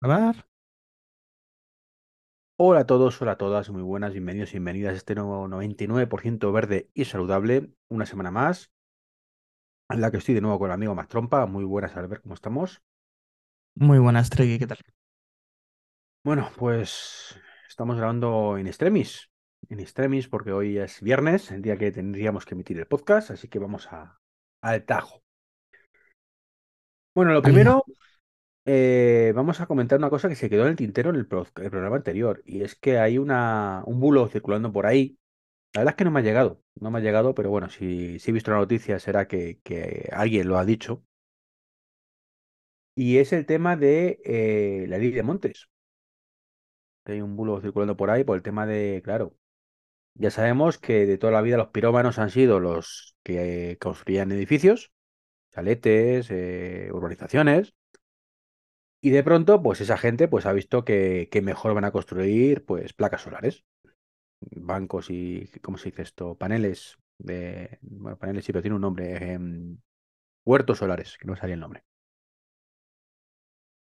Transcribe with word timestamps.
Grabar. 0.00 0.46
Hola 2.56 2.80
a 2.80 2.86
todos, 2.86 3.20
hola 3.20 3.32
a 3.32 3.36
todas, 3.36 3.68
muy 3.70 3.82
buenas, 3.82 4.12
bienvenidos 4.12 4.50
y 4.50 4.52
bienvenidas 4.52 4.94
a 4.94 4.96
este 4.96 5.16
nuevo 5.16 5.48
99% 5.48 6.52
verde 6.52 6.88
y 6.94 7.04
saludable. 7.04 7.72
Una 7.88 8.06
semana 8.06 8.30
más, 8.30 8.70
en 9.88 10.00
la 10.00 10.12
que 10.12 10.18
estoy 10.18 10.36
de 10.36 10.40
nuevo 10.40 10.60
con 10.60 10.68
el 10.68 10.74
amigo 10.74 10.94
Más 10.94 11.08
Trompa. 11.08 11.46
Muy 11.46 11.64
buenas, 11.64 11.96
Albert, 11.96 12.22
¿cómo 12.22 12.34
estamos? 12.34 12.80
Muy 13.74 13.98
buenas, 13.98 14.30
Tregui, 14.30 14.60
¿qué 14.60 14.68
tal? 14.68 14.78
Bueno, 16.24 16.48
pues 16.56 17.36
estamos 17.68 17.96
grabando 17.96 18.56
en 18.56 18.68
extremis, 18.68 19.30
en 19.68 19.80
extremis, 19.80 20.28
porque 20.28 20.52
hoy 20.52 20.78
es 20.78 21.00
viernes, 21.00 21.50
el 21.50 21.62
día 21.62 21.76
que 21.76 21.90
tendríamos 21.90 22.44
que 22.44 22.54
emitir 22.54 22.78
el 22.78 22.86
podcast, 22.86 23.32
así 23.32 23.48
que 23.48 23.58
vamos 23.58 23.88
a, 23.88 24.20
al 24.62 24.84
tajo. 24.84 25.24
Bueno, 27.14 27.32
lo 27.32 27.42
primero, 27.42 27.84
eh, 28.68 29.32
vamos 29.34 29.60
a 29.60 29.66
comentar 29.66 29.98
una 29.98 30.10
cosa 30.10 30.28
que 30.28 30.36
se 30.36 30.50
quedó 30.50 30.62
en 30.64 30.70
el 30.70 30.76
tintero 30.76 31.10
en 31.10 31.16
el, 31.16 31.26
pro- 31.26 31.46
el 31.56 31.70
programa 31.70 31.96
anterior, 31.96 32.42
y 32.46 32.62
es 32.62 32.74
que 32.76 32.98
hay 32.98 33.18
un 33.18 33.28
bulo 34.00 34.28
circulando 34.28 34.72
por 34.72 34.86
ahí 34.86 35.18
La 35.74 35.80
verdad 35.82 35.92
es 35.94 35.96
que 35.98 36.04
no 36.04 36.12
me 36.12 36.20
ha 36.20 36.24
llegado, 36.24 36.62
no 36.80 36.90
me 36.92 36.98
ha 37.00 37.02
llegado, 37.02 37.34
pero 37.34 37.50
bueno, 37.50 37.70
si, 37.70 38.18
he 38.24 38.32
visto 38.32 38.50
la 38.52 38.58
noticia 38.58 38.98
será 39.00 39.28
que, 39.28 39.60
alguien 40.12 40.48
lo 40.48 40.58
ha 40.58 40.64
dicho. 40.66 41.04
Y 42.94 43.16
es 43.18 43.32
el 43.32 43.46
tema 43.46 43.76
de 43.76 44.20
eh, 44.24 44.86
la 44.88 44.98
ley 44.98 45.10
de 45.12 45.22
montes. 45.22 45.68
Hay 47.06 47.20
un 47.22 47.36
bulo 47.36 47.60
circulando 47.60 47.96
por 47.96 48.10
ahí 48.10 48.22
por 48.24 48.36
el 48.36 48.42
tema 48.42 48.66
de, 48.66 49.00
claro, 49.04 49.34
ya 50.14 50.30
sabemos 50.30 50.78
que 50.78 51.06
de 51.06 51.18
toda 51.18 51.32
la 51.32 51.42
vida 51.42 51.56
los 51.58 51.68
pirómanos 51.68 52.18
han 52.18 52.30
sido 52.30 52.60
los 52.60 53.16
que 53.24 53.78
construían 53.80 54.32
edificios, 54.32 54.92
chaletes, 55.52 56.28
eh, 56.30 56.90
urbanizaciones, 56.92 57.74
y 59.00 59.10
de 59.10 59.22
pronto, 59.22 59.62
pues 59.62 59.80
esa 59.80 59.96
gente 59.96 60.28
pues 60.28 60.46
ha 60.46 60.52
visto 60.52 60.84
que, 60.84 61.28
mejor 61.42 61.74
van 61.74 61.84
a 61.84 61.92
construir 61.92 62.64
pues 62.64 62.92
placas 62.92 63.22
solares, 63.22 63.64
bancos 64.40 65.10
y, 65.10 65.48
¿cómo 65.62 65.78
se 65.78 65.90
dice 65.90 66.02
esto? 66.02 66.36
Paneles 66.36 66.98
de, 67.18 67.78
bueno, 67.82 68.18
paneles 68.18 68.44
sí, 68.44 68.52
pero 68.52 68.62
tiene 68.62 68.76
un 68.76 68.82
nombre. 68.82 69.32
em, 69.32 69.78
huertos 70.44 70.78
solares, 70.78 71.18
que 71.18 71.26
no 71.26 71.36
salía 71.36 71.54
el 71.54 71.60
nombre. 71.60 71.84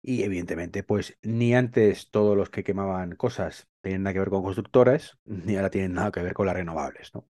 Y 0.02 0.22
evidentemente, 0.22 0.82
pues 0.82 1.18
ni 1.22 1.54
antes 1.54 2.10
todos 2.10 2.36
los 2.36 2.50
que 2.50 2.64
quemaban 2.64 3.16
cosas 3.16 3.68
tenían 3.80 4.02
nada 4.02 4.14
que 4.14 4.20
ver 4.20 4.30
con 4.30 4.42
constructoras, 4.42 5.18
ni 5.24 5.56
ahora 5.56 5.70
tienen 5.70 5.94
nada 5.94 6.12
que 6.12 6.22
ver 6.22 6.34
con 6.34 6.46
las 6.46 6.56
renovables, 6.56 7.14
¿no? 7.14 7.28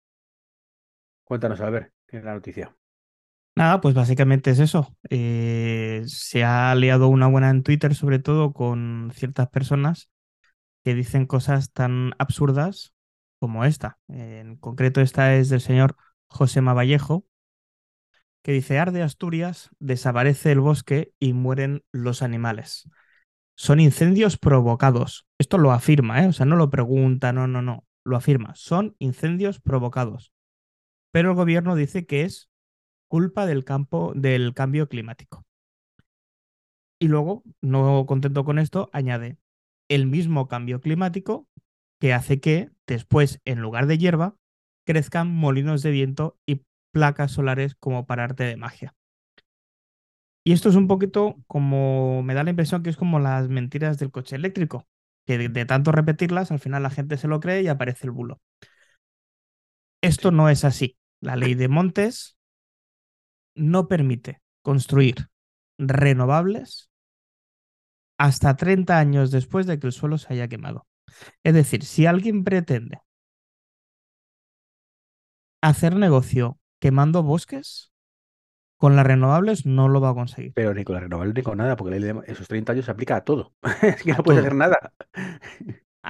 Cuéntanos, 1.24 1.60
Albert, 1.60 1.92
¿qué 2.06 2.18
es 2.18 2.24
la 2.24 2.34
noticia? 2.34 2.74
Nada, 3.58 3.80
pues 3.80 3.92
básicamente 3.92 4.50
es 4.50 4.60
eso. 4.60 4.94
Eh, 5.10 6.02
se 6.06 6.44
ha 6.44 6.72
liado 6.76 7.08
una 7.08 7.26
buena 7.26 7.50
en 7.50 7.64
Twitter, 7.64 7.96
sobre 7.96 8.20
todo 8.20 8.52
con 8.52 9.10
ciertas 9.14 9.48
personas 9.48 10.10
que 10.84 10.94
dicen 10.94 11.26
cosas 11.26 11.72
tan 11.72 12.12
absurdas 12.18 12.94
como 13.40 13.64
esta. 13.64 13.98
En 14.06 14.56
concreto, 14.56 15.00
esta 15.00 15.34
es 15.34 15.48
del 15.48 15.60
señor 15.60 15.96
José 16.28 16.60
Vallejo, 16.60 17.26
que 18.42 18.52
dice, 18.52 18.78
arde 18.78 19.02
Asturias, 19.02 19.70
desaparece 19.80 20.52
el 20.52 20.60
bosque 20.60 21.12
y 21.18 21.32
mueren 21.32 21.82
los 21.90 22.22
animales. 22.22 22.88
Son 23.56 23.80
incendios 23.80 24.38
provocados. 24.38 25.26
Esto 25.36 25.58
lo 25.58 25.72
afirma, 25.72 26.22
¿eh? 26.22 26.28
O 26.28 26.32
sea, 26.32 26.46
no 26.46 26.54
lo 26.54 26.70
pregunta, 26.70 27.32
no, 27.32 27.48
no, 27.48 27.60
no. 27.60 27.84
Lo 28.04 28.16
afirma. 28.16 28.54
Son 28.54 28.94
incendios 29.00 29.58
provocados. 29.60 30.32
Pero 31.10 31.30
el 31.30 31.36
gobierno 31.36 31.74
dice 31.74 32.06
que 32.06 32.22
es 32.22 32.48
culpa 33.08 33.46
del, 33.46 33.64
campo, 33.64 34.12
del 34.14 34.54
cambio 34.54 34.88
climático. 34.88 35.44
Y 37.00 37.08
luego, 37.08 37.42
no 37.60 38.06
contento 38.06 38.44
con 38.44 38.58
esto, 38.58 38.90
añade 38.92 39.38
el 39.88 40.06
mismo 40.06 40.48
cambio 40.48 40.80
climático 40.80 41.48
que 42.00 42.12
hace 42.12 42.40
que 42.40 42.70
después, 42.86 43.40
en 43.44 43.60
lugar 43.60 43.86
de 43.86 43.98
hierba, 43.98 44.36
crezcan 44.86 45.28
molinos 45.28 45.82
de 45.82 45.90
viento 45.90 46.38
y 46.46 46.62
placas 46.92 47.32
solares 47.32 47.74
como 47.74 48.06
para 48.06 48.24
arte 48.24 48.44
de 48.44 48.56
magia. 48.56 48.94
Y 50.44 50.52
esto 50.52 50.68
es 50.68 50.76
un 50.76 50.88
poquito 50.88 51.36
como, 51.46 52.22
me 52.22 52.34
da 52.34 52.42
la 52.42 52.50
impresión 52.50 52.82
que 52.82 52.90
es 52.90 52.96
como 52.96 53.18
las 53.18 53.48
mentiras 53.48 53.98
del 53.98 54.10
coche 54.10 54.36
eléctrico, 54.36 54.86
que 55.26 55.36
de, 55.36 55.48
de 55.48 55.66
tanto 55.66 55.92
repetirlas, 55.92 56.50
al 56.50 56.58
final 56.58 56.82
la 56.82 56.90
gente 56.90 57.18
se 57.18 57.28
lo 57.28 57.40
cree 57.40 57.62
y 57.62 57.68
aparece 57.68 58.06
el 58.06 58.12
bulo. 58.12 58.40
Esto 60.00 60.30
no 60.30 60.48
es 60.48 60.64
así. 60.64 60.96
La 61.20 61.36
ley 61.36 61.54
de 61.54 61.68
montes 61.68 62.37
no 63.58 63.88
permite 63.88 64.40
construir 64.62 65.28
renovables 65.78 66.90
hasta 68.18 68.56
30 68.56 68.98
años 68.98 69.30
después 69.30 69.66
de 69.66 69.78
que 69.78 69.86
el 69.86 69.92
suelo 69.92 70.18
se 70.18 70.32
haya 70.32 70.48
quemado. 70.48 70.86
Es 71.42 71.54
decir, 71.54 71.84
si 71.84 72.06
alguien 72.06 72.44
pretende 72.44 73.00
hacer 75.62 75.96
negocio 75.96 76.58
quemando 76.80 77.22
bosques, 77.22 77.92
con 78.76 78.94
las 78.94 79.06
renovables 79.06 79.66
no 79.66 79.88
lo 79.88 80.00
va 80.00 80.10
a 80.10 80.14
conseguir. 80.14 80.52
Pero 80.54 80.72
ni 80.72 80.84
con 80.84 80.94
las 80.94 81.02
renovables 81.02 81.34
ni 81.34 81.42
con 81.42 81.58
nada, 81.58 81.76
porque 81.76 82.14
esos 82.26 82.46
30 82.46 82.72
años 82.72 82.84
se 82.84 82.90
aplica 82.90 83.16
a 83.16 83.24
todo. 83.24 83.54
Es 83.82 84.02
que 84.02 84.12
no 84.12 84.22
puedes 84.22 84.40
hacer 84.40 84.54
nada. 84.54 84.92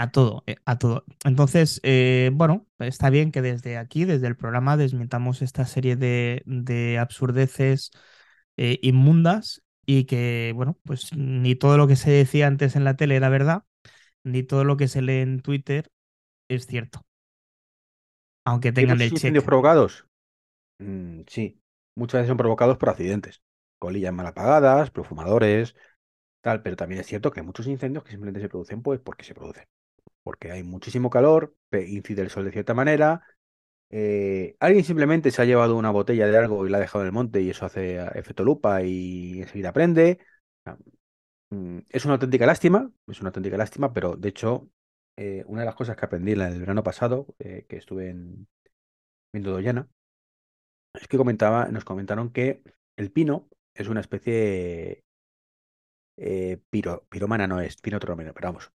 A 0.00 0.12
todo, 0.12 0.44
eh, 0.46 0.56
a 0.64 0.78
todo. 0.78 1.04
Entonces, 1.24 1.80
eh, 1.82 2.30
bueno, 2.32 2.66
está 2.78 3.10
bien 3.10 3.32
que 3.32 3.42
desde 3.42 3.76
aquí, 3.78 4.04
desde 4.04 4.28
el 4.28 4.36
programa, 4.36 4.76
desmintamos 4.76 5.42
esta 5.42 5.64
serie 5.66 5.96
de, 5.96 6.42
de 6.46 6.98
absurdeces 6.98 7.90
eh, 8.56 8.78
inmundas 8.82 9.62
y 9.86 10.04
que, 10.04 10.52
bueno, 10.54 10.78
pues 10.84 11.10
ni 11.16 11.56
todo 11.56 11.76
lo 11.78 11.88
que 11.88 11.96
se 11.96 12.12
decía 12.12 12.46
antes 12.46 12.76
en 12.76 12.84
la 12.84 12.96
tele 12.96 13.16
era 13.16 13.28
verdad, 13.28 13.64
ni 14.24 14.42
todo 14.44 14.64
lo 14.64 14.76
que 14.76 14.88
se 14.88 15.02
lee 15.02 15.20
en 15.20 15.40
Twitter 15.42 15.90
es 16.48 16.66
cierto. 16.66 17.06
Aunque 18.44 18.72
¿Hay 18.74 18.84
tengan 18.84 19.00
el 19.02 19.12
incendios 19.12 19.44
check. 19.44 19.44
provocados? 19.44 20.06
Mm, 20.78 21.22
sí, 21.28 21.60
muchas 21.96 22.20
veces 22.20 22.28
son 22.28 22.36
provocados 22.38 22.78
por 22.78 22.90
accidentes. 22.90 23.42
Colillas 23.78 24.12
mal 24.14 24.26
apagadas, 24.26 24.90
por 24.90 25.06
fumadores, 25.06 25.76
tal, 26.42 26.62
pero 26.62 26.76
también 26.76 27.00
es 27.02 27.08
cierto 27.08 27.30
que 27.32 27.40
hay 27.40 27.46
muchos 27.46 27.66
incendios 27.68 28.04
que 28.04 28.12
simplemente 28.12 28.40
se 28.40 28.48
producen 28.50 28.82
pues 28.82 29.00
porque 29.00 29.24
se 29.24 29.34
producen. 29.34 29.66
Porque 30.28 30.52
hay 30.52 30.62
muchísimo 30.62 31.08
calor, 31.08 31.56
incide 31.72 32.20
el 32.20 32.28
sol 32.28 32.44
de 32.44 32.52
cierta 32.52 32.74
manera, 32.74 33.22
eh, 33.90 34.56
alguien 34.60 34.84
simplemente 34.84 35.30
se 35.30 35.42
ha 35.42 35.46
llevado 35.46 35.76
una 35.76 35.90
botella 35.90 36.26
de 36.26 36.36
algo 36.38 36.66
y 36.66 36.70
la 36.70 36.78
ha 36.78 36.80
dejado 36.82 37.02
en 37.04 37.06
el 37.08 37.12
monte 37.14 37.40
y 37.42 37.50
eso 37.50 37.64
hace 37.66 37.98
ah, 38.00 38.12
efecto 38.14 38.44
lupa 38.44 38.82
y 38.82 39.40
enseguida 39.42 39.72
prende. 39.72 40.18
Ah, 40.66 40.76
mm, 41.50 41.80
Es 41.90 42.04
una 42.06 42.14
auténtica 42.14 42.46
lástima, 42.46 42.90
es 43.08 43.20
una 43.20 43.28
auténtica 43.30 43.56
lástima, 43.58 43.92
pero 43.92 44.16
de 44.16 44.28
hecho, 44.30 44.70
eh, 45.16 45.44
una 45.46 45.62
de 45.62 45.66
las 45.66 45.76
cosas 45.76 45.96
que 45.96 46.04
aprendí 46.06 46.32
en 46.32 46.42
el 46.42 46.60
verano 46.60 46.82
pasado, 46.84 47.26
eh, 47.40 47.66
que 47.68 47.76
estuve 47.78 48.10
en, 48.10 48.48
viendo 49.32 49.52
Doñana, 49.52 49.88
es 50.94 51.08
que 51.08 51.16
comentaba, 51.18 51.66
nos 51.68 51.84
comentaron 51.84 52.30
que 52.32 52.62
el 52.96 53.10
pino 53.12 53.48
es 53.74 53.88
una 53.88 54.00
especie 54.00 55.04
piro, 56.70 57.06
pirómana, 57.08 57.46
no 57.46 57.60
es 57.60 57.76
pinotromeno, 57.76 58.32
pero 58.34 58.48
vamos, 58.48 58.72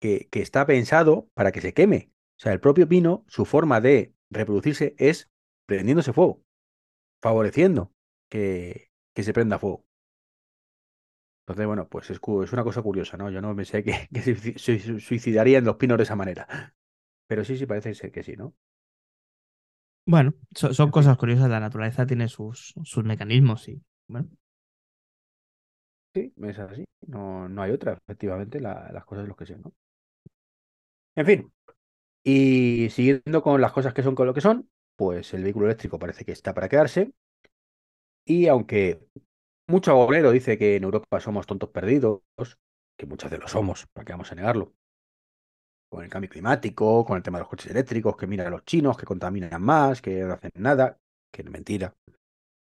que, 0.00 0.28
que 0.30 0.42
está 0.42 0.66
pensado 0.66 1.30
para 1.34 1.52
que 1.52 1.60
se 1.62 1.74
queme. 1.74 2.12
O 2.38 2.42
sea, 2.42 2.52
el 2.52 2.60
propio 2.60 2.88
pino, 2.88 3.24
su 3.28 3.44
forma 3.46 3.80
de 3.80 4.14
reproducirse 4.30 4.94
es 4.98 5.30
prendiéndose 5.66 6.12
fuego, 6.14 6.42
favoreciendo 7.22 7.92
que, 8.30 8.90
que 9.14 9.24
se 9.24 9.32
prenda 9.34 9.58
fuego. 9.60 9.86
Entonces, 11.46 11.66
bueno, 11.66 11.88
pues 11.88 12.10
es, 12.10 12.20
una 12.52 12.64
cosa 12.64 12.82
curiosa, 12.82 13.16
¿no? 13.16 13.30
Yo 13.30 13.40
no 13.42 13.54
pensé 13.56 13.82
que, 13.84 14.08
que 14.14 14.22
se 14.22 14.36
suici- 14.36 14.58
se 14.58 15.00
suicidarían 15.00 15.64
los 15.64 15.76
pinos 15.76 15.98
de 15.98 16.04
esa 16.04 16.16
manera. 16.16 16.74
Pero 17.28 17.44
sí, 17.44 17.56
sí, 17.58 17.66
parece 17.66 17.94
ser 17.94 18.12
que 18.12 18.22
sí, 18.24 18.36
¿no? 18.36 18.54
Bueno, 20.06 20.34
so- 20.54 20.74
son 20.74 20.90
cosas 20.90 21.16
curiosas. 21.18 21.48
La 21.50 21.60
naturaleza 21.60 22.06
tiene 22.06 22.28
sus, 22.28 22.74
sus 22.84 23.04
mecanismos 23.04 23.68
y, 23.68 23.82
bueno, 24.08 24.28
sí, 26.14 26.32
es 26.42 26.58
así. 26.58 26.84
No, 27.06 27.48
no 27.48 27.62
hay 27.62 27.70
otra, 27.72 27.92
efectivamente, 27.94 28.60
la- 28.60 28.90
las 28.92 29.04
cosas 29.04 29.24
es 29.24 29.28
lo 29.28 29.36
que 29.36 29.46
son, 29.46 29.62
¿no? 29.62 29.72
En 31.20 31.26
fin, 31.26 31.52
y 32.24 32.88
siguiendo 32.88 33.42
con 33.42 33.60
las 33.60 33.72
cosas 33.72 33.92
que 33.92 34.02
son 34.02 34.14
con 34.14 34.26
lo 34.26 34.32
que 34.32 34.40
son, 34.40 34.70
pues 34.96 35.34
el 35.34 35.42
vehículo 35.42 35.66
eléctrico 35.66 35.98
parece 35.98 36.24
que 36.24 36.32
está 36.32 36.54
para 36.54 36.70
quedarse. 36.70 37.12
Y 38.24 38.46
aunque 38.48 39.00
mucho 39.68 39.90
agorero 39.90 40.30
dice 40.30 40.56
que 40.56 40.76
en 40.76 40.84
Europa 40.84 41.20
somos 41.20 41.46
tontos 41.46 41.68
perdidos, 41.68 42.22
que 42.98 43.04
muchas 43.04 43.30
veces 43.30 43.42
lo 43.42 43.48
somos, 43.48 43.86
¿para 43.92 44.06
qué 44.06 44.12
vamos 44.14 44.32
a 44.32 44.34
negarlo? 44.34 44.72
Con 45.90 46.04
el 46.04 46.08
cambio 46.08 46.30
climático, 46.30 47.04
con 47.04 47.18
el 47.18 47.22
tema 47.22 47.36
de 47.36 47.42
los 47.42 47.50
coches 47.50 47.70
eléctricos, 47.70 48.16
que 48.16 48.26
mira 48.26 48.46
a 48.46 48.50
los 48.50 48.64
chinos, 48.64 48.96
que 48.96 49.04
contaminan 49.04 49.60
más, 49.60 50.00
que 50.00 50.22
no 50.22 50.32
hacen 50.32 50.52
nada, 50.54 50.98
que 51.30 51.42
es 51.42 51.50
mentira. 51.50 51.94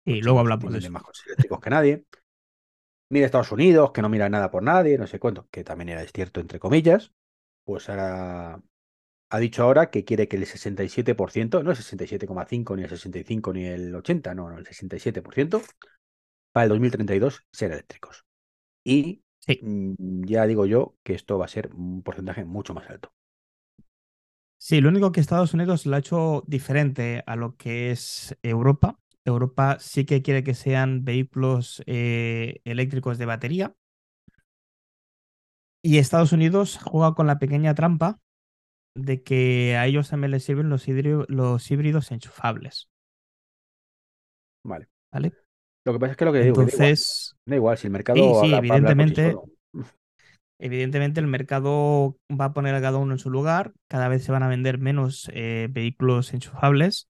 Y 0.03 0.23
luego 0.23 0.39
hablamos 0.39 0.73
de 0.73 0.79
eso. 0.79 0.89
más 0.89 1.03
coches 1.03 1.27
eléctricos 1.27 1.59
que 1.59 1.69
nadie. 1.69 2.05
Mira 3.11 3.27
Estados 3.27 3.51
Unidos, 3.51 3.91
que 3.91 4.01
no 4.01 4.09
mira 4.09 4.29
nada 4.29 4.49
por 4.49 4.63
nadie, 4.63 4.97
no 4.97 5.05
sé 5.05 5.19
cuánto, 5.19 5.47
que 5.51 5.63
también 5.63 5.89
era 5.89 6.03
cierto 6.07 6.39
entre 6.39 6.57
comillas. 6.57 7.11
Pues 7.63 7.89
ahora 7.89 8.61
ha 9.31 9.39
dicho 9.39 9.63
ahora 9.63 9.91
que 9.91 10.05
quiere 10.05 10.27
que 10.27 10.37
el 10.37 10.45
67%, 10.47 11.63
no 11.63 11.71
el 11.71 11.77
67,5 11.77 12.75
ni 12.77 12.83
el 12.83 12.89
65 12.89 13.53
ni 13.53 13.65
el 13.65 13.95
80, 13.95 14.35
no, 14.35 14.49
no, 14.49 14.57
el 14.59 14.65
67% 14.67 15.61
para 16.53 16.65
el 16.65 16.69
2032 16.71 17.45
sean 17.51 17.73
eléctricos. 17.73 18.25
Y 18.85 19.23
Sí. 19.39 19.61
mm, 19.61 20.25
ya 20.25 20.47
digo 20.47 20.65
yo 20.67 20.97
que 21.03 21.15
esto 21.15 21.39
va 21.39 21.45
a 21.45 21.49
ser 21.49 21.71
un 21.75 22.03
porcentaje 22.03 22.45
mucho 22.45 22.73
más 22.75 22.89
alto. 22.89 23.13
Sí, 24.57 24.79
lo 24.79 24.89
único 24.89 25.11
que 25.11 25.19
Estados 25.21 25.53
Unidos 25.53 25.85
lo 25.85 25.95
ha 25.95 25.99
hecho 25.99 26.43
diferente 26.47 27.23
a 27.25 27.35
lo 27.35 27.55
que 27.57 27.91
es 27.91 28.37
Europa. 28.43 28.99
Europa 29.25 29.77
sí 29.79 30.05
que 30.05 30.21
quiere 30.21 30.43
que 30.43 30.53
sean 30.53 31.03
vehículos 31.03 31.81
eh, 31.87 32.61
eléctricos 32.63 33.17
de 33.17 33.25
batería. 33.25 33.75
Y 35.83 35.97
Estados 35.97 36.31
Unidos 36.31 36.79
juega 36.83 37.15
con 37.15 37.27
la 37.27 37.39
pequeña 37.39 37.73
trampa 37.73 38.19
de 38.95 39.23
que 39.23 39.77
a 39.77 39.87
ellos 39.87 40.09
también 40.09 40.31
les 40.31 40.43
sirven 40.43 40.69
los, 40.69 40.87
híbridos, 40.87 41.25
los 41.29 41.69
híbridos 41.71 42.11
enchufables. 42.11 42.89
Vale. 44.63 44.87
¿Vale? 45.11 45.33
Lo 45.85 45.93
que 45.93 45.99
pasa 45.99 46.11
es 46.11 46.17
que 46.17 46.25
lo 46.25 46.33
que 46.33 46.43
digo, 46.43 46.63
da 46.63 46.71
igual, 46.71 46.95
da 47.45 47.55
igual, 47.55 47.77
si 47.77 47.87
el 47.87 47.93
mercado 47.93 48.17
sí, 48.17 48.47
sí, 48.47 48.53
habla- 48.53 48.57
evidentemente, 48.59 49.31
solo. 49.31 49.45
evidentemente 50.59 51.19
el 51.19 51.27
mercado 51.27 52.17
va 52.29 52.45
a 52.45 52.53
poner 52.53 52.75
a 52.75 52.81
cada 52.81 52.97
uno 52.99 53.13
en 53.13 53.19
su 53.19 53.29
lugar. 53.29 53.73
Cada 53.87 54.07
vez 54.07 54.23
se 54.23 54.31
van 54.31 54.43
a 54.43 54.47
vender 54.47 54.77
menos 54.77 55.29
eh, 55.33 55.67
vehículos 55.71 56.33
enchufables. 56.33 57.07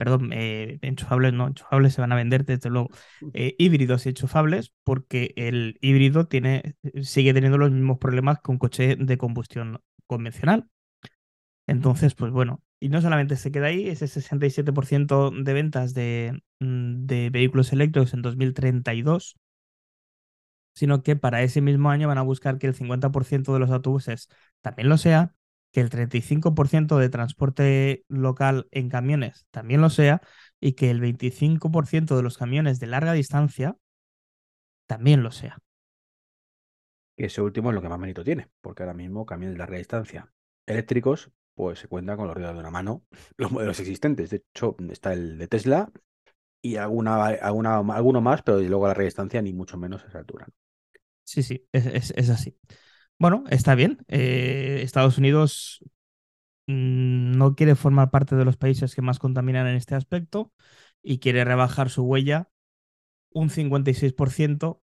Perdón, 0.00 0.30
eh, 0.32 0.78
enchufables 0.80 1.34
no, 1.34 1.46
enchufables 1.48 1.92
se 1.94 2.00
van 2.00 2.12
a 2.12 2.16
vender 2.16 2.46
desde 2.46 2.70
luego. 2.70 2.88
eh, 3.34 3.54
híbridos 3.58 4.06
enchufables 4.06 4.72
porque 4.82 5.34
el 5.36 5.76
híbrido 5.82 6.26
tiene, 6.26 6.76
sigue 7.02 7.34
teniendo 7.34 7.58
los 7.58 7.70
mismos 7.70 7.98
problemas 7.98 8.38
que 8.42 8.50
un 8.50 8.58
coche 8.58 8.96
de 8.96 9.18
combustión 9.18 9.82
convencional. 10.06 10.68
Entonces, 11.66 12.14
pues 12.14 12.32
bueno, 12.32 12.62
y 12.80 12.88
no 12.88 13.00
solamente 13.00 13.36
se 13.36 13.52
queda 13.52 13.66
ahí, 13.68 13.88
ese 13.88 14.08
67% 14.08 15.30
de 15.30 15.52
ventas 15.52 15.94
de, 15.94 16.42
mm, 16.60 17.06
de 17.06 17.30
vehículos 17.30 17.72
eléctricos 17.72 18.14
en 18.14 18.22
2032, 18.22 19.36
sino 20.74 21.02
que 21.02 21.16
para 21.16 21.42
ese 21.42 21.60
mismo 21.60 21.90
año 21.90 22.08
van 22.08 22.18
a 22.18 22.22
buscar 22.22 22.58
que 22.58 22.66
el 22.66 22.74
50% 22.74 23.52
de 23.54 23.60
los 23.60 23.70
autobuses 23.70 24.28
también 24.62 24.88
lo 24.88 24.98
sea, 24.98 25.34
que 25.72 25.80
el 25.80 25.90
35% 25.90 26.98
de 26.98 27.08
transporte 27.10 28.04
local 28.08 28.68
en 28.72 28.88
camiones 28.88 29.46
también 29.50 29.80
lo 29.80 29.90
sea, 29.90 30.20
y 30.60 30.72
que 30.72 30.90
el 30.90 31.00
25% 31.00 32.16
de 32.16 32.22
los 32.22 32.38
camiones 32.38 32.80
de 32.80 32.86
larga 32.88 33.12
distancia 33.12 33.76
también 34.86 35.22
lo 35.22 35.30
sea. 35.32 35.58
Que 37.16 37.26
ese 37.26 37.42
último 37.42 37.70
es 37.70 37.74
lo 37.74 37.82
que 37.82 37.88
más 37.88 37.98
mérito 37.98 38.24
tiene, 38.24 38.48
porque 38.60 38.82
ahora 38.82 38.94
mismo 38.94 39.26
camiones 39.26 39.54
de 39.54 39.58
larga 39.58 39.78
distancia 39.78 40.32
eléctricos, 40.66 41.30
pues 41.54 41.78
se 41.80 41.88
cuentan 41.88 42.16
con 42.16 42.26
los 42.28 42.36
dedos 42.36 42.54
de 42.54 42.60
una 42.60 42.70
mano 42.70 43.04
los 43.36 43.52
modelos 43.52 43.78
existentes. 43.80 44.30
De 44.30 44.38
hecho, 44.38 44.76
está 44.90 45.12
el 45.12 45.38
de 45.38 45.48
Tesla 45.48 45.90
y 46.62 46.76
alguna, 46.76 47.26
alguna, 47.26 47.78
alguno 47.78 48.20
más, 48.22 48.42
pero 48.42 48.58
desde 48.58 48.70
luego 48.70 48.86
a 48.86 48.90
larga 48.90 49.04
distancia 49.04 49.42
ni 49.42 49.52
mucho 49.54 49.78
menos 49.78 50.04
a 50.04 50.08
esa 50.08 50.18
altura. 50.20 50.48
Sí, 51.24 51.42
sí, 51.42 51.66
es, 51.72 51.86
es- 51.86 52.10
es 52.16 52.30
así. 52.30 52.56
Bueno, 53.20 53.44
está 53.50 53.74
bien. 53.76 53.98
Eh, 54.08 54.80
Estados 54.82 55.18
Unidos 55.18 55.84
mm, 56.66 57.32
no 57.38 57.54
quiere 57.56 57.76
formar 57.76 58.10
parte 58.10 58.36
de 58.36 58.44
los 58.46 58.56
países 58.56 58.94
que 58.94 59.02
más 59.02 59.18
contaminan 59.20 59.66
en 59.68 59.76
este 59.76 59.94
aspecto 59.96 60.52
y 61.02 61.20
quiere 61.20 61.44
rebajar 61.44 61.90
su 61.90 62.04
huella 62.04 62.50
un 63.32 63.50
56% 63.50 64.82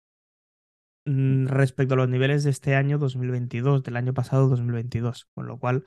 mm, 1.06 1.48
respecto 1.48 1.94
a 1.96 1.98
los 1.98 2.10
niveles 2.10 2.44
de 2.44 2.52
este 2.52 2.76
año 2.76 2.98
2022, 2.98 3.84
del 3.84 3.98
año 3.98 4.14
pasado 4.14 4.48
2022, 4.50 5.28
con 5.34 5.48
lo 5.48 5.60
cual 5.60 5.86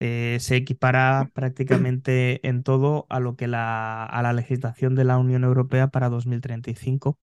eh, 0.00 0.38
se 0.40 0.56
equipara 0.56 1.30
prácticamente 1.34 2.46
en 2.48 2.62
todo 2.62 3.06
a 3.08 3.20
lo 3.20 3.36
que 3.36 3.48
la, 3.48 4.04
a 4.04 4.22
la 4.22 4.32
legislación 4.32 4.94
de 4.94 5.04
la 5.04 5.18
Unión 5.18 5.44
Europea 5.44 5.88
para 5.88 6.08
2035. 6.10 7.18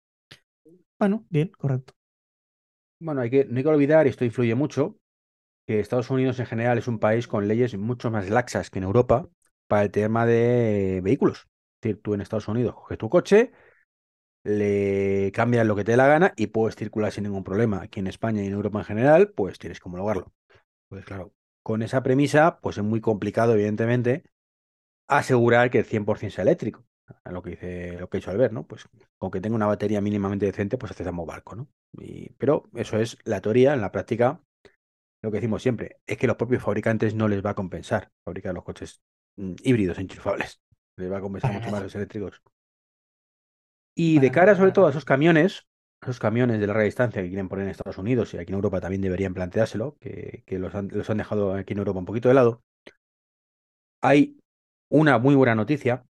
Bueno, 0.98 1.26
bien, 1.30 1.50
correcto. 1.58 1.94
Bueno, 3.04 3.20
hay 3.20 3.30
que, 3.30 3.44
no 3.46 3.56
hay 3.56 3.62
que 3.64 3.68
olvidar, 3.68 4.06
y 4.06 4.10
esto 4.10 4.24
influye 4.24 4.54
mucho, 4.54 4.96
que 5.66 5.80
Estados 5.80 6.10
Unidos 6.10 6.40
en 6.40 6.46
general 6.46 6.78
es 6.78 6.88
un 6.88 7.00
país 7.00 7.28
con 7.28 7.48
leyes 7.48 7.76
mucho 7.78 8.10
más 8.10 8.30
laxas 8.30 8.70
que 8.70 8.78
en 8.80 8.84
Europa 8.84 9.28
para 9.68 9.82
el 9.84 9.90
tema 9.92 10.26
de 10.26 11.00
vehículos. 11.02 11.40
Es 11.76 11.82
decir, 11.82 12.02
tú 12.02 12.14
en 12.14 12.22
Estados 12.22 12.48
Unidos 12.48 12.74
coges 12.74 12.98
tu 12.98 13.10
coche, 13.10 13.52
le 14.44 15.32
cambias 15.34 15.66
lo 15.66 15.76
que 15.76 15.84
te 15.84 15.92
dé 15.92 15.98
la 15.98 16.08
gana 16.08 16.34
y 16.36 16.48
puedes 16.48 16.76
circular 16.76 17.12
sin 17.12 17.24
ningún 17.24 17.44
problema. 17.44 17.82
Aquí 17.82 18.00
en 18.00 18.08
España 18.08 18.42
y 18.42 18.48
en 18.48 18.54
Europa 18.54 18.80
en 18.80 18.86
general, 18.86 19.30
pues 19.30 19.58
tienes 19.58 19.80
que 19.80 19.88
homologarlo. 19.88 20.32
Pues 20.88 21.04
claro, 21.04 21.32
con 21.62 21.82
esa 21.82 22.02
premisa, 22.02 22.60
pues 22.60 22.78
es 22.78 22.84
muy 22.84 23.00
complicado, 23.00 23.54
evidentemente, 23.54 24.24
asegurar 25.08 25.70
que 25.70 25.78
el 25.80 25.84
100% 25.86 26.36
sea 26.36 26.42
eléctrico. 26.42 26.84
A 27.24 27.32
Lo 27.32 27.42
que 27.42 27.50
dice, 27.50 27.96
lo 27.98 28.08
que 28.08 28.16
ha 28.16 28.20
dicho 28.20 28.30
Albert, 28.30 28.52
¿no? 28.52 28.66
Pues 28.66 28.88
con 29.18 29.30
que 29.30 29.40
tenga 29.40 29.56
una 29.56 29.66
batería 29.66 30.00
mínimamente 30.00 30.46
decente, 30.46 30.78
pues 30.78 30.92
accesamos 30.92 31.26
barco, 31.26 31.54
¿no? 31.54 31.68
Y, 31.98 32.30
pero 32.34 32.64
eso 32.74 32.98
es 32.98 33.18
la 33.24 33.40
teoría, 33.40 33.74
en 33.74 33.80
la 33.80 33.92
práctica, 33.92 34.40
lo 35.22 35.30
que 35.30 35.36
decimos 35.36 35.62
siempre, 35.62 36.00
es 36.06 36.18
que 36.18 36.26
los 36.26 36.36
propios 36.36 36.62
fabricantes 36.62 37.14
no 37.14 37.28
les 37.28 37.44
va 37.44 37.50
a 37.50 37.54
compensar 37.54 38.10
fabricar 38.24 38.54
los 38.54 38.64
coches 38.64 39.02
mm, 39.36 39.54
híbridos 39.62 39.98
enchufables. 39.98 40.60
Les 40.96 41.10
va 41.10 41.18
a 41.18 41.20
compensar 41.20 41.52
mucho 41.52 41.70
más 41.70 41.82
los 41.82 41.94
eléctricos. 41.94 42.42
Y 43.94 44.18
de 44.18 44.30
cara 44.30 44.56
sobre 44.56 44.72
todo 44.72 44.86
a 44.86 44.90
esos 44.90 45.04
camiones, 45.04 45.66
esos 46.02 46.18
camiones 46.18 46.58
de 46.60 46.66
larga 46.66 46.82
distancia 46.82 47.22
que 47.22 47.28
quieren 47.28 47.48
poner 47.48 47.66
en 47.66 47.70
Estados 47.70 47.98
Unidos 47.98 48.34
y 48.34 48.38
aquí 48.38 48.50
en 48.50 48.56
Europa 48.56 48.80
también 48.80 49.02
deberían 49.02 49.34
planteárselo, 49.34 49.96
que, 50.00 50.42
que 50.46 50.58
los 50.58 50.74
han, 50.74 50.88
los 50.92 51.08
han 51.10 51.18
dejado 51.18 51.54
aquí 51.54 51.74
en 51.74 51.78
Europa 51.78 51.98
un 51.98 52.06
poquito 52.06 52.28
de 52.28 52.34
lado, 52.34 52.62
hay 54.02 54.38
una 54.90 55.18
muy 55.18 55.34
buena 55.34 55.54
noticia 55.54 56.04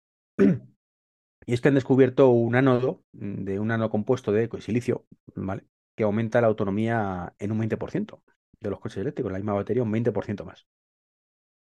y 1.50 1.54
es 1.54 1.62
que 1.62 1.70
han 1.70 1.74
descubierto 1.74 2.30
un 2.30 2.54
ánodo 2.54 3.02
mm, 3.14 3.44
de 3.44 3.60
un 3.60 3.72
ánodo 3.72 3.90
compuesto 3.90 4.32
de 4.32 4.48
silicio, 4.62 5.08
¿vale? 5.34 5.64
Que 5.96 6.04
aumenta 6.04 6.42
la 6.42 6.48
autonomía 6.48 7.34
en 7.40 7.52
un 7.52 7.58
20% 7.58 8.22
de 8.60 8.70
los 8.70 8.80
coches 8.80 9.00
eléctricos, 9.00 9.32
la 9.32 9.40
misma 9.40 9.54
batería 9.54 9.82
un 9.82 9.92
20% 9.92 10.46
más. 10.46 10.68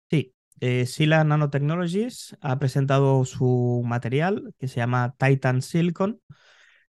Sí, 0.10 0.34
eh, 0.60 0.86
Sila 0.88 1.24
Nanotechnologies 1.24 2.36
ha 2.42 2.60
presentado 2.60 3.24
su 3.24 3.82
material 3.86 4.54
que 4.60 4.68
se 4.68 4.76
llama 4.76 5.16
Titan 5.18 5.62
Silicon, 5.62 6.20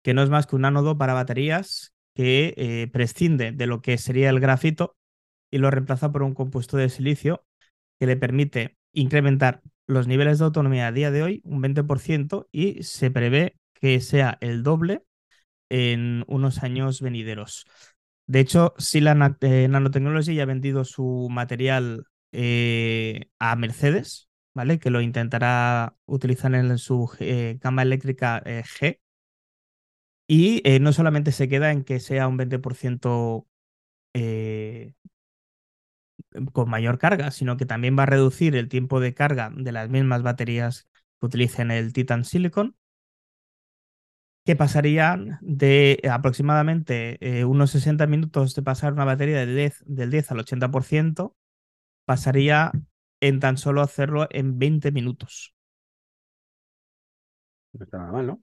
que 0.02 0.12
no 0.12 0.22
es 0.22 0.28
más 0.28 0.46
que 0.46 0.56
un 0.56 0.66
ánodo 0.66 0.98
para 0.98 1.14
baterías 1.14 1.94
que 2.14 2.52
eh, 2.58 2.90
prescinde 2.92 3.52
de 3.52 3.66
lo 3.66 3.80
que 3.80 3.96
sería 3.96 4.28
el 4.28 4.38
grafito 4.38 4.96
y 5.50 5.56
lo 5.56 5.70
reemplaza 5.70 6.12
por 6.12 6.24
un 6.24 6.34
compuesto 6.34 6.76
de 6.76 6.90
silicio 6.90 7.42
que 7.98 8.06
le 8.06 8.18
permite 8.18 8.76
incrementar 8.92 9.62
los 9.92 10.06
niveles 10.06 10.38
de 10.38 10.44
autonomía 10.46 10.88
a 10.88 10.92
día 10.92 11.10
de 11.10 11.22
hoy 11.22 11.42
un 11.44 11.60
20% 11.62 12.48
y 12.52 12.82
se 12.82 13.10
prevé 13.10 13.56
que 13.74 14.00
sea 14.00 14.38
el 14.40 14.62
doble 14.62 15.04
en 15.70 16.24
unos 16.28 16.62
años 16.62 17.00
venideros. 17.00 17.66
De 18.26 18.40
hecho, 18.40 18.74
Sila 18.78 19.36
eh, 19.40 19.68
Nanotechnology 19.68 20.34
ya 20.34 20.44
ha 20.44 20.46
vendido 20.46 20.84
su 20.84 21.28
material 21.30 22.04
eh, 22.32 23.28
a 23.38 23.56
Mercedes, 23.56 24.28
¿vale? 24.54 24.78
Que 24.78 24.90
lo 24.90 25.00
intentará 25.00 25.96
utilizar 26.06 26.54
en 26.54 26.78
su 26.78 27.10
eh, 27.20 27.58
gama 27.60 27.82
eléctrica 27.82 28.42
eh, 28.44 28.62
G. 28.64 29.00
Y 30.26 30.62
no 30.80 30.92
solamente 30.92 31.32
se 31.32 31.48
queda 31.48 31.72
en 31.72 31.84
que 31.84 32.00
sea 32.00 32.26
un 32.28 32.38
20% 32.38 33.46
eh, 34.14 34.94
con 36.52 36.70
mayor 36.70 36.98
carga, 36.98 37.30
sino 37.30 37.56
que 37.56 37.66
también 37.66 37.98
va 37.98 38.04
a 38.04 38.06
reducir 38.06 38.56
el 38.56 38.68
tiempo 38.68 39.00
de 39.00 39.14
carga 39.14 39.50
de 39.54 39.72
las 39.72 39.88
mismas 39.90 40.22
baterías 40.22 40.88
que 41.20 41.26
utilicen 41.26 41.70
el 41.70 41.92
Titan 41.92 42.24
Silicon, 42.24 42.76
que 44.44 44.56
pasarían 44.56 45.38
de 45.40 46.00
aproximadamente 46.10 47.18
eh, 47.20 47.44
unos 47.44 47.70
60 47.70 48.06
minutos 48.06 48.54
de 48.54 48.62
pasar 48.62 48.92
una 48.92 49.04
batería 49.04 49.38
del 49.38 49.54
10, 49.54 49.84
del 49.86 50.10
10 50.10 50.30
al 50.32 50.40
80%, 50.40 51.36
pasaría 52.04 52.72
en 53.20 53.40
tan 53.40 53.56
solo 53.56 53.82
hacerlo 53.82 54.26
en 54.30 54.58
20 54.58 54.90
minutos. 54.90 55.54
No 57.72 57.84
está 57.84 57.98
nada 57.98 58.12
mal, 58.12 58.26
¿no? 58.26 58.42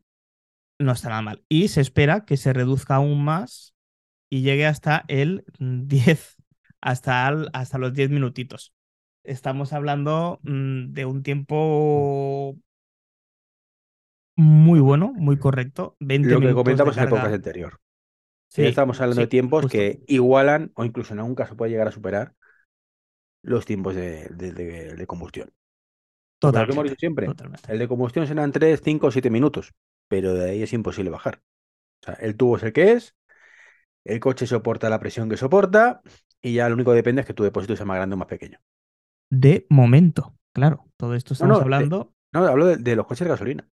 No 0.80 0.92
está 0.94 1.10
nada 1.10 1.22
mal. 1.22 1.44
Y 1.50 1.68
se 1.68 1.82
espera 1.82 2.26
que 2.26 2.38
se 2.38 2.54
reduzca 2.54 2.96
aún 2.96 3.24
más 3.24 3.76
y 4.30 4.42
llegue 4.42 4.66
hasta 4.66 5.04
el 5.08 5.46
10, 5.60 6.38
hasta, 6.82 7.28
al- 7.28 7.50
hasta 7.54 7.78
los 7.78 7.94
10 7.94 8.10
minutitos. 8.10 8.74
Estamos 9.24 9.74
hablando 9.74 10.40
mm, 10.44 10.94
de 10.94 11.06
un 11.06 11.24
tiempo 11.24 12.56
muy 14.36 14.80
bueno, 14.80 15.14
muy 15.14 15.38
correcto. 15.38 15.96
20 16.00 16.30
Lo 16.30 16.40
que 16.40 16.54
comentamos 16.54 16.96
en 16.98 17.04
el 17.04 17.10
podcast 17.10 17.34
anterior. 17.34 17.80
Sí, 18.48 18.64
estamos 18.66 19.00
hablando 19.00 19.22
de 19.22 19.28
tiempos 19.28 19.64
justo. 19.64 19.78
que 19.78 20.02
igualan 20.08 20.72
o 20.76 20.84
incluso 20.86 21.14
en 21.14 21.20
algún 21.20 21.36
caso 21.36 21.56
puede 21.56 21.72
llegar 21.72 21.88
a 21.88 21.92
superar 21.92 22.34
los 23.44 23.66
tiempos 23.66 23.96
de, 23.96 24.28
de- 24.30 24.52
de- 24.54 24.96
de 24.96 25.08
combustión. 25.08 25.52
Porque 26.40 26.58
lo 26.60 26.66
que 26.66 26.72
hemos 26.72 26.84
dicho 26.86 26.96
siempre, 26.98 27.26
totalmente. 27.28 27.72
el 27.72 27.80
de 27.80 27.88
combustión 27.88 28.26
serán 28.26 28.52
3, 28.52 28.82
5 28.84 29.08
o 29.08 29.12
7 29.12 29.30
minutos, 29.30 29.74
pero 30.08 30.34
de 30.34 30.52
ahí 30.52 30.64
es 30.64 30.74
imposible 30.74 31.10
bajar. 31.10 31.42
O 32.02 32.06
sea, 32.06 32.14
el 32.16 32.38
tubo 32.38 32.58
es 32.58 32.64
el 32.64 32.74
que 32.74 32.94
es, 32.94 33.16
el 34.06 34.20
coche 34.20 34.48
soporta 34.48 34.90
la 34.90 35.00
presión 35.00 35.30
que 35.30 35.38
soporta 35.38 36.02
y 36.42 36.54
ya 36.56 36.68
lo 36.70 36.76
único 36.76 36.92
que 36.92 36.98
depende 36.98 37.22
es 37.22 37.28
que 37.28 37.34
tu 37.34 37.44
depósito 37.44 37.76
sea 37.76 37.86
más 37.86 37.98
grande 37.98 38.16
o 38.16 38.18
más 38.18 38.28
pequeño. 38.28 38.60
De 39.32 39.66
momento, 39.72 40.36
claro, 40.54 40.86
todo 40.98 41.16
esto 41.16 41.34
estamos 41.34 41.60
no, 41.60 41.74
de- 41.76 41.88
hablando. 41.88 42.14
no, 42.34 42.46
hablo 42.48 42.66
de, 42.68 42.78
de 42.78 42.96
los 42.96 43.06
coches 43.08 43.26
de 43.26 43.30
gasolina. 43.32 43.70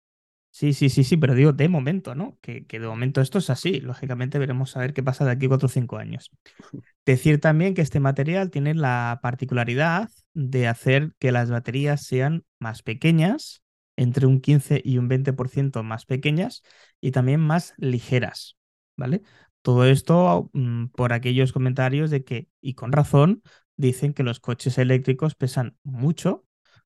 Sí, 0.54 0.74
sí, 0.74 0.90
sí, 0.90 1.06
sí, 1.06 1.16
pero 1.16 1.34
digo 1.34 1.54
de 1.54 1.70
momento, 1.70 2.14
¿no? 2.14 2.38
Que, 2.42 2.66
que 2.68 2.80
de 2.80 2.88
momento 2.88 3.22
esto 3.22 3.38
es 3.38 3.50
así. 3.50 3.80
Lógicamente 3.80 4.38
veremos 4.38 4.76
a 4.76 4.82
ver 4.82 4.94
qué 4.94 5.02
pasa 5.02 5.24
de 5.24 5.32
aquí 5.32 5.46
a 5.46 5.50
4 5.50 5.68
o 5.68 5.70
5 5.70 5.98
años. 5.98 6.30
Decir 7.06 7.40
también 7.42 7.74
que 7.74 7.82
este 7.82 8.00
material 8.02 8.52
tiene 8.52 8.76
la 8.76 9.20
particularidad 9.24 10.10
de 10.34 10.68
hacer 10.68 11.14
que 11.20 11.32
las 11.32 11.52
baterías 11.52 12.04
sean 12.06 12.46
más 12.60 12.84
pequeñas, 12.84 13.64
entre 13.98 14.28
un 14.28 14.42
15 14.42 14.82
y 14.84 14.98
un 14.98 15.08
20% 15.10 15.84
más 15.84 16.06
pequeñas 16.06 16.64
y 17.02 17.12
también 17.12 17.40
más 17.42 17.74
ligeras, 17.78 18.58
¿vale? 18.98 19.24
Todo 19.62 19.86
esto 19.86 20.50
mm, 20.54 20.88
por 20.88 21.14
aquellos 21.14 21.52
comentarios 21.54 22.10
de 22.10 22.24
que, 22.24 22.48
y 22.62 22.74
con 22.74 22.92
razón, 22.92 23.42
dicen 23.78 24.14
que 24.14 24.24
los 24.24 24.40
coches 24.40 24.78
eléctricos 24.78 25.36
pesan 25.36 25.78
mucho 25.84 26.46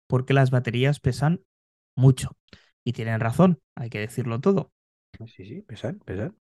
porque 0.07 0.35
las 0.35 0.51
baterías 0.51 1.01
pesan 1.01 1.43
mucho. 1.97 2.37
Y 2.85 2.93
tienen 2.93 3.21
razón, 3.21 3.61
hay 3.75 3.91
que 3.91 3.99
decirlo 4.01 4.41
todo. 4.41 4.73
Sí, 5.27 5.45
sí, 5.45 5.63
pesan, 5.63 5.99
pesan. 6.05 6.37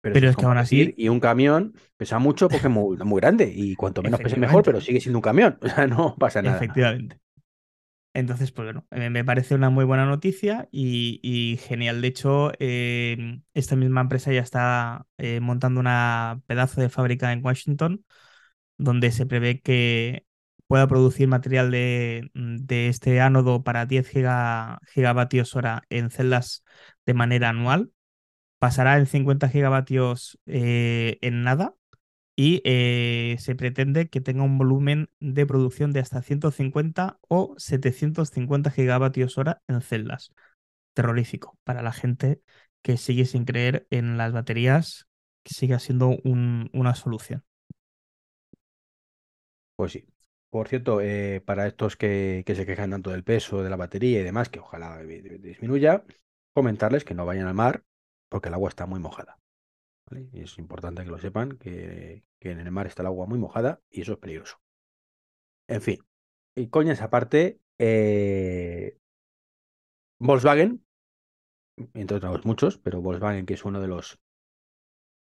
Pero, 0.00 0.14
Pero 0.14 0.26
eso 0.26 0.30
es 0.30 0.36
que 0.36 0.44
aún 0.46 0.58
así- 0.58 0.94
Y 0.96 1.08
un 1.08 1.20
camión 1.20 1.74
pesa 1.96 2.18
mucho 2.18 2.48
porque 2.48 2.66
es 2.68 2.72
muy, 2.72 2.96
muy 2.98 3.20
grande. 3.20 3.52
Y 3.54 3.76
cuanto 3.76 4.02
menos 4.02 4.20
pese 4.20 4.36
mejor, 4.38 4.62
pero 4.64 4.80
sigue 4.80 5.00
siendo 5.00 5.18
un 5.18 5.22
camión. 5.22 5.58
O 5.62 5.68
sea, 5.68 5.86
no 5.86 6.16
pasa 6.16 6.42
nada. 6.42 6.58
Efectivamente. 6.58 7.20
Entonces, 8.12 8.50
pues 8.50 8.66
bueno, 8.66 8.86
me 9.10 9.24
parece 9.24 9.54
una 9.54 9.70
muy 9.70 9.84
buena 9.84 10.04
noticia 10.04 10.68
y, 10.72 11.20
y 11.22 11.58
genial. 11.58 12.02
De 12.02 12.08
hecho, 12.08 12.50
eh, 12.58 13.40
esta 13.54 13.76
misma 13.76 14.00
empresa 14.00 14.32
ya 14.32 14.40
está 14.40 15.06
eh, 15.18 15.38
montando 15.40 15.78
una 15.80 16.42
pedazo 16.46 16.80
de 16.80 16.88
fábrica 16.88 17.32
en 17.32 17.44
Washington 17.44 18.04
donde 18.78 19.12
se 19.12 19.26
prevé 19.26 19.60
que 19.62 20.26
pueda 20.68 20.88
producir 20.88 21.28
material 21.28 21.70
de, 21.72 22.30
de 22.34 22.88
este 22.88 23.20
ánodo 23.20 23.64
para 23.64 23.86
10 23.86 24.08
giga- 24.08 24.80
gigavatios 24.88 25.56
hora 25.56 25.84
en 25.90 26.10
celdas 26.10 26.64
de 27.06 27.14
manera 27.14 27.50
anual. 27.50 27.92
Pasará 28.58 28.98
en 28.98 29.06
50 29.06 29.48
gigavatios 29.48 30.38
eh, 30.46 31.18
en 31.22 31.44
nada 31.44 31.74
y 32.36 32.62
eh, 32.64 33.36
se 33.38 33.54
pretende 33.56 34.08
que 34.08 34.20
tenga 34.20 34.42
un 34.44 34.58
volumen 34.58 35.10
de 35.20 35.46
producción 35.46 35.92
de 35.92 36.00
hasta 36.00 36.22
150 36.22 37.18
o 37.28 37.54
750 37.58 38.70
gigavatios 38.70 39.38
hora 39.38 39.62
en 39.68 39.80
celdas. 39.82 40.32
Terrorífico 40.94 41.58
para 41.64 41.82
la 41.82 41.92
gente 41.92 42.42
que 42.82 42.96
sigue 42.98 43.26
sin 43.26 43.44
creer 43.44 43.86
en 43.90 44.18
las 44.18 44.32
baterías, 44.32 45.06
que 45.44 45.54
siga 45.54 45.78
siendo 45.80 46.08
un- 46.24 46.70
una 46.72 46.94
solución. 46.94 47.44
Pues 49.76 49.92
sí. 49.92 50.06
Por 50.50 50.68
cierto, 50.68 51.00
eh, 51.00 51.42
para 51.44 51.66
estos 51.66 51.96
que, 51.96 52.42
que 52.46 52.54
se 52.54 52.66
quejan 52.66 52.90
tanto 52.90 53.10
del 53.10 53.24
peso 53.24 53.62
de 53.62 53.70
la 53.70 53.76
batería 53.76 54.20
y 54.20 54.24
demás, 54.24 54.48
que 54.48 54.58
ojalá 54.60 54.98
di- 55.02 55.20
di- 55.22 55.38
disminuya, 55.38 56.04
comentarles 56.52 57.04
que 57.04 57.14
no 57.14 57.24
vayan 57.26 57.46
al 57.46 57.54
mar 57.54 57.84
porque 58.28 58.48
el 58.48 58.54
agua 58.54 58.68
está 58.68 58.86
muy 58.86 59.00
mojada. 59.00 59.38
Es 60.32 60.58
importante 60.58 61.04
que 61.04 61.10
lo 61.10 61.18
sepan, 61.18 61.52
que, 61.58 62.24
que 62.38 62.50
en 62.50 62.60
el 62.60 62.70
mar 62.70 62.86
está 62.86 63.02
el 63.02 63.06
agua 63.08 63.26
muy 63.26 63.38
mojada 63.38 63.80
y 63.90 64.02
eso 64.02 64.12
es 64.12 64.18
peligroso. 64.18 64.60
En 65.68 65.80
fin, 65.82 65.98
y 66.54 66.68
coñas 66.68 67.02
aparte, 67.02 67.60
eh, 67.78 68.98
Volkswagen, 70.20 70.82
entre 71.94 72.16
otros 72.16 72.44
muchos, 72.44 72.78
pero 72.78 73.00
Volkswagen, 73.02 73.46
que 73.46 73.54
es 73.54 73.64
uno 73.64 73.80
de 73.80 73.88
los 73.88 74.18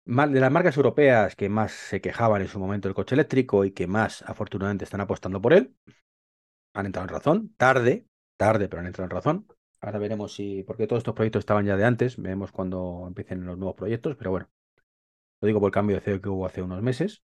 de 0.06 0.40
las 0.40 0.52
marcas 0.52 0.76
europeas 0.76 1.34
que 1.34 1.48
más 1.48 1.72
se 1.72 2.00
quejaban 2.00 2.40
en 2.40 2.48
su 2.48 2.60
momento 2.60 2.86
del 2.88 2.94
coche 2.94 3.16
eléctrico 3.16 3.64
y 3.64 3.72
que 3.72 3.88
más 3.88 4.22
afortunadamente 4.22 4.84
están 4.84 5.00
apostando 5.00 5.40
por 5.40 5.52
él, 5.52 5.74
han 6.74 6.86
entrado 6.86 7.08
en 7.08 7.14
razón, 7.14 7.54
tarde, 7.56 8.06
tarde, 8.36 8.68
pero 8.68 8.80
han 8.80 8.86
entrado 8.86 9.06
en 9.06 9.10
razón. 9.10 9.46
Ahora 9.80 9.98
veremos 9.98 10.34
si, 10.34 10.62
porque 10.62 10.86
todos 10.86 11.00
estos 11.00 11.14
proyectos 11.14 11.40
estaban 11.40 11.66
ya 11.66 11.76
de 11.76 11.84
antes, 11.84 12.16
veremos 12.16 12.52
cuando 12.52 13.04
empiecen 13.08 13.44
los 13.44 13.58
nuevos 13.58 13.76
proyectos, 13.76 14.16
pero 14.16 14.30
bueno, 14.30 14.48
lo 15.46 15.48
digo 15.48 15.60
por 15.60 15.68
el 15.68 15.74
cambio 15.74 15.96
de 15.96 16.02
CEO 16.02 16.20
que 16.20 16.28
hubo 16.28 16.44
hace 16.44 16.60
unos 16.60 16.82
meses, 16.82 17.22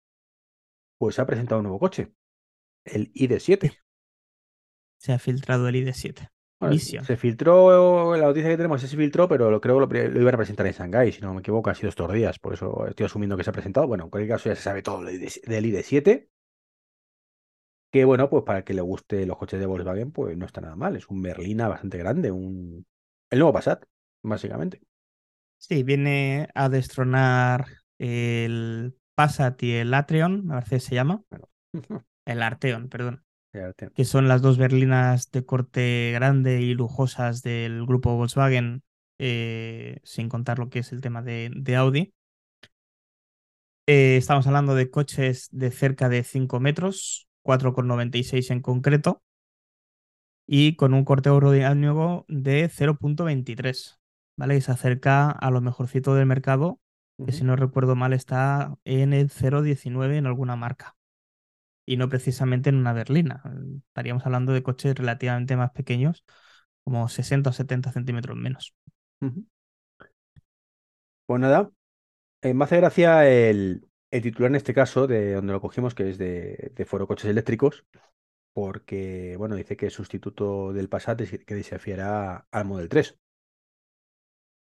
pues 0.98 1.14
se 1.14 1.20
ha 1.20 1.26
presentado 1.26 1.60
un 1.60 1.64
nuevo 1.64 1.78
coche, 1.78 2.12
el 2.84 3.12
ID7. 3.12 3.76
Se 4.98 5.12
ha 5.12 5.18
filtrado 5.18 5.68
el 5.68 5.74
ID7. 5.76 6.30
Bueno, 6.58 6.78
se 6.78 7.16
filtró, 7.18 8.16
la 8.16 8.28
noticia 8.28 8.48
que 8.48 8.56
tenemos 8.56 8.82
es 8.82 8.88
que 8.88 8.96
se 8.96 9.02
filtró, 9.02 9.28
pero 9.28 9.50
lo 9.50 9.60
creo 9.60 9.86
que 9.86 9.98
lo, 9.98 10.08
lo 10.08 10.20
iban 10.22 10.34
a 10.34 10.38
presentar 10.38 10.66
en 10.66 10.72
Shanghái, 10.72 11.12
si 11.12 11.20
no 11.20 11.34
me 11.34 11.40
equivoco, 11.40 11.68
han 11.68 11.76
sido 11.76 11.90
estos 11.90 12.10
días, 12.10 12.38
por 12.38 12.54
eso 12.54 12.86
estoy 12.86 13.04
asumiendo 13.04 13.36
que 13.36 13.44
se 13.44 13.50
ha 13.50 13.52
presentado. 13.52 13.86
Bueno, 13.86 14.04
en 14.04 14.10
cualquier 14.10 14.36
caso 14.36 14.48
ya 14.48 14.56
se 14.56 14.62
sabe 14.62 14.82
todo 14.82 15.04
del 15.04 15.20
ID7, 15.20 16.30
que 17.92 18.04
bueno, 18.06 18.30
pues 18.30 18.44
para 18.44 18.60
el 18.60 18.64
que 18.64 18.72
le 18.72 18.80
guste 18.80 19.26
los 19.26 19.36
coches 19.36 19.60
de 19.60 19.66
Volkswagen, 19.66 20.12
pues 20.12 20.36
no 20.38 20.46
está 20.46 20.62
nada 20.62 20.76
mal, 20.76 20.96
es 20.96 21.08
un 21.08 21.20
berlina 21.20 21.68
bastante 21.68 21.98
grande, 21.98 22.30
un... 22.30 22.86
el 23.30 23.38
nuevo 23.38 23.52
Passat, 23.52 23.84
básicamente. 24.22 24.80
Sí, 25.58 25.82
viene 25.82 26.48
a 26.54 26.68
destronar 26.68 27.66
el 27.98 28.96
Passat 29.14 29.62
y 29.62 29.72
el 29.72 29.94
Atreon, 29.94 30.46
me 30.46 30.54
parece 30.54 30.76
que 30.76 30.80
se 30.80 30.94
llama. 30.94 31.22
El 32.26 32.42
Arteon, 32.42 32.88
perdón. 32.88 33.24
Que 33.94 34.04
son 34.04 34.28
las 34.28 34.42
dos 34.42 34.58
berlinas 34.58 35.30
de 35.30 35.46
corte 35.46 36.10
grande 36.12 36.60
y 36.60 36.74
lujosas 36.74 37.42
del 37.42 37.86
grupo 37.86 38.16
Volkswagen, 38.16 38.82
eh, 39.18 40.00
sin 40.02 40.28
contar 40.28 40.58
lo 40.58 40.68
que 40.68 40.80
es 40.80 40.92
el 40.92 41.00
tema 41.00 41.22
de, 41.22 41.50
de 41.54 41.76
Audi. 41.76 42.12
Eh, 43.86 44.16
estamos 44.16 44.46
hablando 44.46 44.74
de 44.74 44.90
coches 44.90 45.48
de 45.52 45.70
cerca 45.70 46.08
de 46.08 46.24
5 46.24 46.60
metros, 46.60 47.28
4,96 47.42 48.50
en 48.50 48.60
concreto, 48.60 49.22
y 50.46 50.76
con 50.76 50.92
un 50.92 51.04
corte 51.04 51.28
aerodinámico 51.28 52.24
de 52.28 52.68
0.23, 52.68 53.98
¿vale? 54.36 54.56
Y 54.56 54.60
se 54.60 54.72
acerca 54.72 55.30
a 55.30 55.50
lo 55.50 55.60
mejorcito 55.60 56.14
del 56.14 56.26
mercado, 56.26 56.80
que 57.24 57.32
si 57.32 57.44
no 57.44 57.56
recuerdo 57.56 57.96
mal 57.96 58.12
está 58.12 58.76
en 58.84 59.12
el 59.12 59.30
0.19 59.30 60.16
en 60.18 60.26
alguna 60.26 60.56
marca 60.56 60.96
y 61.86 61.96
no 61.96 62.08
precisamente 62.08 62.70
en 62.70 62.76
una 62.76 62.92
berlina. 62.92 63.42
Estaríamos 63.88 64.26
hablando 64.26 64.52
de 64.52 64.62
coches 64.62 64.94
relativamente 64.96 65.56
más 65.56 65.70
pequeños, 65.72 66.24
como 66.84 67.08
60 67.08 67.50
o 67.50 67.52
70 67.52 67.92
centímetros 67.92 68.36
menos. 68.36 68.74
Pues 71.26 71.40
nada, 71.40 71.70
eh, 72.42 72.54
me 72.54 72.64
hace 72.64 72.78
gracia 72.78 73.28
el, 73.28 73.88
el 74.10 74.22
titular 74.22 74.50
en 74.50 74.56
este 74.56 74.74
caso, 74.74 75.06
de 75.06 75.34
donde 75.34 75.52
lo 75.54 75.60
cogimos, 75.60 75.94
que 75.94 76.10
es 76.10 76.18
de, 76.18 76.72
de 76.74 76.84
Foro 76.86 77.06
Coches 77.08 77.30
Eléctricos, 77.30 77.84
porque, 78.54 79.36
bueno, 79.38 79.56
dice 79.56 79.76
que 79.76 79.86
es 79.88 79.94
sustituto 79.94 80.72
del 80.72 80.88
Passat 80.88 81.20
que 81.46 81.54
desafiará 81.54 82.48
al 82.50 82.66
Model 82.66 82.88
3. 82.88 83.18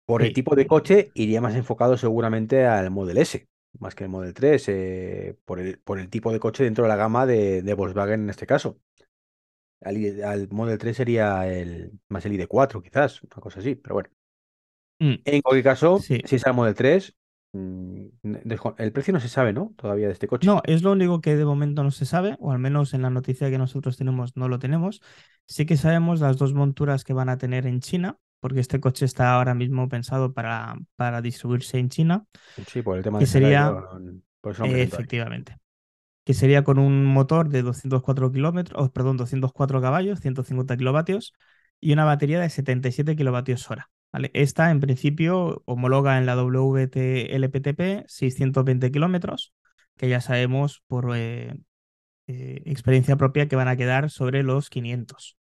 Por 0.04 0.22
el 0.22 0.32
tipo 0.32 0.54
de 0.56 0.66
coche, 0.66 1.10
iría 1.14 1.40
más 1.40 1.54
enfocado 1.54 1.96
seguramente 1.96 2.66
al 2.66 2.90
Model 2.90 3.18
S, 3.18 3.48
más 3.78 3.94
que 3.94 4.04
el 4.04 4.10
Model 4.10 4.34
3, 4.34 4.68
eh, 4.68 5.36
por 5.44 5.60
el, 5.60 5.78
por 5.80 5.98
el 5.98 6.10
tipo 6.10 6.32
de 6.32 6.40
coche 6.40 6.64
dentro 6.64 6.84
de 6.84 6.88
la 6.88 6.96
gama 6.96 7.24
de, 7.26 7.62
de 7.62 7.74
Volkswagen 7.74 8.22
en 8.22 8.30
este 8.30 8.46
caso. 8.46 8.78
Al, 9.80 10.22
al 10.24 10.48
Model 10.50 10.78
3 10.78 10.96
sería 10.96 11.46
el, 11.52 11.92
más 12.08 12.24
el 12.24 12.32
ID4, 12.34 12.82
quizás, 12.82 13.22
una 13.22 13.40
cosa 13.42 13.60
así, 13.60 13.74
pero 13.74 13.94
bueno. 13.96 14.08
Mm, 15.00 15.22
En 15.24 15.40
cualquier 15.40 15.64
caso, 15.64 15.98
Sí. 15.98 16.20
si 16.24 16.36
es 16.36 16.46
el 16.46 16.54
Model 16.54 16.74
3, 16.74 17.14
mm, 17.52 18.06
el 18.78 18.92
precio 18.92 19.12
no 19.12 19.20
se 19.20 19.28
sabe, 19.28 19.52
¿no? 19.52 19.72
Todavía 19.76 20.06
de 20.08 20.12
este 20.12 20.26
coche. 20.28 20.46
No, 20.46 20.60
es 20.64 20.82
lo 20.82 20.92
único 20.92 21.20
que 21.20 21.36
de 21.36 21.44
momento 21.44 21.84
no 21.84 21.92
se 21.92 22.04
sabe, 22.04 22.36
o 22.40 22.50
al 22.50 22.58
menos 22.58 22.94
en 22.94 23.02
la 23.02 23.10
noticia 23.10 23.48
que 23.50 23.58
nosotros 23.58 23.96
tenemos 23.96 24.36
no 24.36 24.48
lo 24.48 24.58
tenemos. 24.58 25.00
Sí 25.46 25.66
que 25.66 25.76
sabemos 25.76 26.20
las 26.20 26.36
dos 26.36 26.52
monturas 26.52 27.04
que 27.04 27.12
van 27.12 27.28
a 27.28 27.38
tener 27.38 27.66
en 27.66 27.80
China, 27.80 28.18
porque 28.42 28.58
este 28.60 28.80
coche 28.80 29.04
está 29.04 29.34
ahora 29.34 29.54
mismo 29.54 29.88
pensado 29.88 30.34
para, 30.34 30.74
para 30.96 31.22
distribuirse 31.22 31.78
en 31.78 31.88
China. 31.88 32.26
Sí, 32.66 32.82
por 32.82 32.96
el 32.98 33.04
tema 33.04 33.20
que 33.20 33.24
de 33.24 33.30
sería- 33.30 33.70
no- 33.70 34.20
por 34.40 34.52
eso 34.52 34.64
ahí. 34.64 34.80
Efectivamente. 34.80 35.56
Que 36.24 36.34
sería 36.34 36.64
con 36.64 36.78
un 36.78 37.04
motor 37.04 37.48
de 37.48 37.62
204 37.62 38.32
kilómetros, 38.32 38.80
oh, 38.80 38.92
perdón, 38.92 39.16
204 39.16 39.80
caballos, 39.80 40.20
150 40.20 40.76
kilovatios 40.76 41.32
y 41.80 41.92
una 41.92 42.04
batería 42.04 42.40
de 42.40 42.50
77 42.50 43.14
kilovatios 43.16 43.70
hora. 43.70 43.90
¿vale? 44.12 44.30
Esta, 44.34 44.70
en 44.72 44.80
principio, 44.80 45.62
homologa 45.64 46.18
en 46.18 46.26
la 46.26 46.34
WT 46.34 47.34
LPTP 47.36 48.04
620 48.08 48.90
kilómetros, 48.90 49.52
que 49.96 50.08
ya 50.08 50.20
sabemos 50.20 50.82
por 50.88 51.16
eh, 51.16 51.54
eh, 52.26 52.62
experiencia 52.66 53.16
propia 53.16 53.48
que 53.48 53.56
van 53.56 53.68
a 53.68 53.76
quedar 53.76 54.10
sobre 54.10 54.42
los 54.42 54.70
500. 54.70 55.36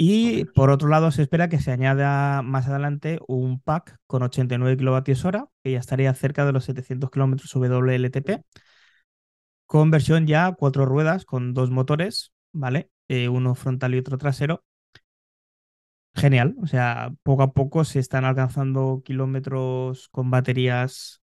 Y 0.00 0.44
por 0.44 0.70
otro 0.70 0.88
lado, 0.88 1.10
se 1.10 1.22
espera 1.22 1.48
que 1.48 1.58
se 1.60 1.72
añada 1.72 2.42
más 2.42 2.68
adelante 2.68 3.18
un 3.26 3.60
pack 3.60 3.98
con 4.06 4.22
89 4.22 4.76
kilovatios 4.76 5.24
hora, 5.24 5.48
que 5.64 5.72
ya 5.72 5.78
estaría 5.80 6.14
cerca 6.14 6.46
de 6.46 6.52
los 6.52 6.64
700 6.64 7.10
kilómetros 7.10 7.52
WLTP, 7.52 8.44
con 9.66 9.90
versión 9.90 10.26
ya 10.26 10.52
cuatro 10.52 10.86
ruedas 10.86 11.24
con 11.24 11.54
dos 11.54 11.70
motores, 11.70 12.32
¿vale? 12.52 12.90
Eh, 13.08 13.28
uno 13.28 13.54
frontal 13.54 13.94
y 13.94 13.98
otro 13.98 14.18
trasero. 14.18 14.64
Genial, 16.14 16.56
o 16.60 16.66
sea, 16.66 17.12
poco 17.22 17.42
a 17.44 17.52
poco 17.52 17.84
se 17.84 18.00
están 18.00 18.24
alcanzando 18.24 19.02
kilómetros 19.04 20.08
con 20.08 20.30
baterías 20.30 21.22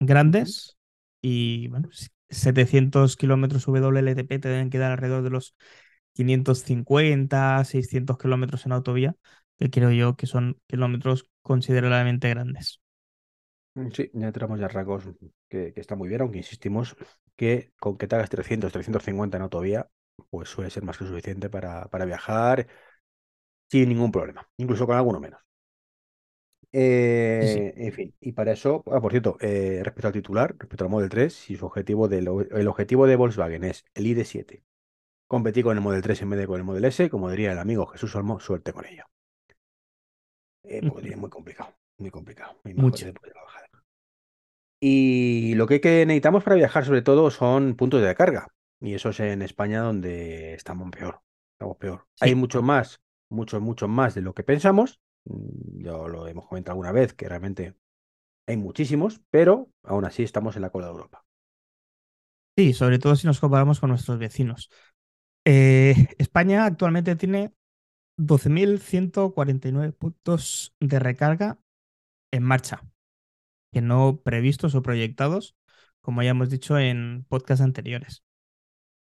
grandes 0.00 0.78
y, 1.22 1.68
bueno, 1.68 1.88
700 2.30 3.16
kilómetros 3.16 3.66
WLTP 3.66 4.38
te 4.40 4.48
deben 4.48 4.70
quedar 4.70 4.92
alrededor 4.92 5.22
de 5.22 5.30
los 5.30 5.56
550, 6.14 7.64
600 7.64 8.18
kilómetros 8.18 8.66
en 8.66 8.72
autovía, 8.72 9.14
que 9.58 9.70
creo 9.70 9.90
yo 9.92 10.16
que 10.16 10.26
son 10.26 10.58
kilómetros 10.68 11.28
considerablemente 11.42 12.28
grandes. 12.28 12.80
Mm, 13.74 13.90
Sí, 13.92 14.10
ya 14.14 14.32
tenemos 14.32 14.60
ya 14.60 14.68
rangos 14.68 15.04
que, 15.48 15.72
que 15.72 15.80
está 15.80 15.96
muy 15.96 16.08
bien, 16.08 16.20
aunque 16.20 16.38
insistimos 16.38 16.96
que 17.36 17.72
con 17.78 17.96
que 17.96 18.06
te 18.06 18.14
hagas 18.16 18.30
300, 18.30 18.72
350 18.72 19.36
en 19.38 19.42
autovía, 19.44 19.88
pues 20.30 20.48
suele 20.48 20.70
ser 20.70 20.82
más 20.84 20.98
que 20.98 21.06
suficiente 21.06 21.48
para, 21.50 21.86
para 21.88 22.04
viajar 22.04 22.66
sin 23.70 23.88
ningún 23.88 24.12
problema, 24.12 24.48
incluso 24.56 24.86
con 24.86 24.96
alguno 24.96 25.18
menos. 25.20 25.40
Sí, 27.40 27.48
sí. 27.48 27.66
Eh, 27.66 27.74
en 27.76 27.92
fin, 27.92 28.14
y 28.20 28.32
para 28.32 28.52
eso, 28.52 28.82
ah, 28.90 29.00
por 29.00 29.10
cierto, 29.12 29.36
eh, 29.40 29.80
respecto 29.84 30.06
al 30.08 30.12
titular, 30.14 30.56
respecto 30.58 30.84
al 30.84 30.90
Model 30.90 31.10
3, 31.10 31.34
si 31.34 31.56
su 31.56 31.66
objetivo 31.66 32.08
del, 32.08 32.28
el 32.50 32.68
objetivo 32.68 33.06
de 33.06 33.16
Volkswagen 33.16 33.64
es 33.64 33.84
el 33.94 34.06
ID7, 34.06 34.64
competir 35.32 35.64
con 35.64 35.76
el 35.76 35.82
Model 35.82 36.02
3 36.02 36.22
en 36.22 36.30
vez 36.30 36.38
de 36.40 36.46
con 36.46 36.58
el 36.58 36.64
Model 36.64 36.84
S, 36.86 37.10
como 37.10 37.30
diría 37.30 37.52
el 37.52 37.58
amigo 37.58 37.86
Jesús 37.88 38.14
Olmo, 38.16 38.40
suerte 38.40 38.72
con 38.72 38.86
ello. 38.86 39.04
Eh, 40.64 40.82
porque 40.82 41.02
Ujú. 41.02 41.02
tiene 41.02 41.16
muy 41.16 41.30
complicado, 41.30 41.72
muy 41.98 42.10
complicado, 42.10 42.58
muy 42.64 42.74
Mucho. 42.76 43.06
de. 43.06 43.14
Y 44.80 45.54
lo 45.54 45.66
que, 45.66 45.80
que 45.80 46.04
necesitamos 46.06 46.42
para 46.44 46.56
viajar, 46.56 46.84
sobre 46.84 47.02
todo, 47.02 47.30
son 47.30 47.76
puntos 47.76 48.02
de 48.02 48.14
carga. 48.14 48.48
Y 48.80 48.94
eso 48.94 49.10
es 49.10 49.20
en 49.20 49.42
España 49.42 49.80
donde 49.80 50.54
estamos 50.54 50.90
peor. 50.90 51.20
Estamos 51.52 51.76
peor. 51.76 52.06
Hay 52.20 52.34
mucho 52.34 52.62
más, 52.62 53.00
mucho, 53.28 53.60
mucho 53.60 53.86
más 53.88 54.14
de 54.14 54.22
lo 54.22 54.34
que 54.34 54.42
pensamos. 54.42 55.00
Mm, 55.24 55.84
Ya 55.84 55.92
lo 55.92 56.26
hemos 56.26 56.46
comentado 56.48 56.72
alguna 56.74 56.92
vez, 56.92 57.14
que 57.14 57.28
realmente 57.28 57.74
hay 58.46 58.56
muchísimos, 58.58 59.22
pero 59.30 59.70
aún 59.84 60.04
así 60.06 60.22
estamos 60.24 60.56
en 60.56 60.62
la 60.62 60.70
cola 60.70 60.86
de 60.86 60.92
Europa. 60.92 61.24
sí, 62.56 62.72
sobre 62.74 62.98
todo 62.98 63.16
si 63.16 63.26
nos 63.26 63.40
comparamos 63.40 63.80
con 63.80 63.90
nuestros 63.90 64.18
vecinos. 64.18 64.70
Eh, 65.44 66.08
España 66.18 66.64
actualmente 66.66 67.16
tiene 67.16 67.52
12.149 68.16 69.92
puntos 69.92 70.74
de 70.80 70.98
recarga 71.00 71.58
en 72.32 72.44
marcha, 72.44 72.82
que 73.72 73.82
no 73.82 74.22
previstos 74.22 74.74
o 74.76 74.82
proyectados, 74.82 75.56
como 76.02 76.22
ya 76.24 76.30
hemos 76.32 76.50
dicho 76.50 76.78
en 76.78 77.26
podcasts 77.28 77.62
anteriores. 77.64 78.24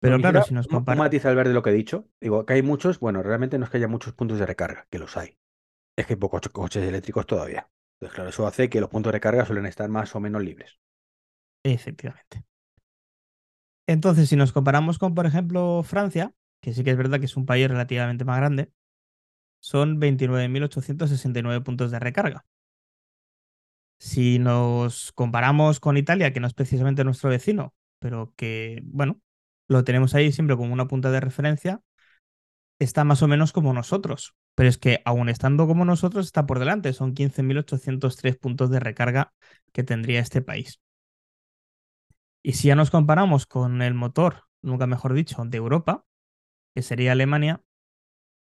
No, 0.01 0.12
Pero 0.12 0.22
claro, 0.22 0.41
quisiera 0.41 0.44
si 0.44 0.53
nos 0.56 0.67
comparamos, 0.70 0.98
matiz 0.98 1.25
al 1.25 1.36
ver 1.36 1.48
de 1.48 1.53
lo 1.53 1.62
que 1.63 1.70
he 1.72 1.74
dicho. 1.74 2.08
Digo, 2.22 2.46
que 2.46 2.53
hay 2.53 2.62
muchos, 2.63 3.00
bueno, 3.00 3.22
realmente 3.24 3.58
no 3.60 3.65
es 3.65 3.70
que 3.72 3.77
haya 3.77 3.88
muchos 3.88 4.13
puntos 4.13 4.39
de 4.39 4.46
recarga, 4.46 4.88
que 4.89 5.00
los 5.00 5.17
hay. 5.17 5.38
Es 5.98 6.08
que 6.08 6.13
hay 6.13 6.20
pocos 6.20 6.41
co- 6.44 6.51
coches 6.63 6.84
eléctricos 6.86 7.25
todavía. 7.27 7.70
Entonces, 7.96 8.15
claro, 8.15 8.29
eso 8.32 8.48
hace 8.48 8.70
que 8.70 8.82
los 8.82 8.89
puntos 8.91 9.12
de 9.12 9.17
recarga 9.17 9.46
suelen 9.46 9.67
estar 9.67 9.89
más 9.89 10.15
o 10.15 10.20
menos 10.22 10.44
libres. 10.44 10.79
efectivamente. 11.63 12.44
Entonces, 13.88 14.29
si 14.29 14.36
nos 14.36 14.51
comparamos 14.51 15.00
con, 15.00 15.15
por 15.15 15.25
ejemplo, 15.25 15.82
Francia, 15.84 16.34
que 16.62 16.74
sí 16.74 16.84
que 16.84 16.91
es 16.91 16.98
verdad 16.98 17.20
que 17.20 17.25
es 17.25 17.38
un 17.38 17.46
país 17.46 17.67
relativamente 17.67 18.25
más 18.25 18.38
grande, 18.38 18.72
son 19.60 20.00
29.869 20.00 21.62
puntos 21.62 21.91
de 21.91 22.00
recarga. 22.00 22.46
Si 24.00 24.39
nos 24.39 25.12
comparamos 25.13 25.79
con 25.79 25.98
Italia, 25.98 26.32
que 26.34 26.39
no 26.39 26.48
es 26.48 26.53
precisamente 26.53 27.03
nuestro 27.03 27.29
vecino, 27.29 27.74
pero 28.00 28.34
que, 28.36 28.82
bueno, 28.86 29.20
lo 29.67 29.84
tenemos 29.84 30.13
ahí 30.15 30.32
siempre 30.32 30.56
como 30.56 30.74
una 30.74 30.88
punta 30.88 31.10
de 31.12 31.20
referencia, 31.20 31.82
está 32.79 33.03
más 33.03 33.22
o 33.24 33.27
menos 33.27 33.53
como 33.53 33.74
nosotros. 33.74 34.36
Pero 34.56 34.70
es 34.70 34.77
que 34.77 35.01
aún 35.06 35.29
estando 35.29 35.67
como 35.67 35.86
nosotros, 35.86 36.25
está 36.25 36.46
por 36.46 36.60
delante. 36.60 36.94
Son 36.94 37.13
15.803 37.13 38.38
puntos 38.38 38.70
de 38.70 38.79
recarga 38.79 39.34
que 39.72 39.84
tendría 39.84 40.20
este 40.20 40.41
país. 40.41 40.79
Y 42.44 42.53
si 42.53 42.70
ya 42.70 42.75
nos 42.75 42.91
comparamos 42.91 43.46
con 43.46 43.82
el 43.82 43.94
motor, 43.94 44.44
nunca 44.62 44.88
mejor 44.88 45.13
dicho, 45.13 45.44
de 45.46 45.58
Europa, 45.58 46.06
que 46.75 46.82
sería 46.84 47.13
Alemania, 47.13 47.63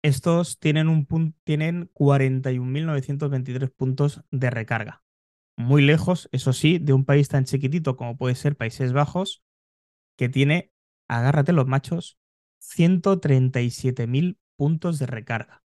estos 0.03 0.59
tienen, 0.59 0.87
un 0.89 1.07
tienen 1.43 1.89
41.923 1.93 3.71
puntos 3.71 4.23
de 4.31 4.49
recarga. 4.49 5.03
Muy 5.57 5.81
lejos, 5.83 6.29
eso 6.31 6.53
sí, 6.53 6.79
de 6.79 6.93
un 6.93 7.05
país 7.05 7.29
tan 7.29 7.45
chiquitito 7.45 7.97
como 7.97 8.17
puede 8.17 8.35
ser 8.35 8.57
Países 8.57 8.93
Bajos, 8.93 9.43
que 10.17 10.29
tiene, 10.29 10.71
agárrate 11.07 11.53
los 11.53 11.67
machos, 11.67 12.17
137.000 12.59 14.39
puntos 14.57 14.99
de 14.99 15.07
recarga. 15.07 15.63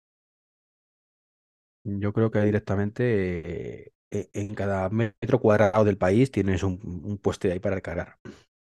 Yo 1.85 2.13
creo 2.13 2.31
que 2.31 2.41
directamente 2.41 3.85
eh, 3.89 3.93
en 4.11 4.55
cada 4.55 4.89
metro 4.91 5.41
cuadrado 5.41 5.85
del 5.85 5.99
país 5.99 6.31
tienes 6.31 6.63
un, 6.63 6.81
un 7.05 7.19
puesto 7.19 7.49
ahí 7.49 7.59
para 7.59 7.77
recargar. 7.77 8.19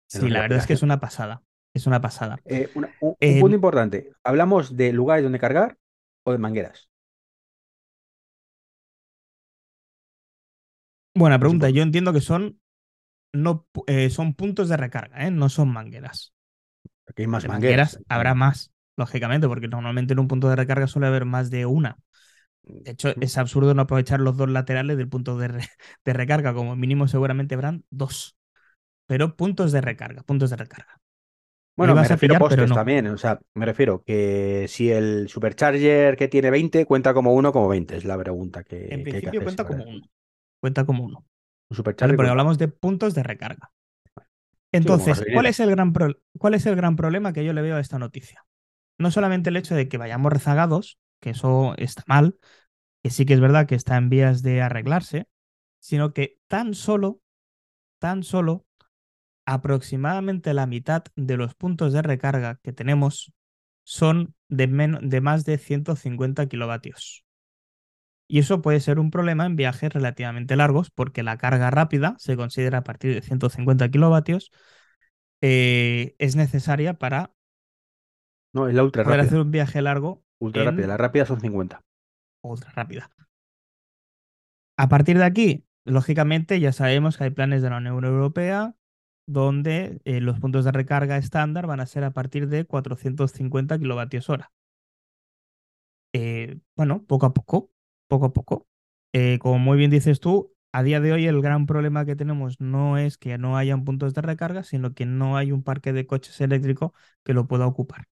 Sí, 0.07 0.31
la 0.31 0.41
verdad 0.43 0.59
es 0.59 0.67
que 0.67 0.75
es 0.75 0.83
una 0.83 1.01
pasada. 1.01 1.43
Es 1.75 1.87
una 1.87 2.01
pasada. 2.01 2.43
Eh, 2.45 2.71
una- 2.75 2.95
un, 3.01 3.17
un 3.25 3.39
punto 3.39 3.55
importante. 3.55 4.13
¿Hablamos 4.25 4.77
de 4.77 4.93
lugares 4.93 5.23
donde 5.25 5.39
cargar 5.39 5.79
o 6.25 6.33
de 6.33 6.39
mangueras? 6.39 6.89
buena 11.15 11.39
pregunta. 11.39 11.71
Yo 11.71 11.83
entiendo 11.83 12.13
que 12.13 12.21
son, 12.21 12.61
no, 13.33 13.67
eh, 13.87 14.11
son 14.11 14.35
puntos 14.35 14.69
de 14.71 14.77
recarga, 14.77 15.27
¿eh? 15.27 15.31
no 15.31 15.49
son 15.49 15.71
mangueras. 15.73 16.35
Aquí 17.07 17.23
hay 17.23 17.29
más 17.29 17.47
mangueras. 17.47 17.79
mangueras 17.83 18.01
habrá 18.09 18.35
más, 18.35 18.73
lógicamente, 18.97 19.49
porque 19.49 19.69
normalmente 19.69 20.13
en 20.15 20.21
un 20.21 20.29
punto 20.29 20.49
de 20.49 20.57
recarga 20.57 20.87
suele 20.87 21.09
haber 21.09 21.25
más 21.25 21.51
de 21.51 21.67
una. 21.67 21.99
De 22.85 22.93
hecho, 22.93 23.15
es 23.21 23.39
absurdo 23.39 23.75
no 23.75 23.83
aprovechar 23.83 24.21
los 24.21 24.37
dos 24.37 24.49
laterales 24.51 24.97
del 24.97 25.09
punto 25.09 25.39
de, 25.39 25.49
re- 25.49 25.69
de 26.05 26.13
recarga. 26.13 26.55
Como 26.55 26.77
mínimo, 26.77 27.09
seguramente 27.09 27.55
habrán 27.55 27.85
dos. 27.91 28.37
Pero 29.07 29.37
puntos 29.37 29.73
de 29.73 29.81
recarga, 29.83 30.23
puntos 30.25 30.51
de 30.51 30.57
recarga. 30.57 31.01
Bueno, 31.77 31.97
me 31.97 32.07
refiero 32.09 32.37
a 32.37 32.39
pillar, 32.39 32.47
pero 32.47 32.67
postes 32.67 32.69
no. 32.69 32.77
también. 32.77 33.07
O 33.09 33.17
sea, 33.19 33.41
me 33.55 33.65
refiero 33.67 34.03
que 34.05 34.67
si 34.69 34.91
el 34.91 35.29
supercharger 35.29 36.17
que 36.17 36.29
tiene 36.29 36.51
20 36.51 36.85
cuenta 36.87 37.15
como 37.15 37.33
uno 37.35 37.53
como 37.53 37.69
20, 37.69 37.97
es 37.97 38.05
la 38.05 38.19
pregunta 38.19 38.63
que, 38.63 38.79
En 38.89 39.03
que 39.09 39.17
hay 39.17 39.23
que 39.23 39.33
principio 39.33 39.43
cuenta 39.43 39.65
como 39.67 39.85
uno. 39.85 40.09
Cuenta 40.61 40.87
como 40.87 41.05
uno. 41.05 41.27
Un 41.71 41.77
supercharger 41.77 42.21
cuenta. 42.21 42.31
hablamos 42.31 42.59
de 42.59 42.69
puntos 42.69 43.15
de 43.15 43.23
recarga. 43.23 43.73
Sí, 44.81 44.91
Entonces, 44.91 45.23
¿cuál 45.31 45.47
es, 45.47 45.61
el 45.61 45.71
gran 45.71 45.93
pro- 45.93 46.17
¿cuál 46.39 46.55
es 46.55 46.67
el 46.67 46.77
gran 46.77 46.97
problema 46.97 47.33
que 47.33 47.45
yo 47.45 47.53
le 47.53 47.63
veo 47.63 47.77
a 47.77 47.81
esta 47.81 47.99
noticia? 47.99 48.45
No 48.99 49.11
solamente 49.11 49.51
el 49.51 49.57
hecho 49.59 49.75
de 49.75 49.89
que 49.89 49.99
vayamos 49.99 50.33
rezagados, 50.33 50.99
que 51.23 51.31
eso 51.33 51.75
está 51.79 52.05
mal, 52.09 52.39
que 53.03 53.11
sí 53.11 53.27
que 53.27 53.35
es 53.35 53.41
verdad 53.41 53.67
que 53.69 53.77
está 53.77 53.97
en 53.99 54.11
vías 54.11 54.43
de 54.43 54.63
arreglarse, 54.63 55.29
sino 55.81 56.13
que 56.15 56.39
tan 56.49 56.75
solo, 56.75 57.23
tan 58.01 58.23
solo, 58.25 58.67
aproximadamente 59.47 60.55
la 60.55 60.67
mitad 60.67 61.05
de 61.17 61.37
los 61.37 61.55
puntos 61.55 61.93
de 61.93 62.03
recarga 62.03 62.61
que 62.63 62.73
tenemos 62.73 63.33
son 63.85 64.35
de, 64.49 64.69
más 65.21 65.45
de 65.45 65.59
150 65.59 66.49
kilovatios. 66.49 67.25
Y 68.29 68.39
eso 68.39 68.63
puede 68.63 68.81
ser 68.81 68.99
un 68.99 69.11
problema 69.11 69.45
en 69.47 69.57
viajes 69.57 69.93
relativamente 69.93 70.57
largos, 70.57 70.91
porque 70.91 71.23
la 71.23 71.37
carga 71.37 71.71
rápida 71.71 72.17
se 72.19 72.37
considera 72.37 72.79
a 72.79 72.85
partir 72.85 73.15
de 73.15 73.21
150 73.23 73.91
kilovatios, 73.91 74.51
eh, 75.43 76.15
es 76.19 76.37
necesaria 76.37 76.95
para 76.95 77.35
No, 78.55 78.67
es 78.69 78.75
la 78.75 78.83
ultra 78.85 79.05
poder 79.05 79.21
rápida. 79.21 79.21
hacer 79.21 79.39
un 79.39 79.51
viaje 79.51 79.83
largo 79.83 80.25
Ultra 80.43 80.65
rápida. 80.65 80.87
La 80.89 80.97
rápida 80.97 81.25
son 81.25 81.41
50. 81.41 81.81
ultra 82.43 82.73
rápida. 82.73 83.09
A 84.77 84.89
partir 84.89 85.17
de 85.17 85.25
aquí, 85.25 85.65
lógicamente, 85.85 86.59
ya 86.59 86.73
sabemos 86.73 87.17
que 87.17 87.25
hay 87.25 87.31
planes 87.31 87.63
de 87.63 87.71
la 87.71 87.77
Unión 87.77 88.05
Europea 88.05 88.75
donde 89.27 90.01
eh, 90.05 90.21
los 90.21 90.41
puntos 90.41 90.65
de 90.65 90.73
recarga 90.73 91.17
estándar 91.17 91.69
van 91.69 91.79
a 91.79 91.87
ser 91.87 92.03
a 92.03 92.11
partir 92.11 92.49
de 92.49 92.65
450 92.65 93.79
kilovatios 93.79 94.29
hora. 94.29 94.51
Eh, 96.13 96.59
bueno, 96.77 97.05
poco 97.07 97.27
a 97.27 97.33
poco, 97.35 97.71
poco 98.09 98.27
a 98.27 98.33
poco. 98.33 98.67
Eh, 99.13 99.39
como 99.39 99.59
muy 99.61 99.79
bien 99.79 99.93
dices 99.93 100.19
tú, 100.19 100.53
a 100.73 100.83
día 100.83 101.01
de 101.01 101.13
hoy 101.13 101.27
el 101.27 101.41
gran 101.41 101.67
problema 101.67 102.05
que 102.05 102.17
tenemos 102.17 102.61
no 102.61 102.99
es 102.99 103.17
que 103.17 103.39
no 103.39 103.57
hayan 103.57 103.85
puntos 103.85 104.13
de 104.13 104.23
recarga, 104.23 104.65
sino 104.65 104.93
que 104.93 105.07
no 105.07 105.37
hay 105.37 105.53
un 105.53 105.63
parque 105.63 105.93
de 105.93 106.07
coches 106.07 106.41
eléctricos 106.41 106.91
que 107.23 107.33
lo 107.33 107.47
pueda 107.47 107.67
ocupar. 107.67 108.07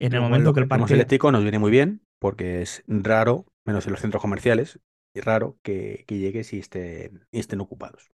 En 0.00 0.14
el 0.14 0.20
momento 0.20 0.52
que 0.52 0.60
el 0.60 0.66
parque... 0.68 0.94
eléctrico 0.94 1.32
nos 1.32 1.42
viene 1.42 1.58
muy 1.58 1.70
bien 1.70 2.02
porque 2.18 2.62
es 2.62 2.82
raro, 2.86 3.46
menos 3.64 3.86
en 3.86 3.92
los 3.92 4.00
centros 4.00 4.20
comerciales, 4.22 4.80
y 5.14 5.20
raro 5.20 5.58
que, 5.62 6.04
que 6.06 6.18
llegue 6.18 6.44
si 6.44 6.58
estén, 6.58 7.26
y 7.30 7.38
estén 7.40 7.60
ocupados. 7.60 8.10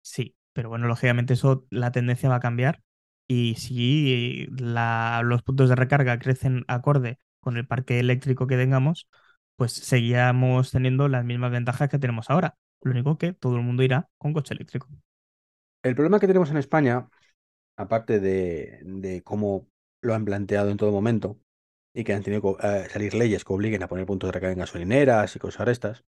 Sí, 0.00 0.36
pero 0.52 0.68
bueno, 0.68 0.86
lógicamente 0.86 1.34
eso, 1.34 1.66
la 1.70 1.92
tendencia 1.92 2.28
va 2.28 2.36
a 2.36 2.40
cambiar 2.40 2.82
y 3.28 3.54
si 3.56 4.46
la- 4.58 5.22
los 5.24 5.42
puntos 5.42 5.68
de 5.68 5.76
recarga 5.76 6.18
crecen 6.18 6.64
acorde 6.68 7.18
con 7.40 7.56
el 7.56 7.66
parque 7.66 8.00
eléctrico 8.00 8.46
que 8.46 8.56
tengamos, 8.56 9.08
pues 9.56 9.72
seguiremos 9.72 10.70
teniendo 10.70 11.08
las 11.08 11.24
mismas 11.24 11.52
ventajas 11.52 11.88
que 11.88 11.98
tenemos 11.98 12.30
ahora. 12.30 12.56
Lo 12.82 12.90
único 12.92 13.16
que 13.18 13.32
todo 13.32 13.56
el 13.56 13.62
mundo 13.62 13.82
irá 13.82 14.08
con 14.18 14.32
coche 14.32 14.54
eléctrico. 14.54 14.88
El 15.82 15.94
problema 15.94 16.20
que 16.20 16.26
tenemos 16.26 16.50
en 16.50 16.56
España, 16.58 17.08
aparte 17.76 18.20
de, 18.20 18.80
de 18.84 19.22
cómo 19.24 19.68
lo 20.02 20.14
han 20.14 20.24
planteado 20.24 20.70
en 20.70 20.76
todo 20.76 20.92
momento 20.92 21.40
y 21.94 22.04
que 22.04 22.12
han 22.12 22.22
tenido 22.22 22.56
que 22.56 22.66
eh, 22.66 22.88
salir 22.90 23.14
leyes 23.14 23.44
que 23.44 23.52
obliguen 23.52 23.82
a 23.82 23.88
poner 23.88 24.06
puntos 24.06 24.28
de 24.28 24.32
recarga 24.32 24.52
en 24.52 24.58
gasolineras 24.58 25.34
y 25.36 25.38
cosas 25.38 25.66
de 25.66 25.72
estas, 25.72 26.04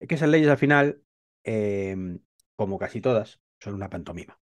es 0.00 0.08
que 0.08 0.16
esas 0.16 0.28
leyes 0.28 0.48
al 0.48 0.58
final, 0.58 1.02
eh, 1.44 2.18
como 2.56 2.78
casi 2.78 3.00
todas, 3.00 3.40
son 3.60 3.74
una 3.74 3.90
pantomima. 3.90 4.40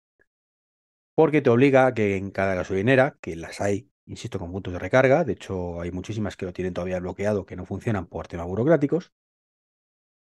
Porque 1.14 1.42
te 1.42 1.50
obliga 1.50 1.86
a 1.86 1.94
que 1.94 2.16
en 2.16 2.30
cada 2.30 2.54
gasolinera, 2.54 3.18
que 3.20 3.36
las 3.36 3.60
hay 3.60 3.90
insisto, 4.10 4.38
con 4.38 4.50
puntos 4.52 4.72
de 4.72 4.78
recarga. 4.78 5.24
De 5.24 5.32
hecho, 5.32 5.80
hay 5.80 5.92
muchísimas 5.92 6.36
que 6.36 6.46
lo 6.46 6.52
tienen 6.52 6.74
todavía 6.74 7.00
bloqueado, 7.00 7.46
que 7.46 7.56
no 7.56 7.64
funcionan 7.64 8.06
por 8.06 8.28
temas 8.28 8.46
burocráticos. 8.46 9.12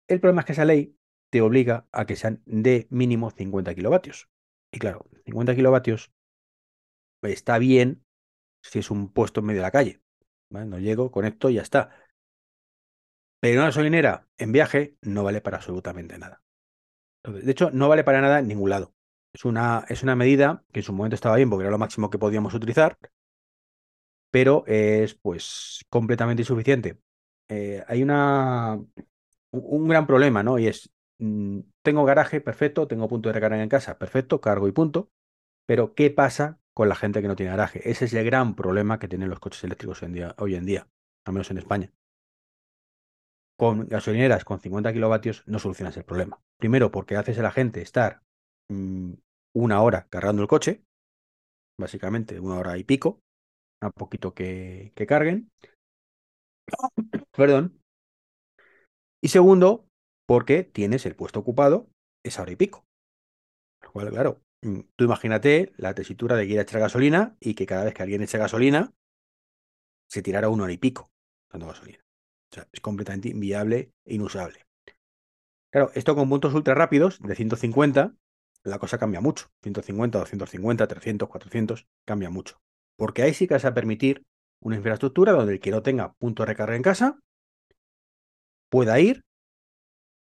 El 0.06 0.20
problema 0.20 0.42
es 0.42 0.46
que 0.46 0.52
esa 0.52 0.64
ley 0.64 0.96
te 1.30 1.40
obliga 1.40 1.86
a 1.92 2.04
que 2.04 2.16
sean 2.16 2.42
de 2.44 2.86
mínimo 2.90 3.30
50 3.30 3.74
kilovatios. 3.74 4.28
Y 4.72 4.78
claro, 4.78 5.06
50 5.24 5.54
kilovatios 5.54 6.12
está 7.22 7.58
bien 7.58 8.04
si 8.62 8.80
es 8.80 8.90
un 8.90 9.12
puesto 9.12 9.40
en 9.40 9.46
medio 9.46 9.60
de 9.60 9.66
la 9.66 9.70
calle. 9.72 10.02
No 10.50 10.78
llego, 10.78 11.10
conecto 11.10 11.50
y 11.50 11.54
ya 11.54 11.62
está. 11.62 11.90
Pero 13.40 13.60
una 13.60 13.66
gasolinera 13.68 14.28
en 14.38 14.52
viaje 14.52 14.96
no 15.02 15.24
vale 15.24 15.40
para 15.40 15.56
absolutamente 15.58 16.18
nada. 16.18 16.42
De 17.24 17.50
hecho, 17.52 17.70
no 17.72 17.88
vale 17.88 18.04
para 18.04 18.20
nada 18.20 18.40
en 18.40 18.48
ningún 18.48 18.70
lado. 18.70 18.94
Es 19.34 19.44
una, 19.44 19.84
es 19.88 20.02
una 20.02 20.16
medida 20.16 20.64
que 20.72 20.80
en 20.80 20.84
su 20.84 20.92
momento 20.92 21.16
estaba 21.16 21.36
bien 21.36 21.50
porque 21.50 21.64
era 21.64 21.70
lo 21.72 21.78
máximo 21.78 22.10
que 22.10 22.18
podíamos 22.18 22.54
utilizar, 22.54 22.98
pero 24.30 24.64
es 24.66 25.14
pues 25.14 25.84
completamente 25.88 26.42
insuficiente. 26.42 27.00
Eh, 27.48 27.82
hay 27.88 28.02
una, 28.02 28.78
un 29.52 29.88
gran 29.88 30.06
problema, 30.06 30.42
¿no? 30.42 30.58
Y 30.58 30.68
es, 30.68 30.90
mm, 31.18 31.60
tengo 31.82 32.04
garaje, 32.04 32.40
perfecto, 32.40 32.86
tengo 32.88 33.08
punto 33.08 33.28
de 33.28 33.34
recarga 33.34 33.62
en 33.62 33.68
casa, 33.68 33.98
perfecto, 33.98 34.40
cargo 34.40 34.68
y 34.68 34.72
punto, 34.72 35.10
pero 35.66 35.94
¿qué 35.94 36.10
pasa 36.12 36.59
con 36.74 36.88
la 36.88 36.94
gente 36.94 37.22
que 37.22 37.28
no 37.28 37.36
tiene 37.36 37.50
garaje? 37.50 37.88
Ese 37.88 38.04
es 38.04 38.14
el 38.14 38.24
gran 38.24 38.54
problema 38.54 38.98
que 38.98 39.08
tienen 39.08 39.28
los 39.28 39.40
coches 39.40 39.64
eléctricos 39.64 40.02
hoy 40.02 40.54
en 40.54 40.66
día, 40.66 40.88
al 41.26 41.34
menos 41.34 41.50
en 41.50 41.58
España. 41.58 41.92
Con 43.58 43.86
gasolineras 43.88 44.44
con 44.44 44.60
50 44.60 44.92
kilovatios 44.92 45.42
no 45.46 45.58
solucionas 45.58 45.96
el 45.96 46.04
problema. 46.04 46.40
Primero, 46.58 46.90
porque 46.90 47.16
haces 47.16 47.38
a 47.38 47.42
la 47.42 47.50
gente 47.50 47.82
estar 47.82 48.22
mm, 48.70 49.12
una 49.54 49.82
hora 49.82 50.06
cargando 50.08 50.40
el 50.42 50.48
coche, 50.48 50.82
básicamente 51.78 52.40
una 52.40 52.58
hora 52.58 52.78
y 52.78 52.84
pico, 52.84 53.20
a 53.82 53.90
poquito 53.90 54.34
que, 54.34 54.92
que 54.94 55.06
carguen. 55.06 55.50
Perdón. 57.32 57.80
Y 59.22 59.28
segundo, 59.28 59.86
porque 60.26 60.64
tienes 60.64 61.04
el 61.04 61.16
puesto 61.16 61.40
ocupado 61.40 61.88
esa 62.24 62.42
hora 62.42 62.52
y 62.52 62.56
pico. 62.56 62.86
Lo 63.82 63.92
cual, 63.92 64.10
claro, 64.10 64.40
tú 64.60 65.04
imagínate 65.04 65.72
la 65.76 65.94
tesitura 65.94 66.36
de 66.36 66.46
que 66.46 66.52
ir 66.52 66.58
a 66.58 66.62
echar 66.62 66.80
gasolina 66.80 67.36
y 67.40 67.54
que 67.54 67.66
cada 67.66 67.84
vez 67.84 67.94
que 67.94 68.02
alguien 68.02 68.22
eche 68.22 68.38
gasolina, 68.38 68.92
se 70.08 70.22
tirara 70.22 70.48
una 70.48 70.64
hora 70.64 70.72
y 70.72 70.78
pico 70.78 71.10
dando 71.50 71.68
gasolina. 71.68 72.04
O 72.50 72.54
sea, 72.54 72.68
es 72.72 72.80
completamente 72.80 73.28
inviable 73.28 73.92
e 74.04 74.14
inusable. 74.14 74.66
Claro, 75.70 75.92
esto 75.94 76.16
con 76.16 76.28
puntos 76.28 76.52
ultra 76.52 76.74
rápidos 76.74 77.20
de 77.20 77.34
150, 77.34 78.14
la 78.64 78.78
cosa 78.78 78.98
cambia 78.98 79.20
mucho. 79.20 79.50
150, 79.62 80.18
250, 80.18 80.86
300, 80.86 81.28
400, 81.28 81.86
cambia 82.04 82.30
mucho. 82.30 82.60
Porque 82.96 83.22
ahí 83.22 83.34
sí 83.34 83.46
que 83.46 83.54
vas 83.54 83.64
a 83.64 83.74
permitir 83.74 84.24
una 84.60 84.76
infraestructura 84.76 85.32
donde 85.32 85.54
el 85.54 85.60
que 85.60 85.70
no 85.70 85.82
tenga 85.82 86.12
punto 86.14 86.42
de 86.42 86.48
recarga 86.48 86.76
en 86.76 86.82
casa 86.82 87.20
pueda 88.68 88.98
ir 89.00 89.24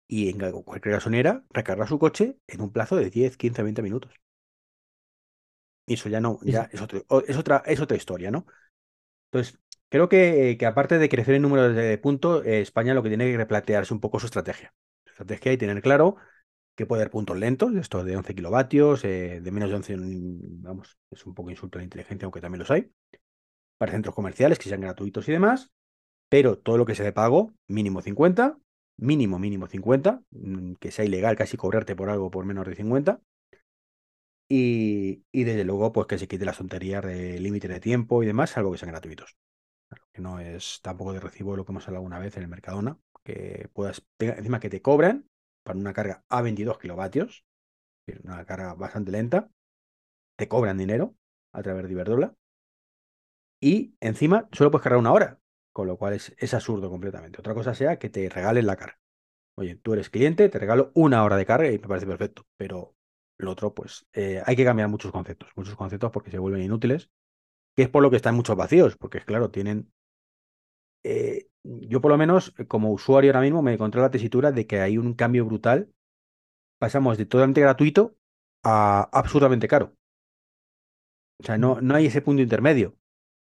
y 0.09 0.31
en 0.31 0.39
cualquier 0.63 0.95
gasolinera 0.95 1.45
recargar 1.51 1.87
su 1.87 1.99
coche 1.99 2.39
en 2.49 2.63
un 2.63 2.73
plazo 2.73 2.97
de 2.97 3.11
10, 3.11 3.37
15, 3.37 3.63
20 3.63 3.83
minutos. 3.83 4.15
Y 5.87 5.95
eso 5.95 6.09
ya 6.09 6.21
no, 6.21 6.39
ya 6.43 6.69
es, 6.73 6.81
es, 7.29 7.37
otra, 7.37 7.63
es 7.65 7.81
otra 7.81 7.97
historia, 7.97 8.31
¿no? 8.31 8.47
Entonces, 9.31 9.59
creo 9.89 10.09
que, 10.09 10.57
que 10.59 10.67
aparte 10.67 10.99
de 10.99 11.09
crecer 11.09 11.35
en 11.35 11.43
número 11.43 11.73
de 11.73 11.99
puntos, 11.99 12.45
eh, 12.47 12.61
España 12.61 12.95
lo 12.95 13.03
que 13.03 13.11
tiene 13.11 13.31
que 13.31 13.37
replantearse 13.37 13.95
un 13.95 14.01
poco 14.01 14.21
su 14.21 14.27
estrategia. 14.27 14.75
Su 15.05 15.13
estrategia 15.13 15.53
y 15.53 15.59
tener 15.59 15.83
claro 15.83 16.17
que 16.75 16.87
puede 16.87 17.03
haber 17.03 17.11
puntos 17.11 17.37
lentos, 17.39 17.75
esto 17.75 18.05
de 18.05 18.17
11 18.17 18.35
kilovatios, 18.35 19.05
eh, 19.05 19.41
de 19.43 19.51
menos 19.51 19.71
de 19.71 19.77
11, 19.77 19.97
vamos, 19.99 20.99
es 21.11 21.27
un 21.27 21.35
poco 21.35 21.51
insulto 21.51 21.79
a 21.79 21.81
la 21.81 21.85
inteligencia, 21.85 22.27
aunque 22.27 22.41
también 22.41 22.61
los 22.61 22.71
hay, 22.71 22.93
para 23.79 23.93
centros 23.93 24.15
comerciales 24.15 24.59
que 24.59 24.69
sean 24.69 24.81
gratuitos 24.81 25.29
y 25.29 25.33
demás, 25.33 25.73
pero 26.29 26.59
todo 26.59 26.79
lo 26.79 26.87
que 26.87 26.95
sea 26.95 27.05
de 27.05 27.13
pago, 27.13 27.55
mínimo 27.69 28.03
50, 28.03 28.59
mínimo, 28.99 29.39
mínimo 29.39 29.67
50, 29.67 30.23
mm, 30.31 30.75
que 30.75 30.91
sea 30.91 31.05
ilegal 31.05 31.37
casi 31.37 31.57
cobrarte 31.57 31.97
por 31.97 32.11
algo 32.11 32.31
por 32.31 32.45
menos 32.45 32.67
de 32.67 32.75
50. 32.75 33.21
Y, 34.51 35.25
desde 35.33 35.65
luego, 35.65 35.93
pues 35.93 36.07
que 36.07 36.19
se 36.19 36.27
quite 36.27 36.45
las 36.45 36.59
tonterías 36.59 37.05
de 37.05 37.39
límite 37.39 37.69
de 37.69 37.81
tiempo 37.81 38.23
y 38.23 38.27
demás, 38.27 38.57
algo 38.57 38.73
que 38.73 38.79
sean 38.79 38.91
gratuitos. 38.93 39.37
Que 40.13 40.23
no 40.23 40.41
es 40.41 40.81
tampoco 40.83 41.13
de 41.13 41.21
recibo 41.21 41.57
lo 41.57 41.65
que 41.65 41.73
hemos 41.73 41.87
hablado 41.87 42.05
una 42.05 42.19
vez 42.19 42.37
en 42.37 42.45
el 42.45 42.49
Mercadona, 42.49 42.99
que 43.25 43.69
puedas, 43.75 44.07
encima 44.19 44.61
que 44.61 44.71
te 44.71 44.83
cobran 44.83 45.29
para 45.65 45.79
una 45.79 45.93
carga 45.93 46.25
a 46.29 46.43
22 46.43 46.79
kilovatios, 46.79 47.45
una 48.25 48.45
carga 48.47 48.75
bastante 48.75 49.13
lenta, 49.13 49.51
te 50.37 50.49
cobran 50.49 50.79
dinero 50.79 51.15
a 51.53 51.63
través 51.63 51.87
de 51.87 51.93
Iberdrola, 51.93 52.35
y 53.61 53.95
encima 54.01 54.49
solo 54.53 54.71
puedes 54.71 54.85
cargar 54.85 55.01
una 55.01 55.13
hora, 55.13 55.41
con 55.79 55.87
lo 55.87 55.97
cual 55.97 56.15
es, 56.15 56.55
absurdo 56.55 56.91
completamente. 56.91 57.39
Otra 57.39 57.55
cosa 57.55 57.73
sea 57.73 58.01
que 58.01 58.11
te 58.11 58.29
regalen 58.29 58.67
la 58.67 58.75
carga. 58.75 58.99
Oye, 59.55 59.77
tú 59.77 59.93
eres 59.93 60.11
cliente, 60.11 60.49
te 60.49 60.59
regalo 60.59 60.91
una 60.93 61.23
hora 61.23 61.37
de 61.37 61.47
carga 61.47 61.71
y 61.71 61.79
me 61.79 61.87
parece 61.87 62.05
perfecto, 62.05 62.43
pero 62.57 62.97
lo 63.37 63.53
otro, 63.53 63.75
pues 63.75 64.05
eh, 64.13 64.43
hay 64.45 64.57
que 64.57 64.65
cambiar 64.65 64.89
muchos 64.89 65.13
conceptos, 65.13 65.51
muchos 65.55 65.77
conceptos 65.77 66.11
porque 66.11 66.33
se 66.33 66.41
vuelven 66.41 66.65
inútiles, 66.65 67.11
que 67.77 67.85
es 67.85 67.89
por 67.89 68.03
lo 68.03 68.11
que 68.11 68.17
están 68.17 68.35
muchos 68.35 68.57
vacíos, 68.57 68.97
porque 68.97 69.21
claro, 69.21 69.53
tienen... 69.53 69.93
Eh, 71.05 71.47
yo 71.63 72.01
por 72.01 72.11
lo 72.11 72.19
menos 72.19 72.53
como 72.67 72.91
usuario 72.91 73.31
ahora 73.31 73.43
mismo 73.43 73.63
me 73.63 73.75
encontré 73.75 74.01
la 74.01 74.11
tesitura 74.11 74.51
de 74.51 74.67
que 74.67 74.81
hay 74.81 74.99
un 74.99 75.15
cambio 75.15 75.47
brutal. 75.47 75.93
Pasamos 76.81 77.19
de 77.19 77.27
totalmente 77.27 77.61
gratuito 77.61 78.17
a 78.65 79.09
absurdamente 79.13 79.69
caro. 79.69 79.95
O 81.39 81.45
sea, 81.45 81.57
no, 81.57 81.81
no 81.81 81.95
hay 81.95 82.07
ese 82.07 82.21
punto 82.21 82.43
intermedio. 82.43 82.97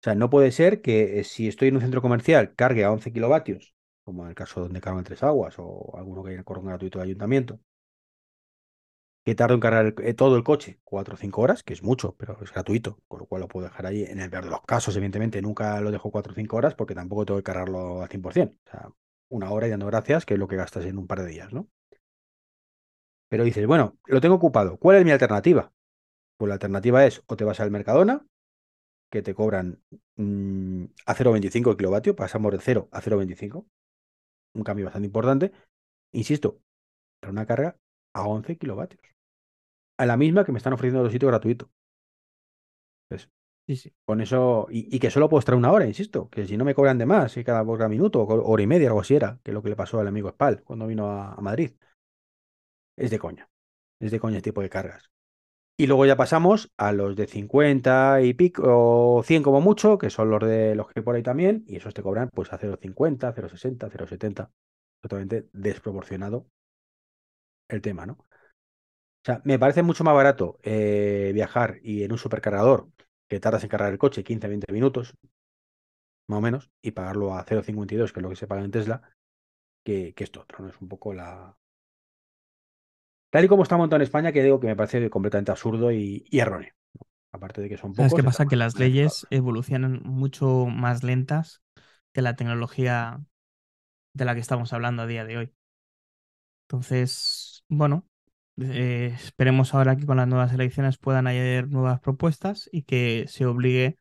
O 0.02 0.04
sea, 0.04 0.16
no 0.16 0.32
puede 0.32 0.52
ser 0.52 0.82
que 0.82 1.20
eh, 1.20 1.24
si 1.24 1.48
estoy 1.48 1.68
en 1.68 1.76
un 1.76 1.82
centro 1.82 2.02
comercial 2.02 2.56
cargue 2.56 2.84
a 2.84 2.92
11 2.92 3.14
kilovatios, 3.14 3.76
como 4.04 4.24
en 4.24 4.30
el 4.30 4.36
caso 4.36 4.62
donde 4.62 4.82
cargo 4.82 4.98
en 4.98 5.06
Tres 5.06 5.22
Aguas 5.22 5.56
o 5.60 5.96
alguno 5.96 6.24
que 6.24 6.32
haya 6.32 6.44
corre 6.44 6.62
gratuito 6.64 6.98
de 7.00 7.06
ayuntamiento, 7.06 7.60
que 9.24 9.36
tardo 9.36 9.54
en 9.54 9.60
cargar 9.60 9.94
eh, 10.02 10.14
todo 10.16 10.36
el 10.36 10.44
coche 10.44 10.80
4 10.84 11.14
o 11.14 11.18
5 11.18 11.42
horas, 11.42 11.62
que 11.64 11.74
es 11.74 11.84
mucho, 11.84 12.16
pero 12.18 12.38
es 12.42 12.52
gratuito, 12.52 12.98
con 13.08 13.20
lo 13.20 13.26
cual 13.28 13.42
lo 13.42 13.48
puedo 13.48 13.68
dejar 13.68 13.86
ahí. 13.86 14.04
En 14.04 14.20
el 14.20 14.30
peor 14.32 14.46
de 14.46 14.50
los 14.50 14.62
casos, 14.64 14.96
evidentemente, 14.96 15.42
nunca 15.42 15.80
lo 15.82 15.92
dejo 15.92 16.10
4 16.12 16.32
o 16.34 16.36
5 16.36 16.58
horas 16.58 16.76
porque 16.76 16.96
tampoco 16.96 17.26
tengo 17.26 17.40
que 17.40 17.44
cargarlo 17.44 18.02
al 18.02 18.10
100%. 18.10 18.58
O 18.66 18.72
sea, 18.72 18.90
una 19.30 19.52
hora 19.52 19.68
y 19.68 19.70
dando 19.70 19.86
gracias, 19.86 20.26
que 20.26 20.34
es 20.34 20.40
lo 20.40 20.48
que 20.48 20.56
gastas 20.56 20.86
en 20.86 20.98
un 20.98 21.08
par 21.08 21.22
de 21.22 21.28
días, 21.28 21.54
¿no? 21.54 21.68
Pero 23.30 23.44
dices, 23.44 23.66
bueno, 23.66 23.98
lo 24.06 24.20
tengo 24.22 24.36
ocupado. 24.36 24.78
¿Cuál 24.78 24.98
es 24.98 25.06
mi 25.06 25.12
alternativa? 25.12 25.72
Pues 26.38 26.48
la 26.48 26.56
alternativa 26.56 27.06
es 27.06 27.24
o 27.28 27.36
te 27.38 27.46
vas 27.46 27.60
al 27.60 27.72
Mercadona 27.72 28.26
que 29.12 29.21
te 29.21 29.36
cobran 29.36 29.80
mm, 30.15 30.86
a 31.06 31.15
0,25 31.15 31.71
el 31.71 31.78
kilovatio, 31.78 32.15
pasamos 32.15 32.52
de 32.54 32.60
0 32.60 32.89
a 32.91 33.02
0,25, 33.02 33.67
un 34.56 34.63
cambio 34.63 34.86
bastante 34.86 35.08
importante. 35.08 35.52
Insisto, 36.13 36.60
para 37.19 37.32
una 37.32 37.45
carga 37.45 37.78
a 38.13 38.28
11 38.28 38.58
kilovatios, 38.58 39.04
a 39.97 40.06
la 40.06 40.17
misma 40.17 40.45
que 40.45 40.52
me 40.52 40.58
están 40.58 40.74
ofreciendo 40.74 41.04
los 41.04 41.12
sitios 41.12 41.30
gratuitos. 41.30 41.69
Pues, 43.10 43.30
sí, 43.67 43.76
sí. 43.76 43.93
Con 44.06 44.21
eso, 44.21 44.67
y, 44.69 44.97
que 45.00 45.12
solo 45.12 45.30
puedo 45.30 45.39
estar 45.39 45.56
una 45.56 45.71
hora, 45.71 45.86
insisto, 45.86 46.30
que 46.30 46.47
si 46.47 46.58
no 46.58 46.65
me 46.65 46.74
cobran 46.74 46.97
de 46.97 47.06
más, 47.06 47.36
y 47.38 47.43
cada, 47.43 47.65
cada 47.65 47.89
minuto, 47.89 48.24
hora 48.26 48.63
y 48.63 48.67
media, 48.67 48.88
algo 48.88 49.02
así 49.02 49.15
era, 49.15 49.39
que 49.43 49.52
es 49.52 49.54
lo 49.56 49.62
que 49.62 49.69
le 49.69 49.76
pasó 49.76 50.00
al 50.00 50.08
amigo 50.08 50.30
Spal 50.30 50.63
cuando 50.63 50.88
vino 50.88 51.08
a, 51.08 51.34
a 51.34 51.41
Madrid. 51.41 51.71
Es 52.95 53.12
de 53.12 53.19
coña, 53.19 53.50
es 54.00 54.12
de 54.12 54.19
coña 54.19 54.38
este 54.38 54.52
tipo 54.52 54.62
de 54.62 54.69
cargas. 54.69 55.12
Y 55.78 55.88
luego 55.88 56.06
ya 56.06 56.16
pasamos 56.16 56.72
a 56.78 56.92
los 56.92 57.16
de 57.16 57.28
50 57.28 58.22
y 58.22 58.34
pico, 58.34 58.64
o 58.66 59.24
100 59.24 59.42
como 59.42 59.62
mucho, 59.62 59.98
que 59.98 60.10
son 60.10 60.30
los 60.30 60.42
de 60.42 60.76
los 60.76 60.88
que 60.88 60.94
hay 61.00 61.04
por 61.04 61.16
ahí 61.16 61.24
también, 61.24 61.64
y 61.68 61.78
esos 61.78 61.94
te 61.94 62.04
cobran 62.04 62.30
pues 62.34 62.54
a 62.54 62.60
0,50, 62.60 63.34
0,60, 63.34 63.90
0,70. 63.90 64.50
Totalmente 65.02 65.50
desproporcionado 65.54 66.46
el 67.68 67.82
tema, 67.82 68.06
¿no? 68.06 68.14
O 68.14 69.26
sea, 69.26 69.42
me 69.46 69.60
parece 69.60 69.84
mucho 69.84 70.04
más 70.04 70.16
barato 70.16 70.60
eh, 70.64 71.32
viajar 71.34 71.80
y 71.84 72.04
en 72.04 72.12
un 72.12 72.18
supercargador 72.18 72.90
que 73.28 73.40
tardas 73.40 73.64
en 73.64 73.70
cargar 73.70 73.92
el 73.92 74.00
coche 74.00 74.24
15, 74.24 74.48
20 74.48 74.74
minutos, 74.74 75.16
más 76.28 76.40
o 76.40 76.42
menos, 76.42 76.72
y 76.82 76.92
pagarlo 76.92 77.34
a 77.36 77.46
0,52, 77.46 78.12
que 78.12 78.20
es 78.20 78.24
lo 78.24 78.30
que 78.30 78.36
se 78.36 78.48
paga 78.48 78.64
en 78.64 78.72
Tesla, 78.72 79.02
que, 79.84 80.14
que 80.14 80.24
esto 80.24 80.42
otro, 80.42 80.64
¿no? 80.64 80.70
Es 80.70 80.82
un 80.82 80.88
poco 80.88 81.14
la, 81.14 81.56
Tal 83.32 83.46
y 83.46 83.48
como 83.48 83.63
está 83.63 83.78
montado 83.78 83.96
en 83.96 84.04
España, 84.04 84.34
que 84.34 84.44
digo 84.44 84.60
que 84.60 84.67
me 84.67 84.76
parece 84.76 85.10
completamente 85.10 85.52
absurdo 85.52 85.91
y, 85.91 86.28
erróneo. 86.32 86.74
Aparte 87.32 87.62
de 87.62 87.70
que 87.70 87.78
son 87.78 87.94
pocos. 87.94 88.12
¿Sabes 88.12 88.13
qué 88.13 88.24
pasa? 88.24 88.46
Que 88.46 88.58
las 88.58 88.78
leyes 88.78 89.26
evolucionan 89.30 90.02
mucho 90.04 90.65
más 90.65 91.02
lentas 91.02 91.62
que 92.12 92.22
la 92.22 92.36
tecnología 92.36 93.24
de 94.13 94.26
la 94.26 94.34
que 94.34 94.41
estamos 94.41 94.74
hablando 94.74 95.04
a 95.04 95.08
día 95.08 95.24
de 95.24 95.38
hoy. 95.38 95.54
Entonces, 96.67 97.63
bueno, 97.70 98.06
eh, 98.62 99.12
esperemos 99.15 99.74
ahora 99.74 99.96
que 99.96 100.06
con 100.06 100.17
las 100.17 100.28
nuevas 100.28 100.52
elecciones 100.52 100.98
puedan 100.98 101.26
añadir 101.26 101.70
nuevas 101.70 102.02
propuestas 102.02 102.70
y 102.70 102.84
que 102.84 103.26
se 103.30 103.46
obligue 103.46 103.96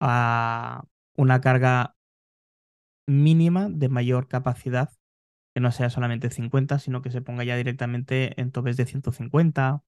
a 0.00 0.82
una 1.14 1.40
carga 1.40 1.94
mínima 3.06 3.68
de 3.68 3.88
mayor 3.88 4.26
capacidad 4.26 4.90
que 5.54 5.60
no 5.60 5.72
sea 5.72 5.90
solamente 5.90 6.30
50, 6.30 6.78
sino 6.78 7.02
que 7.02 7.10
se 7.10 7.22
ponga 7.22 7.44
ya 7.44 7.56
directamente 7.56 8.40
en 8.40 8.52
topes 8.52 8.76
de 8.76 8.86
150 8.86 9.82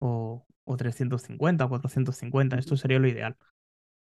o, 0.00 0.46
o 0.64 0.76
350 0.78 1.66
o 1.66 1.68
450. 1.70 2.58
Esto 2.58 2.76
sería 2.76 2.98
lo 3.00 3.08
ideal. 3.08 3.36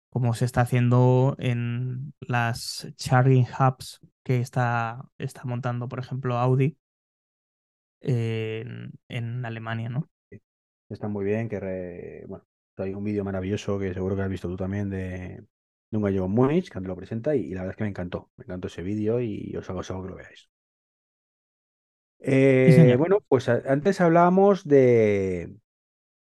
como 0.10 0.34
se 0.34 0.46
está 0.46 0.62
haciendo 0.62 1.36
en 1.40 2.14
las 2.22 2.88
charging 2.98 3.46
hubs 3.60 4.00
que 4.24 4.40
está, 4.42 5.06
está 5.18 5.44
montando, 5.46 5.88
por 5.90 6.00
ejemplo, 6.00 6.38
Audi 6.38 6.78
en, 8.02 8.92
en 9.10 9.46
Alemania, 9.46 9.90
¿no? 9.90 10.10
Está 10.90 11.08
muy 11.08 11.24
bien, 11.26 11.48
que 11.50 11.60
re- 11.60 12.26
bueno, 12.28 12.46
hay 12.78 12.94
un 12.94 13.04
vídeo 13.04 13.24
maravilloso 13.24 13.78
que 13.80 13.94
seguro 13.94 14.16
que 14.16 14.24
has 14.24 14.30
visto 14.30 14.48
tú 14.48 14.56
también 14.58 14.90
de, 14.90 15.44
de 15.92 15.98
un 15.98 16.02
gallego 16.04 16.26
en 16.26 16.32
Múnich, 16.32 16.70
que 16.72 16.80
lo 16.82 16.96
presenta 16.96 17.36
y, 17.36 17.42
y 17.42 17.50
la 17.54 17.62
verdad 17.62 17.72
es 17.72 17.78
que 17.78 17.84
me 17.84 17.90
encantó, 17.90 18.32
me 18.38 18.46
encantó 18.46 18.68
ese 18.68 18.82
vídeo 18.82 19.22
y 19.22 19.56
os 19.56 19.70
aconsejo 19.70 20.02
que 20.04 20.10
lo 20.10 20.16
veáis. 20.16 20.50
Eh, 22.20 22.96
bueno, 22.98 23.22
pues 23.28 23.48
antes 23.50 24.02
hablábamos 24.02 24.68
de, 24.68 25.56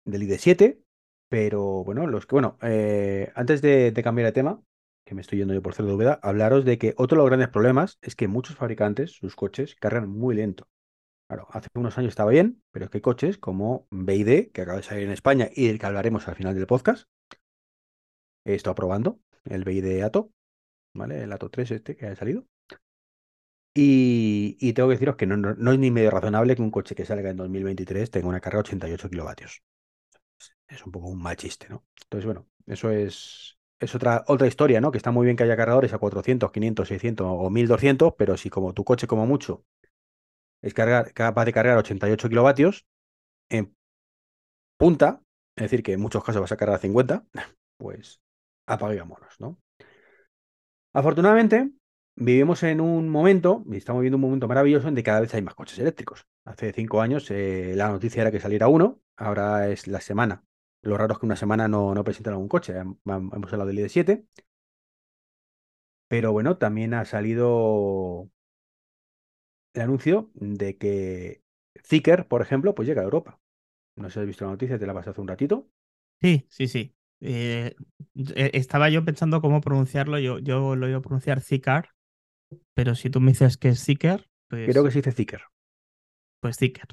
del 0.05 0.23
ID7, 0.23 0.81
pero 1.29 1.85
bueno, 1.85 2.07
los 2.07 2.27
que, 2.27 2.35
bueno, 2.35 2.57
eh, 2.63 3.33
antes 3.35 3.63
de, 3.63 3.93
de 3.93 4.03
cambiar 4.03 4.27
de 4.27 4.33
tema, 4.33 4.63
que 5.05 5.15
me 5.15 5.23
estoy 5.23 5.39
yendo 5.39 5.55
yo 5.55 5.63
por 5.63 5.75
cero 5.75 5.89
de 5.89 5.95
Úbeda, 5.95 6.21
hablaros 6.23 6.65
de 6.65 6.79
que 6.79 6.95
otro 6.97 7.17
de 7.17 7.23
los 7.23 7.27
grandes 7.29 7.49
problemas 7.49 7.99
es 8.03 8.15
que 8.15 8.29
muchos 8.29 8.57
fabricantes, 8.57 9.13
sus 9.13 9.37
coches, 9.37 9.75
cargan 9.75 10.09
muy 10.09 10.35
lento. 10.37 10.69
Claro, 11.29 11.47
hace 11.51 11.69
unos 11.75 11.99
años 11.99 12.11
estaba 12.11 12.31
bien, 12.31 12.63
pero 12.71 12.87
es 12.87 12.91
que 12.91 12.99
hay 12.99 13.03
coches 13.03 13.39
como 13.39 13.87
BYD, 13.91 14.51
que 14.53 14.63
acaba 14.63 14.79
de 14.79 14.83
salir 14.83 15.05
en 15.05 15.13
España 15.13 15.51
y 15.55 15.67
del 15.67 15.79
que 15.79 15.87
hablaremos 15.87 16.27
al 16.29 16.37
final 16.37 16.55
del 16.55 16.67
podcast. 16.67 17.07
He 18.45 18.55
estado 18.55 18.75
probando 18.75 19.21
el 19.45 19.65
BYD 19.65 20.03
Atto, 20.03 20.33
¿vale? 20.95 21.23
El 21.23 21.33
Atto 21.33 21.51
3 21.51 21.71
este 21.73 21.97
que 21.97 22.07
ha 22.07 22.17
salido. 22.17 22.47
Y, 23.75 24.73
tengo 24.73 24.89
que 24.89 24.95
deciros 24.95 25.17
que 25.17 25.27
no, 25.27 25.51
es 25.51 25.79
ni 25.79 25.91
medio 25.91 26.11
razonable 26.11 26.57
que 26.57 26.63
un 26.63 26.71
coche 26.71 26.95
que 26.95 27.05
salga 27.05 27.31
en 27.31 27.37
2023 27.37 28.11
tenga 28.11 28.29
una 28.29 28.41
carga 28.41 28.59
de 28.59 28.61
88 28.61 29.09
kilovatios. 29.09 29.63
Es 30.67 30.85
un 30.85 30.93
poco 30.93 31.09
un 31.09 31.23
mal 31.23 31.37
chiste, 31.37 31.69
¿no? 31.69 31.85
Entonces, 32.03 32.27
bueno, 32.27 32.49
eso 32.67 32.91
es, 32.91 33.59
es 33.79 33.95
otra, 33.95 34.25
otra 34.27 34.47
historia, 34.47 34.81
¿no? 34.81 34.91
Que 34.91 34.99
está 34.99 35.11
muy 35.11 35.25
bien 35.25 35.37
que 35.37 35.45
haya 35.45 35.57
cargadores 35.57 35.93
a 35.93 35.99
400, 35.99 36.51
500, 36.51 36.89
600 36.89 37.27
o 37.29 37.51
1200, 37.51 38.15
pero 38.19 38.37
si 38.37 38.51
como 38.51 38.75
tu 38.75 38.85
coche 38.85 39.07
como 39.07 39.27
mucho 39.27 39.65
es 40.63 40.75
cargar, 40.75 41.13
capaz 41.13 41.45
de 41.45 41.53
cargar 41.53 41.79
88 41.79 42.29
kilovatios 42.29 42.87
en 43.49 43.75
punta, 44.77 45.23
es 45.57 45.63
decir, 45.65 45.83
que 45.83 45.93
en 45.93 46.01
muchos 46.01 46.25
casos 46.25 46.41
vas 46.41 46.53
a 46.53 46.57
cargar 46.57 46.77
a 46.77 46.81
50, 46.81 47.25
pues 47.79 48.21
apaga 48.67 48.95
y 48.95 48.99
vámonos, 48.99 49.41
¿no? 49.41 49.59
Afortunadamente, 50.93 51.71
vivimos 52.19 52.63
en 52.63 52.81
un 52.81 53.09
momento, 53.09 53.65
y 53.71 53.77
estamos 53.77 54.01
viviendo 54.01 54.17
un 54.17 54.23
momento 54.23 54.49
maravilloso 54.49 54.89
en 54.89 54.95
que 54.95 55.03
cada 55.03 55.21
vez 55.21 55.35
hay 55.35 55.43
más 55.43 55.55
coches 55.55 55.79
eléctricos. 55.79 56.27
Hace 56.45 56.73
cinco 56.73 57.01
años 57.01 57.31
eh, 57.31 57.75
la 57.77 57.89
noticia 57.91 58.23
era 58.23 58.31
que 58.33 58.41
saliera 58.41 58.69
uno, 58.69 59.01
ahora 59.17 59.69
es 59.69 59.87
la 59.87 60.01
semana. 60.01 60.45
Lo 60.83 60.97
raro 60.99 61.15
es 61.15 61.19
que 61.21 61.27
una 61.27 61.37
semana 61.37 61.69
no, 61.69 61.95
no 61.95 62.05
presentan 62.05 62.35
algún 62.35 62.49
coche. 62.49 62.75
Hem- 62.75 62.99
hem- 63.05 63.31
Hemos 63.35 63.53
hablado 63.53 63.69
del 63.69 63.79
ID7. 63.81 64.27
Pero 66.09 66.33
bueno, 66.33 66.59
también 66.59 66.93
ha 66.95 67.05
salido 67.07 68.31
el 69.75 69.83
anuncio 69.83 70.31
de 70.35 70.77
que 70.79 71.43
Zeekr, 71.85 72.27
por 72.29 72.43
ejemplo, 72.43 72.75
pues 72.75 72.89
llega 72.89 73.01
a 73.03 73.05
Europa. 73.05 73.41
No 73.97 74.09
sé 74.11 74.15
si 74.15 74.21
has 74.21 74.27
visto 74.27 74.45
la 74.47 74.53
noticia, 74.53 74.79
te 74.81 74.87
la 74.87 74.95
pasé 74.95 75.11
hace 75.11 75.21
un 75.21 75.29
ratito. 75.29 75.69
Sí, 76.21 76.47
sí, 76.51 76.67
sí. 76.69 76.95
Eh, 77.21 77.75
eh, 78.37 78.51
estaba 78.55 78.89
yo 78.91 79.05
pensando 79.05 79.41
cómo 79.41 79.61
pronunciarlo. 79.61 80.19
Yo, 80.19 80.39
yo 80.39 80.77
lo 80.77 80.89
iba 80.89 80.99
a 80.99 81.01
pronunciar 81.03 81.41
Zicar, 81.41 81.91
pero 82.75 82.95
si 82.95 83.11
tú 83.11 83.21
me 83.21 83.33
dices 83.33 83.57
que 83.57 83.71
es 83.71 83.85
Zicker, 83.85 84.29
Creo 84.49 84.83
pues, 84.83 84.85
que 84.85 84.91
se 84.91 84.99
dice 84.99 85.13
Zeekr. 85.13 85.43
pues 86.41 86.57
Zicker. 86.57 86.87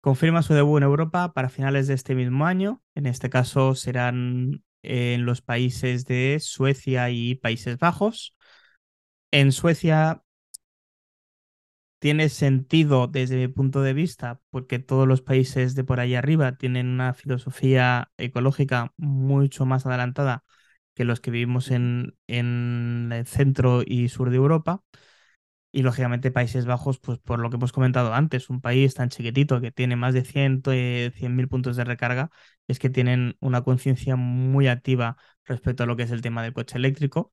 Confirma 0.00 0.42
su 0.42 0.54
debut 0.54 0.78
en 0.78 0.84
Europa 0.84 1.32
para 1.32 1.48
finales 1.48 1.86
de 1.86 1.94
este 1.94 2.14
mismo 2.14 2.46
año. 2.46 2.82
En 2.94 3.06
este 3.06 3.30
caso 3.30 3.74
serán 3.74 4.62
en 4.82 5.26
los 5.26 5.42
países 5.42 6.04
de 6.06 6.38
Suecia 6.40 7.10
y 7.10 7.34
Países 7.34 7.78
Bajos. 7.78 8.36
En 9.32 9.52
Suecia 9.52 10.22
tiene 11.98 12.28
sentido 12.28 13.08
desde 13.08 13.36
mi 13.36 13.48
punto 13.48 13.82
de 13.82 13.94
vista, 13.94 14.40
porque 14.50 14.78
todos 14.78 15.08
los 15.08 15.22
países 15.22 15.74
de 15.74 15.84
por 15.84 15.98
ahí 15.98 16.14
arriba 16.14 16.56
tienen 16.56 16.86
una 16.88 17.14
filosofía 17.14 18.12
ecológica 18.16 18.92
mucho 18.96 19.66
más 19.66 19.86
adelantada 19.86 20.44
que 20.96 21.04
los 21.04 21.20
que 21.20 21.30
vivimos 21.30 21.70
en, 21.70 22.16
en 22.28 23.10
el 23.12 23.26
centro 23.26 23.82
y 23.86 24.08
sur 24.10 24.30
de 24.30 24.36
Europa. 24.38 24.82
Y 25.72 25.82
lógicamente 25.82 26.30
Países 26.30 26.64
Bajos, 26.66 26.98
pues 27.00 27.18
por 27.18 27.38
lo 27.38 27.50
que 27.50 27.56
hemos 27.56 27.72
comentado 27.72 28.14
antes, 28.14 28.48
un 28.50 28.62
país 28.62 28.94
tan 28.94 29.10
chiquitito 29.10 29.60
que 29.60 29.72
tiene 29.72 29.96
más 29.96 30.14
de 30.14 30.24
100 30.24 30.62
eh, 30.68 31.12
100.000 31.16 31.48
puntos 31.48 31.76
de 31.76 31.84
recarga, 31.84 32.30
es 32.66 32.78
que 32.78 32.88
tienen 32.90 33.36
una 33.40 33.62
conciencia 33.62 34.16
muy 34.16 34.68
activa 34.68 35.16
respecto 35.44 35.82
a 35.82 35.86
lo 35.86 35.96
que 35.96 36.04
es 36.04 36.10
el 36.12 36.22
tema 36.22 36.42
del 36.42 36.54
coche 36.54 36.78
eléctrico. 36.78 37.32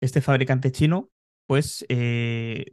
Este 0.00 0.20
fabricante 0.20 0.72
chino, 0.72 1.10
pues 1.46 1.86
eh, 1.88 2.66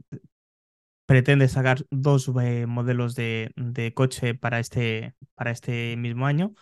pretende 1.05 1.47
sacar 1.47 1.85
dos 1.91 2.31
eh, 2.41 2.65
modelos 2.67 3.15
de, 3.15 3.51
de 3.55 3.93
coche 3.93 4.35
para 4.35 4.59
este, 4.59 5.15
para 5.35 5.51
este 5.51 5.95
mismo 5.97 6.25
año 6.25 6.53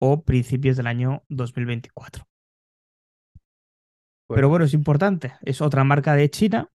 o 0.00 0.24
principios 0.24 0.76
del 0.76 0.88
año 0.88 1.24
2024. 1.28 2.26
Pero 4.34 4.48
bueno, 4.48 4.64
es 4.64 4.74
importante. 4.74 5.34
Es 5.42 5.60
otra 5.60 5.84
marca 5.84 6.14
de 6.14 6.30
China 6.30 6.70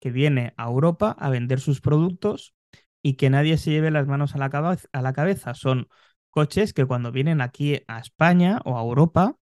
que 0.00 0.10
viene 0.10 0.54
a 0.56 0.66
Europa 0.66 1.16
a 1.18 1.30
vender 1.30 1.60
sus 1.60 1.80
productos 1.80 2.54
y 3.02 3.14
que 3.14 3.30
nadie 3.30 3.56
se 3.58 3.70
lleve 3.70 3.90
las 3.90 4.06
manos 4.06 4.34
a 4.34 4.38
la, 4.38 4.50
cabeza, 4.50 4.88
a 4.92 5.02
la 5.02 5.12
cabeza. 5.12 5.54
Son 5.54 5.88
coches 6.30 6.72
que 6.72 6.84
cuando 6.84 7.12
vienen 7.12 7.40
aquí 7.40 7.82
a 7.88 7.98
España 7.98 8.60
o 8.64 8.78
a 8.78 8.82
Europa 8.82 9.36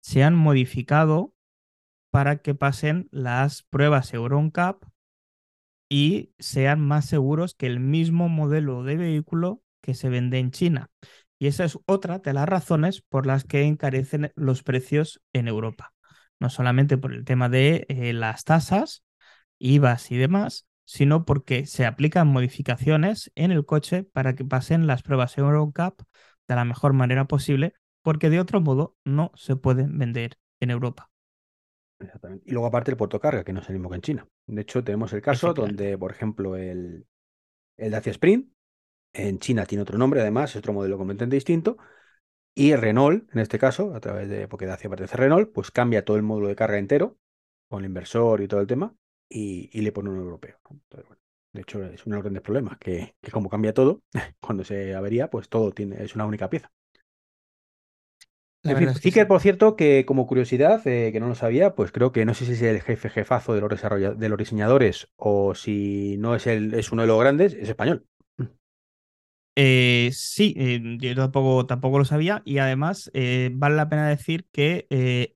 se 0.00 0.22
han 0.22 0.34
modificado 0.34 1.32
para 2.10 2.38
que 2.38 2.54
pasen 2.54 3.08
las 3.10 3.62
pruebas 3.62 4.12
Euro 4.14 4.38
NCAP 4.40 4.84
y 5.88 6.32
sean 6.38 6.80
más 6.80 7.06
seguros 7.06 7.54
que 7.54 7.66
el 7.66 7.80
mismo 7.80 8.28
modelo 8.28 8.82
de 8.82 8.96
vehículo 8.96 9.62
que 9.80 9.94
se 9.94 10.08
vende 10.08 10.38
en 10.38 10.50
China. 10.50 10.90
Y 11.38 11.48
esa 11.48 11.64
es 11.64 11.78
otra 11.86 12.18
de 12.18 12.32
las 12.32 12.48
razones 12.48 13.02
por 13.02 13.26
las 13.26 13.44
que 13.44 13.62
encarecen 13.64 14.32
los 14.34 14.62
precios 14.62 15.22
en 15.32 15.48
Europa. 15.48 15.95
No 16.38 16.50
solamente 16.50 16.98
por 16.98 17.12
el 17.12 17.24
tema 17.24 17.48
de 17.48 17.86
eh, 17.88 18.12
las 18.12 18.44
tasas, 18.44 19.04
IVAs 19.58 20.10
y 20.10 20.16
demás, 20.16 20.66
sino 20.84 21.24
porque 21.24 21.66
se 21.66 21.86
aplican 21.86 22.28
modificaciones 22.28 23.32
en 23.34 23.50
el 23.50 23.64
coche 23.66 24.04
para 24.04 24.34
que 24.34 24.44
pasen 24.44 24.86
las 24.86 25.02
pruebas 25.02 25.36
EuroCap 25.36 26.00
de 26.46 26.54
la 26.54 26.64
mejor 26.64 26.92
manera 26.92 27.24
posible, 27.26 27.74
porque 28.02 28.30
de 28.30 28.40
otro 28.40 28.60
modo 28.60 28.96
no 29.04 29.32
se 29.34 29.56
pueden 29.56 29.98
vender 29.98 30.38
en 30.60 30.70
Europa. 30.70 31.10
Exactamente. 31.98 32.44
Y 32.46 32.52
luego 32.52 32.66
aparte 32.66 32.90
el 32.90 32.96
puerto 32.96 33.18
carga, 33.18 33.42
que 33.42 33.52
no 33.52 33.60
es 33.60 33.68
el 33.68 33.74
mismo 33.74 33.88
que 33.88 33.96
en 33.96 34.02
China. 34.02 34.28
De 34.46 34.62
hecho, 34.62 34.84
tenemos 34.84 35.12
el 35.12 35.22
caso 35.22 35.54
donde, 35.54 35.96
por 35.98 36.12
ejemplo, 36.12 36.56
el, 36.56 37.06
el 37.76 37.90
Dacia 37.90 38.12
Sprint, 38.12 38.48
en 39.12 39.38
China 39.38 39.64
tiene 39.66 39.82
otro 39.82 39.98
nombre, 39.98 40.20
además, 40.20 40.50
es 40.50 40.56
otro 40.56 40.72
modelo 40.72 40.98
completamente 40.98 41.36
distinto. 41.36 41.78
Y 42.58 42.74
Renault, 42.74 43.30
en 43.34 43.40
este 43.40 43.58
caso, 43.58 43.94
a 43.94 44.00
través 44.00 44.30
de, 44.30 44.48
porque 44.48 44.64
Dacia 44.64 44.88
pertenece 44.88 45.14
a 45.14 45.18
Renault, 45.18 45.52
pues 45.52 45.70
cambia 45.70 46.06
todo 46.06 46.16
el 46.16 46.22
módulo 46.22 46.48
de 46.48 46.56
carga 46.56 46.78
entero, 46.78 47.18
con 47.68 47.80
el 47.80 47.86
inversor 47.86 48.40
y 48.40 48.48
todo 48.48 48.60
el 48.60 48.66
tema, 48.66 48.94
y, 49.28 49.68
y 49.78 49.82
le 49.82 49.92
pone 49.92 50.08
uno 50.08 50.22
europeo. 50.22 50.56
¿no? 50.70 50.80
Entonces, 50.84 51.06
bueno, 51.06 51.22
de 51.52 51.60
hecho, 51.60 51.84
es 51.84 52.06
uno 52.06 52.14
de 52.14 52.18
los 52.18 52.24
grandes 52.24 52.42
problemas, 52.42 52.78
que, 52.78 53.14
que 53.20 53.30
como 53.30 53.50
cambia 53.50 53.74
todo, 53.74 54.00
cuando 54.40 54.64
se 54.64 54.94
avería, 54.94 55.28
pues 55.28 55.50
todo 55.50 55.70
tiene, 55.72 56.02
es 56.02 56.14
una 56.14 56.24
única 56.24 56.48
pieza. 56.48 56.72
En 58.62 58.78
fin, 58.78 58.88
es 58.88 59.00
que 59.00 59.10
sí. 59.10 59.24
por 59.26 59.40
cierto, 59.40 59.76
que 59.76 60.04
como 60.06 60.26
curiosidad, 60.26 60.84
eh, 60.86 61.12
que 61.12 61.20
no 61.20 61.28
lo 61.28 61.34
sabía, 61.34 61.74
pues 61.74 61.92
creo 61.92 62.10
que 62.10 62.24
no 62.24 62.32
sé 62.34 62.46
si 62.46 62.52
es 62.52 62.62
el 62.62 62.80
jefe 62.80 63.10
jefazo 63.10 63.54
de 63.54 63.60
los, 63.60 64.18
de 64.18 64.28
los 64.28 64.38
diseñadores 64.38 65.08
o 65.16 65.54
si 65.54 66.16
no 66.18 66.34
es, 66.34 66.46
el, 66.46 66.74
es 66.74 66.90
uno 66.90 67.02
de 67.02 67.08
los 67.08 67.20
grandes, 67.20 67.54
es 67.54 67.68
español. 67.68 68.06
Eh, 69.58 70.10
sí, 70.12 70.54
eh, 70.58 70.98
yo 71.00 71.14
tampoco, 71.14 71.64
tampoco 71.66 71.98
lo 71.98 72.04
sabía 72.04 72.42
y 72.44 72.58
además 72.58 73.10
eh, 73.14 73.50
vale 73.54 73.76
la 73.76 73.88
pena 73.88 74.06
decir 74.06 74.46
que 74.52 74.86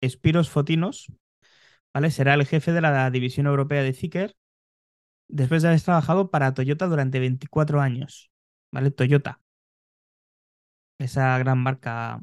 Spiros 0.07 0.51
Fotinos 0.51 1.11
¿vale? 1.95 2.11
será 2.11 2.35
el 2.35 2.45
jefe 2.45 2.73
de 2.73 2.83
la 2.83 3.11
división 3.11 3.47
europea 3.47 3.83
de 3.83 3.95
Zicker 3.95 4.37
después 5.29 5.63
de 5.63 5.69
haber 5.69 5.81
trabajado 5.81 6.31
para 6.31 6.53
Toyota 6.53 6.87
durante 6.87 7.19
24 7.19 7.81
años. 7.81 8.31
¿vale? 8.71 8.91
Toyota, 8.91 9.41
esa 10.99 11.39
gran 11.39 11.59
marca 11.59 12.21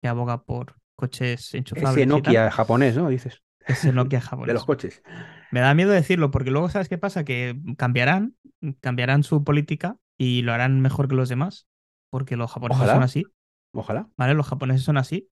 que 0.00 0.08
aboga 0.08 0.44
por 0.44 0.76
coches 0.94 1.40
Ese 1.40 1.58
enchufables 1.58 2.08
tal, 2.08 2.08
Nokia 2.08 2.50
japonés, 2.50 2.96
¿no? 2.96 3.08
Dices, 3.08 3.42
ese 3.66 3.92
Nokia 3.92 4.20
de 4.44 4.52
los 4.54 4.64
japonés. 4.64 4.64
coches. 4.64 5.02
Me 5.50 5.60
da 5.60 5.74
miedo 5.74 5.90
decirlo 5.90 6.30
porque 6.30 6.50
luego 6.50 6.70
sabes 6.70 6.88
qué 6.88 6.98
pasa, 6.98 7.24
que 7.24 7.60
cambiarán, 7.76 8.36
cambiarán 8.80 9.22
su 9.22 9.44
política 9.44 9.98
y 10.18 10.42
lo 10.42 10.52
harán 10.52 10.80
mejor 10.80 11.08
que 11.08 11.14
los 11.16 11.28
demás, 11.28 11.68
porque 12.10 12.36
los 12.36 12.50
japoneses 12.52 12.90
son 12.90 13.02
Ojalá, 13.02 13.02
así. 13.02 13.24
ojalá. 13.72 14.10
¿vale? 14.16 14.34
Los 14.34 14.46
japoneses 14.48 14.84
son 14.84 14.96
así, 14.98 15.30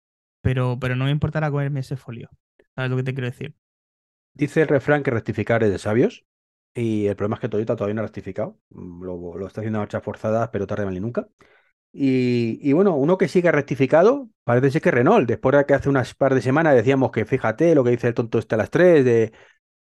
pero, 0.43 0.79
pero 0.81 0.97
no 0.97 1.05
me 1.07 1.11
importará 1.11 1.51
comerme 1.51 1.81
ese 1.81 1.97
folio. 1.97 2.31
¿Sabes 2.75 2.91
lo 2.91 2.97
que 2.97 3.03
te 3.05 3.15
quiero 3.15 3.29
decir? 3.29 3.55
Dice 4.35 4.63
el 4.63 4.69
refrán 4.69 5.03
que 5.03 5.11
rectificar 5.11 5.63
es 5.65 5.71
de 5.71 5.79
sabios. 5.79 6.25
Y 6.75 7.07
el 7.07 7.17
problema 7.17 7.37
es 7.37 7.41
que 7.41 7.49
Toyota 7.49 7.75
todavía 7.77 7.95
no 7.95 8.03
ha 8.03 8.05
rectificado. 8.05 8.59
Mm, 8.71 9.03
Lo, 9.05 9.37
lo 9.37 9.47
está 9.47 9.61
haciendo 9.61 9.79
a 9.79 9.83
marchas 9.83 10.03
forzadas, 10.03 10.49
pero 10.53 10.67
tarde 10.67 10.85
mal 10.85 10.97
y 10.97 11.01
nunca. 11.01 11.29
Y, 11.93 12.59
y 12.63 12.73
bueno, 12.75 12.97
uno 12.97 13.19
que 13.19 13.27
ha 13.49 13.53
rectificado, 13.53 14.29
parece 14.45 14.71
ser 14.73 14.83
que 14.83 14.91
Renault, 14.93 15.29
después 15.29 15.57
de 15.57 15.67
que 15.67 15.75
hace 15.75 15.89
unas 15.91 16.15
par 16.15 16.35
de 16.35 16.43
semanas 16.43 16.75
decíamos 16.77 17.13
que 17.13 17.25
fíjate 17.27 17.75
lo 17.75 17.85
que 17.85 17.91
dice 17.93 18.09
el 18.09 18.15
tonto 18.15 18.39
este 18.39 18.57
a 18.57 18.59
las 18.59 18.71
3, 18.71 19.05
de 19.05 19.33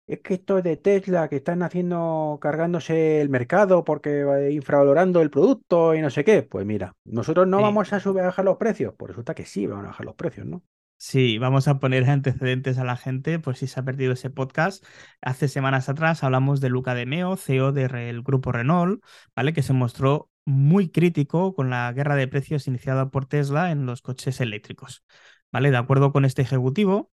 es 0.06 0.20
que 0.20 0.34
esto 0.34 0.58
es 0.58 0.64
de 0.64 0.76
Tesla, 0.76 1.28
que 1.28 1.36
están 1.36 1.62
haciendo, 1.62 2.38
cargándose 2.40 3.20
el 3.20 3.28
mercado 3.28 3.84
porque 3.84 4.24
va 4.24 4.48
infravalorando 4.50 5.20
el 5.22 5.30
producto 5.30 5.94
y 5.94 6.00
no 6.00 6.10
sé 6.10 6.24
qué. 6.24 6.42
Pues 6.42 6.64
mira, 6.66 6.94
nosotros 7.04 7.46
no 7.48 7.60
Sí. 7.60 7.62
vamos 7.62 7.92
a 7.92 8.00
subir 8.00 8.22
a 8.22 8.26
bajar 8.26 8.44
los 8.44 8.56
precios. 8.58 8.94
Pues 8.96 9.10
resulta 9.10 9.34
que 9.34 9.44
sí, 9.46 9.66
vamos 9.66 9.84
a 9.84 9.88
bajar 9.88 10.06
los 10.06 10.14
precios, 10.16 10.46
¿no? 10.46 10.62
Sí, 10.98 11.38
vamos 11.38 11.68
a 11.68 11.78
poner 11.78 12.04
antecedentes 12.10 12.78
a 12.78 12.84
la 12.84 12.96
gente 12.96 13.38
por 13.38 13.56
si 13.56 13.66
se 13.66 13.80
ha 13.80 13.84
perdido 13.84 14.12
ese 14.12 14.30
podcast. 14.30 14.84
Hace 15.20 15.48
semanas 15.48 15.88
atrás 15.88 16.24
hablamos 16.24 16.60
de 16.60 16.70
Luca 16.70 16.94
de 16.94 17.06
Meo, 17.06 17.36
CEO 17.36 17.72
del 17.72 18.22
grupo 18.22 18.52
Renault, 18.52 19.02
¿vale? 19.34 19.52
Que 19.52 19.62
se 19.62 19.72
mostró 19.72 20.30
muy 20.46 20.88
crítico 20.90 21.54
con 21.54 21.70
la 21.70 21.92
guerra 21.92 22.16
de 22.16 22.28
precios 22.28 22.66
iniciada 22.66 23.10
por 23.10 23.26
Tesla 23.26 23.70
en 23.72 23.84
los 23.86 24.00
coches 24.02 24.40
eléctricos, 24.40 25.04
¿vale? 25.52 25.70
De 25.70 25.76
acuerdo 25.76 26.12
con 26.12 26.24
este 26.24 26.42
ejecutivo, 26.42 27.10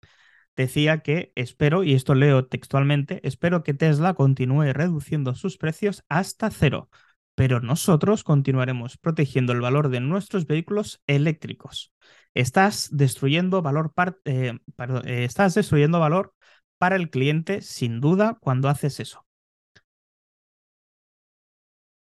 decía 0.60 1.00
que 1.00 1.32
espero, 1.34 1.84
y 1.84 1.94
esto 1.94 2.14
leo 2.14 2.46
textualmente, 2.46 3.20
espero 3.26 3.62
que 3.62 3.74
Tesla 3.74 4.14
continúe 4.14 4.72
reduciendo 4.72 5.34
sus 5.34 5.56
precios 5.56 6.04
hasta 6.08 6.50
cero, 6.50 6.88
pero 7.34 7.60
nosotros 7.60 8.24
continuaremos 8.24 8.98
protegiendo 8.98 9.52
el 9.52 9.60
valor 9.60 9.88
de 9.88 10.00
nuestros 10.00 10.46
vehículos 10.46 11.02
eléctricos. 11.06 11.92
Estás 12.34 12.88
destruyendo 12.92 13.62
valor, 13.62 13.92
eh, 14.24 14.58
perdón, 14.76 15.08
eh, 15.08 15.24
estás 15.24 15.54
destruyendo 15.54 15.98
valor 15.98 16.34
para 16.78 16.96
el 16.96 17.10
cliente 17.10 17.62
sin 17.62 18.00
duda 18.00 18.38
cuando 18.40 18.68
haces 18.68 19.00
eso. 19.00 19.26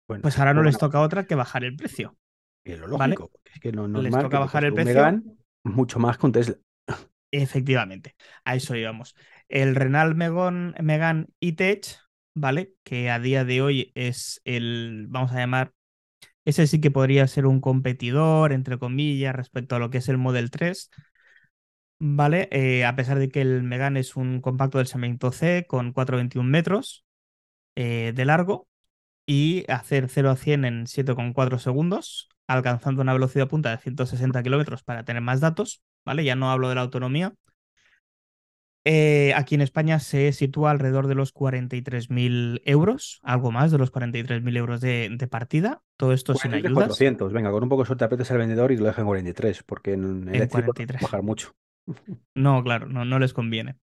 Bueno, 0.08 0.24
pues 0.24 0.38
ahora 0.40 0.54
no 0.54 0.64
les 0.64 0.78
toca 0.78 1.00
otra 1.00 1.26
que 1.26 1.36
bajar 1.36 1.64
el 1.64 1.76
precio. 1.76 2.18
Es 2.66 2.80
lo 2.80 2.98
¿vale? 2.98 3.16
lógico, 3.16 3.32
porque 3.32 3.52
es 3.54 3.60
que 3.60 3.72
no 3.72 3.88
normal 3.88 4.04
Les 4.04 4.12
toca 4.12 4.30
que 4.30 4.38
bajar 4.38 4.66
el 4.66 4.74
precio. 4.74 5.22
Mucho 5.64 6.00
más 6.00 6.18
con 6.18 6.32
Tesla. 6.32 6.58
Efectivamente, 7.32 8.16
a 8.44 8.56
eso 8.56 8.76
íbamos. 8.76 9.16
El 9.48 9.76
Renault 9.76 10.16
Megane, 10.18 10.74
Megane 10.82 11.28
E-Tech, 11.40 11.86
¿vale? 12.34 12.74
Que 12.84 13.10
a 13.10 13.20
día 13.20 13.46
de 13.46 13.62
hoy 13.62 13.92
es 13.96 14.42
el, 14.44 15.06
vamos 15.10 15.32
a 15.32 15.38
llamar, 15.40 15.74
ese 16.46 16.68
sí 16.68 16.82
que 16.82 16.92
podría 16.92 17.28
ser 17.28 17.46
un 17.48 17.62
competidor, 17.62 18.54
entre 18.54 18.80
comillas, 18.80 19.36
respecto 19.36 19.76
a 19.76 19.80
lo 19.80 19.90
que 19.92 20.00
es 20.00 20.10
el 20.10 20.18
Model 20.20 20.52
3, 20.52 20.92
¿vale? 22.00 22.48
Eh, 22.52 22.86
a 22.86 22.96
pesar 22.96 23.20
de 23.20 23.30
que 23.30 23.42
el 23.42 23.64
Megane 23.64 24.00
es 24.00 24.16
un 24.16 24.42
compacto 24.42 24.78
del 24.78 24.88
segmento 24.88 25.32
C 25.32 25.66
con 25.68 25.94
4,21 25.94 26.50
metros 26.50 27.06
eh, 27.76 28.14
de 28.16 28.26
largo 28.26 28.68
y 29.26 29.66
hacer 29.72 30.10
0 30.10 30.32
a 30.32 30.36
100 30.38 30.66
en 30.66 30.88
7,4 30.88 31.60
segundos, 31.60 32.30
alcanzando 32.48 33.02
una 33.04 33.14
velocidad 33.14 33.48
punta 33.50 33.72
de 33.72 33.80
160 33.80 34.44
kilómetros 34.44 34.84
para 34.84 35.06
tener 35.06 35.22
más 35.24 35.42
datos, 35.42 35.84
¿vale? 36.06 36.24
Ya 36.24 36.36
no 36.36 36.52
hablo 36.52 36.70
de 36.70 36.76
la 36.76 36.82
autonomía. 36.82 37.34
Eh, 38.84 39.32
aquí 39.36 39.54
en 39.54 39.62
España 39.62 40.00
se 40.00 40.32
sitúa 40.32 40.72
alrededor 40.72 41.06
de 41.06 41.14
los 41.14 41.34
43.000 41.34 42.62
euros, 42.66 43.20
algo 43.22 43.52
más 43.52 43.72
de 43.72 43.78
los 43.78 43.92
43.000 43.92 44.58
euros 44.58 44.82
de, 44.82 45.10
de, 45.16 45.28
partida. 45.28 45.84
Todo 45.98 46.14
esto 46.14 46.34
sin 46.34 46.56
ayudas. 46.56 46.74
400, 46.74 47.32
venga, 47.32 47.52
con 47.52 47.62
un 47.62 47.70
poco 47.70 47.84
de 47.84 47.88
suerte 47.88 48.06
apretes 48.06 48.32
al 48.32 48.40
vendedor 48.40 48.72
y 48.72 48.78
lo 48.78 48.86
dejan 48.86 49.04
en 49.04 49.08
43, 49.08 49.64
porque 49.64 49.94
en, 49.94 50.34
en 50.34 50.48
43. 50.48 50.96
Va 50.96 51.00
a 51.00 51.04
bajar 51.04 51.24
mucho. 51.24 51.54
No, 52.36 52.64
claro, 52.64 52.88
no, 52.88 53.06
no 53.06 53.20
les 53.20 53.34
conviene. 53.34 53.76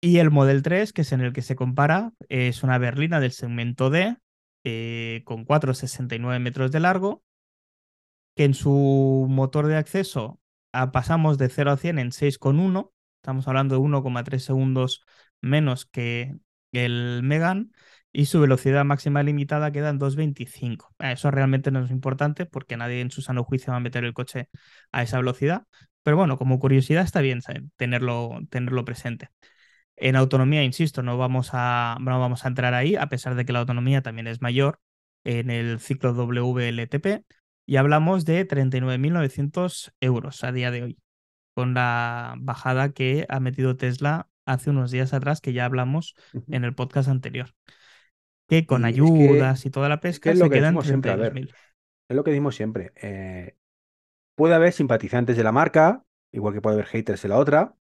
Y 0.00 0.18
el 0.18 0.30
Model 0.30 0.62
3, 0.62 0.92
que 0.92 1.02
es 1.02 1.12
en 1.12 1.20
el 1.20 1.32
que 1.32 1.40
se 1.40 1.56
compara, 1.56 2.12
es 2.28 2.62
una 2.62 2.78
berlina 2.78 3.20
del 3.20 3.32
segmento 3.32 3.90
D, 3.90 4.16
eh, 4.64 5.22
con 5.24 5.46
4,69 5.46 6.38
metros 6.40 6.70
de 6.70 6.80
largo, 6.80 7.22
que 8.36 8.44
en 8.44 8.54
su 8.54 9.26
motor 9.28 9.66
de 9.66 9.76
acceso 9.76 10.38
pasamos 10.92 11.38
de 11.38 11.48
0 11.48 11.72
a 11.72 11.76
100 11.76 11.98
en 11.98 12.12
6,1, 12.12 12.92
estamos 13.16 13.48
hablando 13.48 13.74
de 13.74 13.80
1,3 13.80 14.44
segundos 14.44 15.04
menos 15.40 15.86
que 15.86 16.36
el 16.72 17.22
Megan, 17.22 17.72
y 18.12 18.26
su 18.26 18.40
velocidad 18.40 18.84
máxima 18.84 19.22
limitada 19.22 19.70
queda 19.72 19.90
en 19.90 19.98
2,25. 19.98 20.94
Eso 21.00 21.30
realmente 21.30 21.70
no 21.70 21.84
es 21.84 21.90
importante 21.90 22.46
porque 22.46 22.76
nadie 22.78 23.02
en 23.02 23.10
su 23.10 23.20
sano 23.20 23.44
juicio 23.44 23.72
va 23.72 23.76
a 23.76 23.80
meter 23.80 24.04
el 24.04 24.14
coche 24.14 24.48
a 24.90 25.02
esa 25.02 25.18
velocidad, 25.18 25.64
pero 26.02 26.16
bueno, 26.16 26.38
como 26.38 26.58
curiosidad 26.58 27.04
está 27.04 27.20
bien 27.20 27.40
tenerlo, 27.76 28.38
tenerlo 28.48 28.84
presente. 28.86 29.28
En 29.96 30.16
autonomía, 30.16 30.62
insisto, 30.62 31.02
no 31.02 31.18
vamos, 31.18 31.50
a, 31.52 31.96
no 32.00 32.20
vamos 32.20 32.44
a 32.44 32.48
entrar 32.48 32.74
ahí, 32.74 32.96
a 32.96 33.08
pesar 33.08 33.34
de 33.34 33.44
que 33.44 33.52
la 33.52 33.60
autonomía 33.60 34.02
también 34.02 34.26
es 34.28 34.40
mayor 34.40 34.80
en 35.24 35.50
el 35.50 35.80
ciclo 35.80 36.14
WLTP, 36.14 37.24
y 37.66 37.76
hablamos 37.76 38.24
de 38.24 38.44
39.900 38.46 39.92
euros 40.00 40.44
a 40.44 40.52
día 40.52 40.70
de 40.70 40.84
hoy, 40.84 40.98
con 41.54 41.74
la 41.74 42.34
bajada 42.38 42.92
que 42.92 43.26
ha 43.28 43.40
metido 43.40 43.76
Tesla 43.76 44.28
hace 44.46 44.70
unos 44.70 44.90
días 44.90 45.12
atrás, 45.12 45.40
que 45.40 45.52
ya 45.52 45.64
hablamos 45.64 46.14
en 46.48 46.64
el 46.64 46.74
podcast 46.74 47.08
anterior. 47.08 47.50
Que 48.48 48.64
con 48.66 48.82
y 48.82 48.86
ayudas 48.86 49.58
es 49.58 49.62
que, 49.64 49.68
y 49.68 49.72
toda 49.72 49.88
la 49.88 50.00
pesca 50.00 50.30
es 50.30 50.38
que 50.38 50.44
se 50.44 50.50
quedan 50.50 50.80
siempre, 50.82 51.10
a 51.10 51.16
ver, 51.16 51.36
es 52.08 52.16
lo 52.16 52.22
que 52.22 52.30
decimos 52.30 52.54
siempre. 52.54 52.92
Eh, 53.02 53.56
puede 54.36 54.54
haber 54.54 54.72
simpatizantes 54.72 55.36
de 55.36 55.42
la 55.44 55.52
marca, 55.52 56.04
igual 56.32 56.54
que 56.54 56.60
puede 56.60 56.74
haber 56.74 56.86
haters 56.86 57.22
de 57.22 57.28
la 57.28 57.38
otra, 57.38 57.74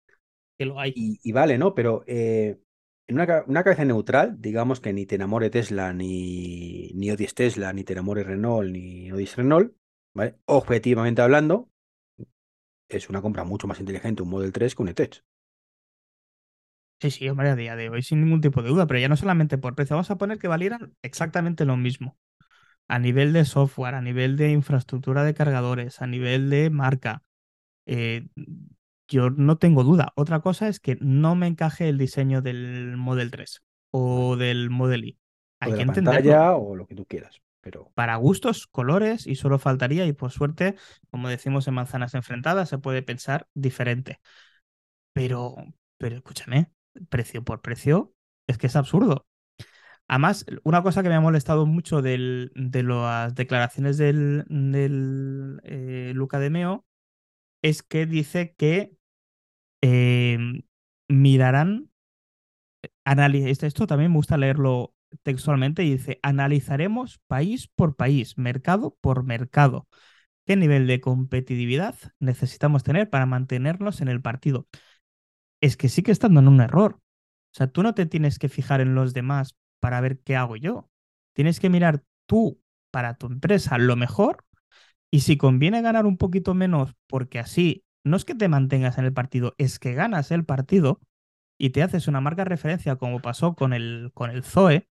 que 0.58 0.64
lo 0.64 0.80
hay. 0.80 0.92
Y, 0.96 1.20
y 1.22 1.32
vale, 1.32 1.58
¿no? 1.58 1.74
Pero 1.74 2.04
eh, 2.06 2.58
en 3.06 3.20
una, 3.20 3.44
una, 3.46 3.64
cabeza 3.64 3.84
neutral, 3.84 4.40
digamos 4.40 4.80
que 4.80 4.92
ni 4.92 5.06
te 5.06 5.16
enamore 5.16 5.50
Tesla, 5.50 5.92
ni, 5.92 6.90
ni 6.94 7.10
odies 7.10 7.34
Tesla, 7.34 7.72
ni 7.72 7.84
te 7.84 7.92
enamore 7.92 8.24
Renault, 8.24 8.70
ni 8.70 9.12
odies 9.12 9.36
Renault, 9.36 9.74
¿vale? 10.14 10.36
Objetivamente 10.46 11.22
hablando, 11.22 11.70
es 12.88 13.08
una 13.08 13.22
compra 13.22 13.44
mucho 13.44 13.66
más 13.66 13.80
inteligente 13.80 14.22
un 14.22 14.30
Model 14.30 14.52
3 14.52 14.74
que 14.74 14.82
un 14.82 14.88
E-Tech. 14.88 15.24
Sí, 17.00 17.10
sí, 17.10 17.28
hombre, 17.28 17.50
a 17.50 17.56
día 17.56 17.76
de 17.76 17.90
hoy 17.90 18.02
sin 18.02 18.22
ningún 18.22 18.40
tipo 18.40 18.62
de 18.62 18.70
duda, 18.70 18.86
pero 18.86 19.00
ya 19.00 19.08
no 19.08 19.16
solamente 19.16 19.58
por 19.58 19.74
precio, 19.74 19.96
vamos 19.96 20.10
a 20.10 20.16
poner 20.16 20.38
que 20.38 20.48
valieran 20.48 20.94
exactamente 21.02 21.64
lo 21.66 21.76
mismo. 21.76 22.16
A 22.88 22.98
nivel 22.98 23.32
de 23.32 23.44
software, 23.44 23.94
a 23.94 24.00
nivel 24.00 24.36
de 24.36 24.50
infraestructura 24.50 25.24
de 25.24 25.34
cargadores, 25.34 26.00
a 26.00 26.06
nivel 26.06 26.48
de 26.48 26.70
marca. 26.70 27.22
Eh, 27.86 28.26
yo 29.08 29.30
no 29.30 29.58
tengo 29.58 29.84
duda. 29.84 30.12
Otra 30.16 30.40
cosa 30.40 30.68
es 30.68 30.80
que 30.80 30.96
no 31.00 31.34
me 31.34 31.46
encaje 31.46 31.88
el 31.88 31.98
diseño 31.98 32.42
del 32.42 32.96
Model 32.96 33.30
3 33.30 33.62
o 33.90 34.36
del 34.36 34.70
Model 34.70 35.04
I. 35.04 35.18
Hay 35.60 35.72
o 35.72 35.76
de 35.76 35.80
que 35.80 35.86
la 35.86 35.92
pantalla 35.92 36.54
o 36.54 36.76
lo 36.76 36.86
que 36.86 36.94
tú 36.94 37.06
quieras. 37.06 37.40
Pero... 37.60 37.90
Para 37.94 38.16
gustos, 38.16 38.66
colores 38.66 39.26
y 39.26 39.36
solo 39.36 39.58
faltaría, 39.58 40.06
y 40.06 40.12
por 40.12 40.30
suerte, 40.30 40.76
como 41.10 41.28
decimos 41.28 41.66
en 41.66 41.74
Manzanas 41.74 42.14
Enfrentadas, 42.14 42.68
se 42.68 42.78
puede 42.78 43.02
pensar 43.02 43.48
diferente. 43.54 44.20
Pero, 45.12 45.54
pero 45.96 46.16
escúchame, 46.16 46.70
precio 47.08 47.42
por 47.42 47.62
precio, 47.62 48.12
es 48.46 48.58
que 48.58 48.66
es 48.66 48.76
absurdo. 48.76 49.26
Además, 50.08 50.44
una 50.64 50.82
cosa 50.82 51.02
que 51.02 51.08
me 51.08 51.14
ha 51.14 51.20
molestado 51.20 51.64
mucho 51.64 52.02
del, 52.02 52.52
de 52.54 52.82
las 52.82 53.34
declaraciones 53.34 53.96
del, 53.96 54.44
del 54.48 55.60
eh, 55.64 56.12
Luca 56.14 56.38
de 56.38 56.50
Meo 56.50 56.84
es 57.64 57.82
que 57.82 58.04
dice 58.04 58.54
que 58.58 58.92
eh, 59.80 60.38
mirarán, 61.08 61.90
esto 63.06 63.86
también 63.86 64.10
me 64.10 64.18
gusta 64.18 64.36
leerlo 64.36 64.94
textualmente, 65.22 65.82
y 65.82 65.92
dice, 65.92 66.20
analizaremos 66.22 67.20
país 67.26 67.68
por 67.74 67.96
país, 67.96 68.36
mercado 68.36 68.98
por 69.00 69.24
mercado, 69.24 69.88
qué 70.44 70.56
nivel 70.56 70.86
de 70.86 71.00
competitividad 71.00 71.94
necesitamos 72.20 72.82
tener 72.82 73.08
para 73.08 73.24
mantenernos 73.24 74.02
en 74.02 74.08
el 74.08 74.20
partido. 74.20 74.68
Es 75.62 75.78
que 75.78 75.88
sí 75.88 76.02
que 76.02 76.12
están 76.12 76.34
dando 76.34 76.50
un 76.50 76.60
error. 76.60 76.96
O 76.96 77.56
sea, 77.56 77.68
tú 77.68 77.82
no 77.82 77.94
te 77.94 78.04
tienes 78.04 78.38
que 78.38 78.50
fijar 78.50 78.82
en 78.82 78.94
los 78.94 79.14
demás 79.14 79.56
para 79.80 80.02
ver 80.02 80.20
qué 80.20 80.36
hago 80.36 80.56
yo. 80.56 80.90
Tienes 81.32 81.60
que 81.60 81.70
mirar 81.70 82.02
tú 82.26 82.60
para 82.90 83.14
tu 83.14 83.28
empresa 83.28 83.78
lo 83.78 83.96
mejor 83.96 84.44
y 85.14 85.20
si 85.20 85.36
conviene 85.36 85.80
ganar 85.80 86.06
un 86.06 86.16
poquito 86.16 86.54
menos, 86.54 86.96
porque 87.06 87.38
así 87.38 87.84
no 88.02 88.16
es 88.16 88.24
que 88.24 88.34
te 88.34 88.48
mantengas 88.48 88.98
en 88.98 89.04
el 89.04 89.12
partido, 89.12 89.54
es 89.58 89.78
que 89.78 89.94
ganas 89.94 90.32
el 90.32 90.44
partido 90.44 91.00
y 91.56 91.70
te 91.70 91.84
haces 91.84 92.08
una 92.08 92.20
marca 92.20 92.42
de 92.42 92.48
referencia, 92.48 92.96
como 92.96 93.20
pasó 93.20 93.54
con 93.54 93.72
el, 93.72 94.10
con 94.12 94.32
el 94.32 94.42
Zoe, 94.42 94.88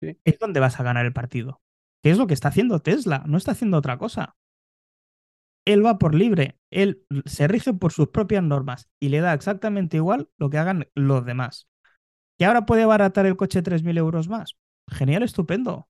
sí. 0.00 0.18
es 0.24 0.38
donde 0.40 0.58
vas 0.58 0.80
a 0.80 0.82
ganar 0.82 1.06
el 1.06 1.12
partido. 1.12 1.62
¿Qué 2.02 2.10
es 2.10 2.18
lo 2.18 2.26
que 2.26 2.34
está 2.34 2.48
haciendo 2.48 2.80
Tesla? 2.80 3.22
No 3.28 3.38
está 3.38 3.52
haciendo 3.52 3.78
otra 3.78 3.96
cosa. 3.96 4.34
Él 5.64 5.86
va 5.86 5.96
por 5.96 6.16
libre, 6.16 6.58
él 6.72 7.06
se 7.26 7.46
rige 7.46 7.74
por 7.74 7.92
sus 7.92 8.08
propias 8.08 8.42
normas 8.42 8.88
y 8.98 9.10
le 9.10 9.20
da 9.20 9.34
exactamente 9.34 9.98
igual 9.98 10.28
lo 10.36 10.50
que 10.50 10.58
hagan 10.58 10.88
los 10.96 11.24
demás. 11.24 11.68
¿Que 12.40 12.44
ahora 12.44 12.66
puede 12.66 12.82
abaratar 12.82 13.24
el 13.26 13.36
coche 13.36 13.62
3.000 13.62 13.96
euros 13.98 14.28
más? 14.28 14.56
Genial, 14.88 15.22
estupendo. 15.22 15.88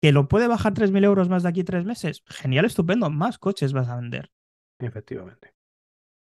¿Que 0.00 0.10
lo 0.12 0.26
puede 0.28 0.48
bajar 0.48 0.72
3.000 0.74 1.04
euros 1.04 1.28
más 1.28 1.42
de 1.42 1.50
aquí 1.50 1.62
tres 1.64 1.84
meses? 1.84 2.22
Genial, 2.26 2.64
estupendo. 2.64 3.10
Más 3.10 3.38
coches 3.38 3.72
vas 3.74 3.88
a 3.88 3.96
vender. 3.96 4.30
Efectivamente. 4.78 5.52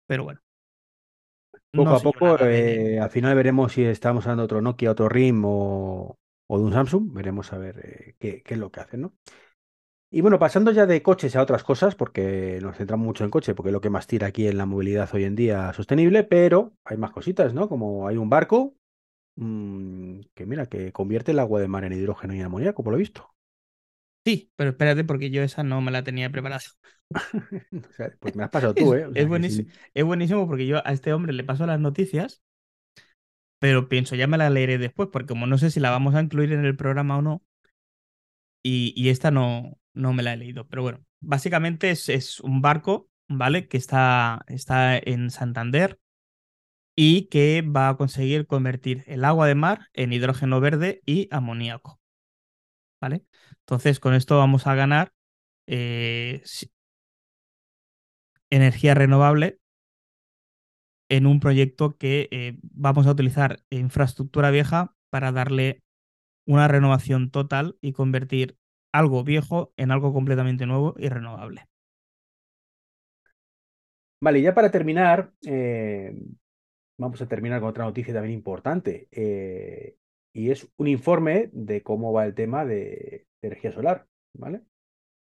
Pero 0.07 0.23
bueno. 0.23 0.41
Poco 1.73 1.93
no 1.93 1.95
a 1.95 2.01
poco, 2.01 2.37
de- 2.37 2.95
eh, 2.95 2.99
al 2.99 3.09
final 3.09 3.35
veremos 3.35 3.73
si 3.73 3.83
estamos 3.83 4.25
hablando 4.25 4.43
de 4.43 4.45
otro 4.45 4.61
Nokia, 4.61 4.91
otro 4.91 5.09
RIM 5.09 5.43
o, 5.45 6.17
o 6.47 6.57
de 6.57 6.63
un 6.63 6.71
Samsung. 6.73 7.11
Veremos 7.13 7.51
a 7.53 7.57
ver 7.57 7.79
eh, 7.83 8.15
qué, 8.19 8.41
qué 8.43 8.53
es 8.53 8.59
lo 8.59 8.71
que 8.71 8.79
hacen, 8.79 9.01
¿no? 9.01 9.13
Y 10.11 10.21
bueno, 10.21 10.39
pasando 10.39 10.71
ya 10.71 10.85
de 10.85 11.03
coches 11.03 11.35
a 11.35 11.41
otras 11.43 11.63
cosas, 11.63 11.95
porque 11.95 12.59
nos 12.61 12.77
centramos 12.77 13.05
mucho 13.05 13.23
en 13.25 13.31
coche, 13.31 13.55
porque 13.55 13.69
es 13.69 13.73
lo 13.73 13.81
que 13.81 13.89
más 13.91 14.07
tira 14.07 14.27
aquí 14.27 14.47
en 14.47 14.57
la 14.57 14.65
movilidad 14.65 15.09
hoy 15.13 15.25
en 15.25 15.35
día 15.35 15.73
sostenible, 15.73 16.23
pero 16.23 16.73
hay 16.85 16.97
más 16.97 17.11
cositas, 17.11 17.53
¿no? 17.53 17.69
Como 17.69 18.07
hay 18.07 18.17
un 18.17 18.29
barco 18.29 18.75
mm, 19.37 20.21
que, 20.35 20.47
mira, 20.47 20.67
que 20.67 20.93
convierte 20.93 21.31
el 21.33 21.39
agua 21.39 21.61
de 21.61 21.69
mar 21.69 21.85
en 21.85 21.93
hidrógeno 21.93 22.35
y 22.35 22.39
en 22.41 22.45
amoníaco, 22.47 22.83
por 22.83 22.93
lo 22.93 22.99
visto. 22.99 23.34
Sí, 24.25 24.51
pero 24.55 24.71
espérate, 24.71 25.03
porque 25.03 25.29
yo 25.29 25.43
esa 25.43 25.63
no 25.63 25.81
me 25.81 25.91
la 25.91 26.03
tenía 26.03 26.29
preparada. 26.31 26.61
O 27.89 27.93
sea, 27.93 28.11
pues 28.19 28.35
me 28.35 28.43
has 28.43 28.49
pasado 28.51 28.75
tú, 28.75 28.93
¿eh? 28.93 29.05
O 29.05 29.15
sea, 29.15 29.23
Es 29.23 29.27
sí. 29.29 29.39
buenísimo, 29.39 29.69
es 29.93 30.03
buenísimo 30.05 30.47
porque 30.47 30.67
yo 30.67 30.85
a 30.87 30.91
este 30.93 31.13
hombre 31.13 31.33
le 31.33 31.43
paso 31.43 31.65
las 31.65 31.79
noticias, 31.79 32.43
pero 33.59 33.89
pienso, 33.89 34.15
ya 34.15 34.27
me 34.27 34.37
la 34.37 34.49
leeré 34.49 34.77
después, 34.77 35.09
porque 35.11 35.27
como 35.27 35.47
no 35.47 35.57
sé 35.57 35.71
si 35.71 35.79
la 35.79 35.89
vamos 35.91 36.15
a 36.15 36.21
incluir 36.21 36.53
en 36.53 36.65
el 36.65 36.75
programa 36.77 37.17
o 37.17 37.21
no, 37.21 37.43
y, 38.63 38.93
y 38.95 39.09
esta 39.09 39.31
no, 39.31 39.77
no 39.93 40.13
me 40.13 40.23
la 40.23 40.33
he 40.33 40.37
leído. 40.37 40.67
Pero 40.67 40.81
bueno, 40.83 41.05
básicamente 41.21 41.91
es, 41.91 42.09
es 42.09 42.39
un 42.41 42.61
barco, 42.61 43.09
¿vale? 43.27 43.67
Que 43.67 43.77
está, 43.77 44.43
está 44.47 44.97
en 44.97 45.29
Santander 45.31 45.99
y 46.95 47.27
que 47.29 47.61
va 47.63 47.89
a 47.89 47.97
conseguir 47.97 48.47
convertir 48.47 49.03
el 49.07 49.25
agua 49.25 49.47
de 49.47 49.55
mar 49.55 49.87
en 49.93 50.13
hidrógeno 50.13 50.59
verde 50.61 51.01
y 51.05 51.27
amoníaco. 51.31 51.99
Entonces, 53.13 53.99
con 53.99 54.13
esto 54.13 54.37
vamos 54.37 54.67
a 54.67 54.75
ganar 54.75 55.13
eh, 55.67 56.43
energía 58.49 58.93
renovable 58.93 59.59
en 61.09 61.27
un 61.27 61.39
proyecto 61.39 61.97
que 61.97 62.27
eh, 62.31 62.57
vamos 62.61 63.07
a 63.07 63.11
utilizar 63.11 63.59
infraestructura 63.69 64.51
vieja 64.51 64.95
para 65.09 65.31
darle 65.31 65.83
una 66.45 66.67
renovación 66.67 67.31
total 67.31 67.77
y 67.81 67.93
convertir 67.93 68.57
algo 68.91 69.23
viejo 69.23 69.73
en 69.77 69.91
algo 69.91 70.13
completamente 70.13 70.65
nuevo 70.65 70.95
y 70.97 71.09
renovable. 71.09 71.67
Vale, 74.21 74.41
ya 74.41 74.55
para 74.55 74.71
terminar, 74.71 75.31
eh, 75.45 76.15
vamos 76.97 77.21
a 77.21 77.27
terminar 77.27 77.59
con 77.59 77.69
otra 77.69 77.85
noticia 77.85 78.13
también 78.13 78.33
importante. 78.33 79.07
Y 80.35 80.51
es 80.51 80.67
un 80.75 80.87
informe 80.87 81.49
de 81.53 81.81
cómo 81.81 82.11
va 82.11 82.25
el 82.25 82.35
tema 82.35 82.65
de, 82.65 83.25
de 83.41 83.47
energía 83.47 83.71
solar, 83.71 84.05
¿vale? 84.33 84.63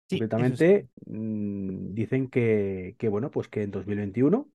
Sí. 0.09 0.17
Concretamente, 0.17 0.87
mm, 1.05 1.93
dicen 1.93 2.29
que, 2.29 2.95
que, 2.97 3.09
bueno, 3.09 3.29
pues 3.29 3.49
que 3.49 3.63
en 3.63 3.71
2021, 3.71 4.49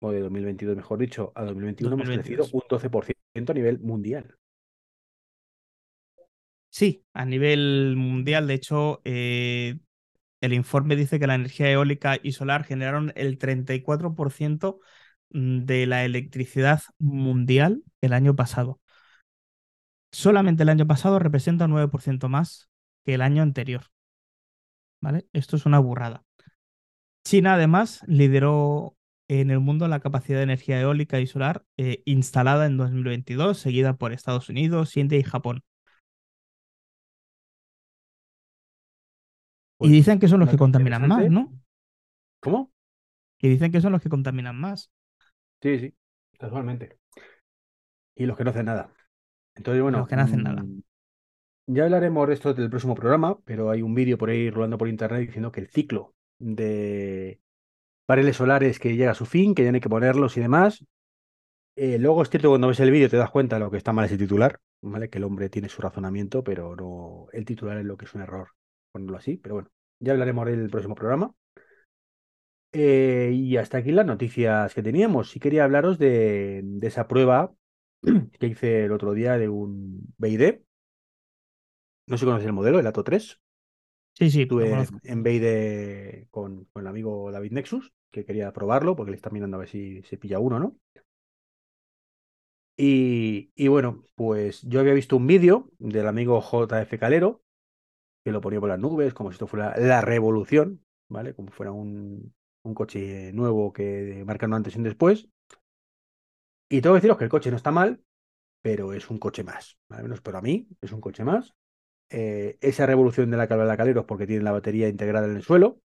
o 0.00 0.12
de 0.12 0.20
2022, 0.20 0.76
mejor 0.76 0.98
dicho, 0.98 1.32
a 1.34 1.44
2021 1.44 1.94
hemos 1.94 2.06
crecido 2.06 2.42
2022. 2.42 2.52
un 2.52 2.68
12% 2.68 3.50
a 3.50 3.54
nivel 3.54 3.80
mundial. 3.80 4.36
Sí, 6.68 7.02
a 7.14 7.24
nivel 7.24 7.94
mundial, 7.96 8.48
de 8.48 8.54
hecho, 8.54 9.00
eh, 9.04 9.78
el 10.42 10.52
informe 10.52 10.96
dice 10.96 11.18
que 11.18 11.26
la 11.26 11.34
energía 11.34 11.70
eólica 11.70 12.18
y 12.22 12.32
solar 12.32 12.64
generaron 12.64 13.10
el 13.16 13.38
34% 13.38 14.80
de 15.30 15.86
la 15.86 16.04
electricidad 16.04 16.82
mundial 16.98 17.82
el 18.02 18.12
año 18.12 18.36
pasado. 18.36 18.80
Solamente 20.12 20.62
el 20.62 20.68
año 20.68 20.86
pasado 20.86 21.18
representa 21.18 21.66
un 21.66 21.72
9% 21.72 22.28
más 22.28 22.70
que 23.04 23.14
el 23.14 23.22
año 23.22 23.42
anterior. 23.42 23.84
¿Vale? 25.00 25.26
Esto 25.32 25.56
es 25.56 25.66
una 25.66 25.78
burrada. 25.78 26.24
China, 27.24 27.54
además, 27.54 28.02
lideró 28.06 28.96
en 29.28 29.50
el 29.50 29.60
mundo 29.60 29.88
la 29.88 30.00
capacidad 30.00 30.38
de 30.38 30.44
energía 30.44 30.80
eólica 30.80 31.18
y 31.20 31.26
solar 31.26 31.64
eh, 31.76 32.02
instalada 32.04 32.66
en 32.66 32.76
2022, 32.76 33.58
seguida 33.58 33.94
por 33.96 34.12
Estados 34.12 34.48
Unidos, 34.48 34.96
India 34.96 35.18
y 35.18 35.24
Japón. 35.24 35.62
Pues 39.76 39.90
y 39.90 39.94
dicen 39.94 40.18
que 40.18 40.28
son 40.28 40.40
los 40.40 40.48
que 40.48 40.56
contaminan 40.56 41.06
más. 41.06 41.30
¿no? 41.30 41.52
¿Cómo? 42.40 42.72
Que 43.38 43.48
dicen 43.48 43.72
que 43.72 43.80
son 43.80 43.92
los 43.92 44.00
que 44.00 44.08
contaminan 44.08 44.56
más. 44.56 44.90
Sí, 45.60 45.78
sí, 45.78 45.94
casualmente. 46.38 46.98
Y 48.14 48.26
los 48.26 48.36
que 48.36 48.44
no 48.44 48.50
hacen 48.50 48.66
nada. 48.66 48.95
Entonces, 49.56 49.82
bueno, 49.82 49.98
Los 49.98 50.08
que 50.08 50.16
no 50.16 50.22
hacen 50.22 50.42
nada. 50.42 50.62
mm, 50.62 50.82
ya 51.68 51.84
hablaremos 51.84 52.28
de 52.28 52.34
esto 52.34 52.54
del 52.54 52.70
próximo 52.70 52.94
programa, 52.94 53.38
pero 53.44 53.70
hay 53.70 53.82
un 53.82 53.94
vídeo 53.94 54.18
por 54.18 54.30
ahí 54.30 54.50
rolando 54.50 54.78
por 54.78 54.88
internet 54.88 55.20
diciendo 55.26 55.50
que 55.52 55.60
el 55.60 55.68
ciclo 55.68 56.14
de 56.38 57.40
paneles 58.06 58.36
solares 58.36 58.78
que 58.78 58.96
llega 58.96 59.12
a 59.12 59.14
su 59.14 59.26
fin, 59.26 59.54
que 59.54 59.64
ya 59.64 59.72
no 59.72 59.76
hay 59.76 59.80
que 59.80 59.88
ponerlos 59.88 60.36
y 60.36 60.40
demás. 60.40 60.84
Eh, 61.76 61.98
luego 61.98 62.22
es 62.22 62.30
cierto, 62.30 62.48
cuando 62.50 62.68
ves 62.68 62.80
el 62.80 62.90
vídeo 62.90 63.10
te 63.10 63.16
das 63.18 63.30
cuenta 63.30 63.56
de 63.56 63.60
lo 63.60 63.70
que 63.70 63.76
está 63.78 63.92
mal 63.92 64.06
ese 64.06 64.18
titular, 64.18 64.58
¿vale? 64.82 65.10
Que 65.10 65.18
el 65.18 65.24
hombre 65.24 65.48
tiene 65.50 65.68
su 65.68 65.82
razonamiento, 65.82 66.42
pero 66.44 66.74
no 66.76 67.28
el 67.32 67.44
titular 67.44 67.78
es 67.78 67.84
lo 67.84 67.96
que 67.96 68.06
es 68.06 68.14
un 68.14 68.22
error 68.22 68.48
ponerlo 68.92 69.16
así. 69.18 69.36
Pero 69.38 69.56
bueno, 69.56 69.70
ya 70.00 70.12
hablaremos 70.12 70.46
del 70.46 70.70
próximo 70.70 70.94
programa. 70.94 71.32
Eh, 72.72 73.30
y 73.34 73.56
hasta 73.56 73.78
aquí 73.78 73.90
las 73.92 74.06
noticias 74.06 74.74
que 74.74 74.82
teníamos. 74.82 75.30
Sí 75.30 75.40
quería 75.40 75.64
hablaros 75.64 75.98
de, 75.98 76.60
de 76.64 76.86
esa 76.86 77.08
prueba 77.08 77.52
que 78.38 78.46
hice 78.46 78.84
el 78.84 78.92
otro 78.92 79.12
día 79.14 79.38
de 79.38 79.48
un 79.48 80.14
BID. 80.18 80.62
No 82.06 82.18
sé 82.18 82.26
si 82.26 82.46
el 82.46 82.52
modelo, 82.52 82.78
el 82.80 82.86
Ato 82.86 83.04
3. 83.04 83.40
Sí, 84.14 84.30
sí, 84.30 84.46
conozco. 84.68 85.00
en 85.02 85.22
BID 85.22 86.28
con, 86.30 86.64
con 86.66 86.82
el 86.82 86.86
amigo 86.88 87.30
David 87.30 87.52
Nexus, 87.52 87.92
que 88.10 88.24
quería 88.24 88.52
probarlo 88.52 88.96
porque 88.96 89.10
le 89.10 89.16
está 89.16 89.30
mirando 89.30 89.56
a 89.56 89.60
ver 89.60 89.68
si 89.68 90.02
se 90.04 90.16
pilla 90.18 90.38
uno, 90.38 90.58
¿no? 90.58 90.76
Y, 92.76 93.50
y 93.54 93.68
bueno, 93.68 94.04
pues 94.14 94.62
yo 94.62 94.80
había 94.80 94.92
visto 94.92 95.16
un 95.16 95.26
vídeo 95.26 95.70
del 95.78 96.06
amigo 96.08 96.40
JF 96.40 96.98
Calero, 96.98 97.42
que 98.24 98.32
lo 98.32 98.40
ponía 98.42 98.60
por 98.60 98.68
las 98.70 98.78
nubes, 98.80 99.14
como 99.14 99.30
si 99.30 99.34
esto 99.36 99.46
fuera 99.48 99.76
la 99.78 100.00
revolución, 100.02 100.84
¿vale? 101.08 101.34
Como 101.34 101.52
fuera 101.52 101.72
un, 101.72 102.34
un 102.64 102.74
coche 102.74 103.32
nuevo 103.34 103.72
que 103.72 104.24
marca 104.26 104.46
un 104.46 104.54
antes 104.54 104.74
y 104.76 104.78
un 104.78 104.84
después. 104.84 105.28
Y 106.68 106.80
tengo 106.80 106.94
que 106.94 106.98
deciros 106.98 107.18
que 107.18 107.24
el 107.24 107.30
coche 107.30 107.50
no 107.50 107.56
está 107.56 107.70
mal, 107.70 108.02
pero 108.62 108.92
es 108.92 109.08
un 109.10 109.18
coche 109.18 109.44
más. 109.44 109.78
Al 109.88 110.02
menos 110.02 110.20
para 110.20 110.40
mí, 110.40 110.68
es 110.80 110.92
un 110.92 111.00
coche 111.00 111.24
más. 111.24 111.54
Eh, 112.08 112.56
esa 112.60 112.86
revolución 112.86 113.30
de 113.30 113.36
la 113.36 113.48
calva 113.48 113.76
Caleros 113.76 114.04
porque 114.04 114.26
tiene 114.26 114.44
la 114.44 114.52
batería 114.52 114.88
integrada 114.88 115.26
en 115.26 115.36
el 115.36 115.42
suelo. 115.42 115.80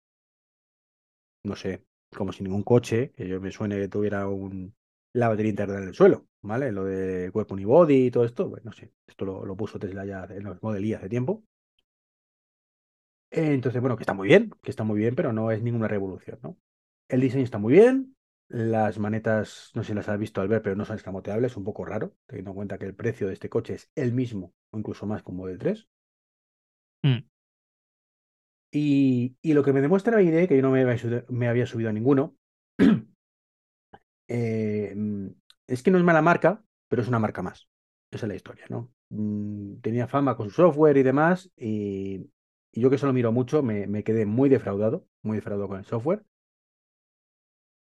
No 1.43 1.55
sé, 1.55 1.85
como 2.15 2.31
si 2.31 2.43
ningún 2.43 2.63
coche, 2.63 3.11
que 3.11 3.27
yo 3.27 3.41
me 3.41 3.51
suene 3.51 3.79
que 3.79 3.87
tuviera 3.87 4.27
un, 4.27 4.75
la 5.13 5.27
batería 5.29 5.49
integrada 5.51 5.81
en 5.81 5.89
el 5.89 5.93
suelo, 5.93 6.27
¿vale? 6.41 6.71
Lo 6.71 6.85
de 6.85 7.29
Weapon 7.29 7.59
y 7.59 7.65
Body 7.65 8.05
y 8.07 8.11
todo 8.11 8.25
esto, 8.25 8.49
pues 8.49 8.63
no 8.63 8.71
sé. 8.71 8.91
Esto 9.07 9.25
lo, 9.25 9.55
puso 9.55 9.79
Tesla 9.79 10.05
ya 10.05 10.27
en 10.29 10.43
los 10.43 10.61
Model 10.61 10.95
hace 10.95 11.09
tiempo. 11.09 11.43
Entonces, 13.29 13.79
bueno, 13.81 13.95
que 13.95 14.03
está 14.03 14.13
muy 14.13 14.27
bien, 14.27 14.51
que 14.61 14.71
está 14.71 14.83
muy 14.83 14.99
bien, 14.99 15.15
pero 15.15 15.31
no 15.31 15.51
es 15.51 15.61
ninguna 15.61 15.87
revolución, 15.87 16.39
¿no? 16.43 16.57
El 17.07 17.21
diseño 17.21 17.43
está 17.43 17.57
muy 17.57 17.73
bien. 17.73 18.15
Las 18.53 18.99
manetas, 18.99 19.71
no 19.73 19.81
sé 19.81 19.87
si 19.87 19.93
las 19.95 20.07
has 20.07 20.19
visto 20.19 20.41
al 20.41 20.47
ver, 20.47 20.61
pero 20.61 20.75
no 20.75 20.85
son 20.85 20.95
escamoteables, 20.95 21.57
un 21.57 21.63
poco 21.63 21.85
raro, 21.85 22.15
teniendo 22.27 22.51
en 22.51 22.55
cuenta 22.55 22.77
que 22.77 22.85
el 22.85 22.93
precio 22.93 23.25
de 23.27 23.33
este 23.33 23.49
coche 23.49 23.73
es 23.73 23.89
el 23.95 24.13
mismo 24.13 24.53
o 24.69 24.77
incluso 24.77 25.07
más 25.07 25.23
que 25.23 25.31
un 25.31 25.37
Model 25.37 25.57
3. 25.57 25.87
Mm. 27.03 27.23
Y, 28.71 29.35
y 29.41 29.53
lo 29.53 29.63
que 29.63 29.73
me 29.73 29.81
demuestra 29.81 30.15
la 30.15 30.21
idea, 30.21 30.47
que 30.47 30.55
yo 30.55 30.61
no 30.61 30.71
me 30.71 30.81
había 30.81 30.97
subido, 30.97 31.25
me 31.29 31.47
había 31.49 31.65
subido 31.65 31.89
a 31.89 31.93
ninguno, 31.93 32.37
eh, 34.27 34.93
mm, 34.95 35.27
es 35.67 35.83
que 35.83 35.91
no 35.91 35.97
es 35.97 36.03
mala 36.03 36.21
marca, 36.21 36.63
pero 36.87 37.01
es 37.01 37.07
una 37.07 37.19
marca 37.19 37.41
más. 37.41 37.67
Esa 38.11 38.25
es 38.25 38.29
la 38.29 38.35
historia, 38.35 38.65
¿no? 38.69 38.91
Mm, 39.09 39.75
tenía 39.81 40.07
fama 40.07 40.35
con 40.35 40.49
su 40.49 40.55
software 40.55 40.97
y 40.97 41.03
demás, 41.03 41.51
y, 41.57 42.29
y 42.71 42.81
yo 42.81 42.89
que 42.89 42.97
solo 42.97 43.13
miro 43.13 43.31
mucho, 43.31 43.63
me, 43.63 43.87
me 43.87 44.03
quedé 44.03 44.25
muy 44.25 44.49
defraudado, 44.49 45.07
muy 45.21 45.37
defraudado 45.37 45.67
con 45.69 45.79
el 45.79 45.85
software. 45.85 46.23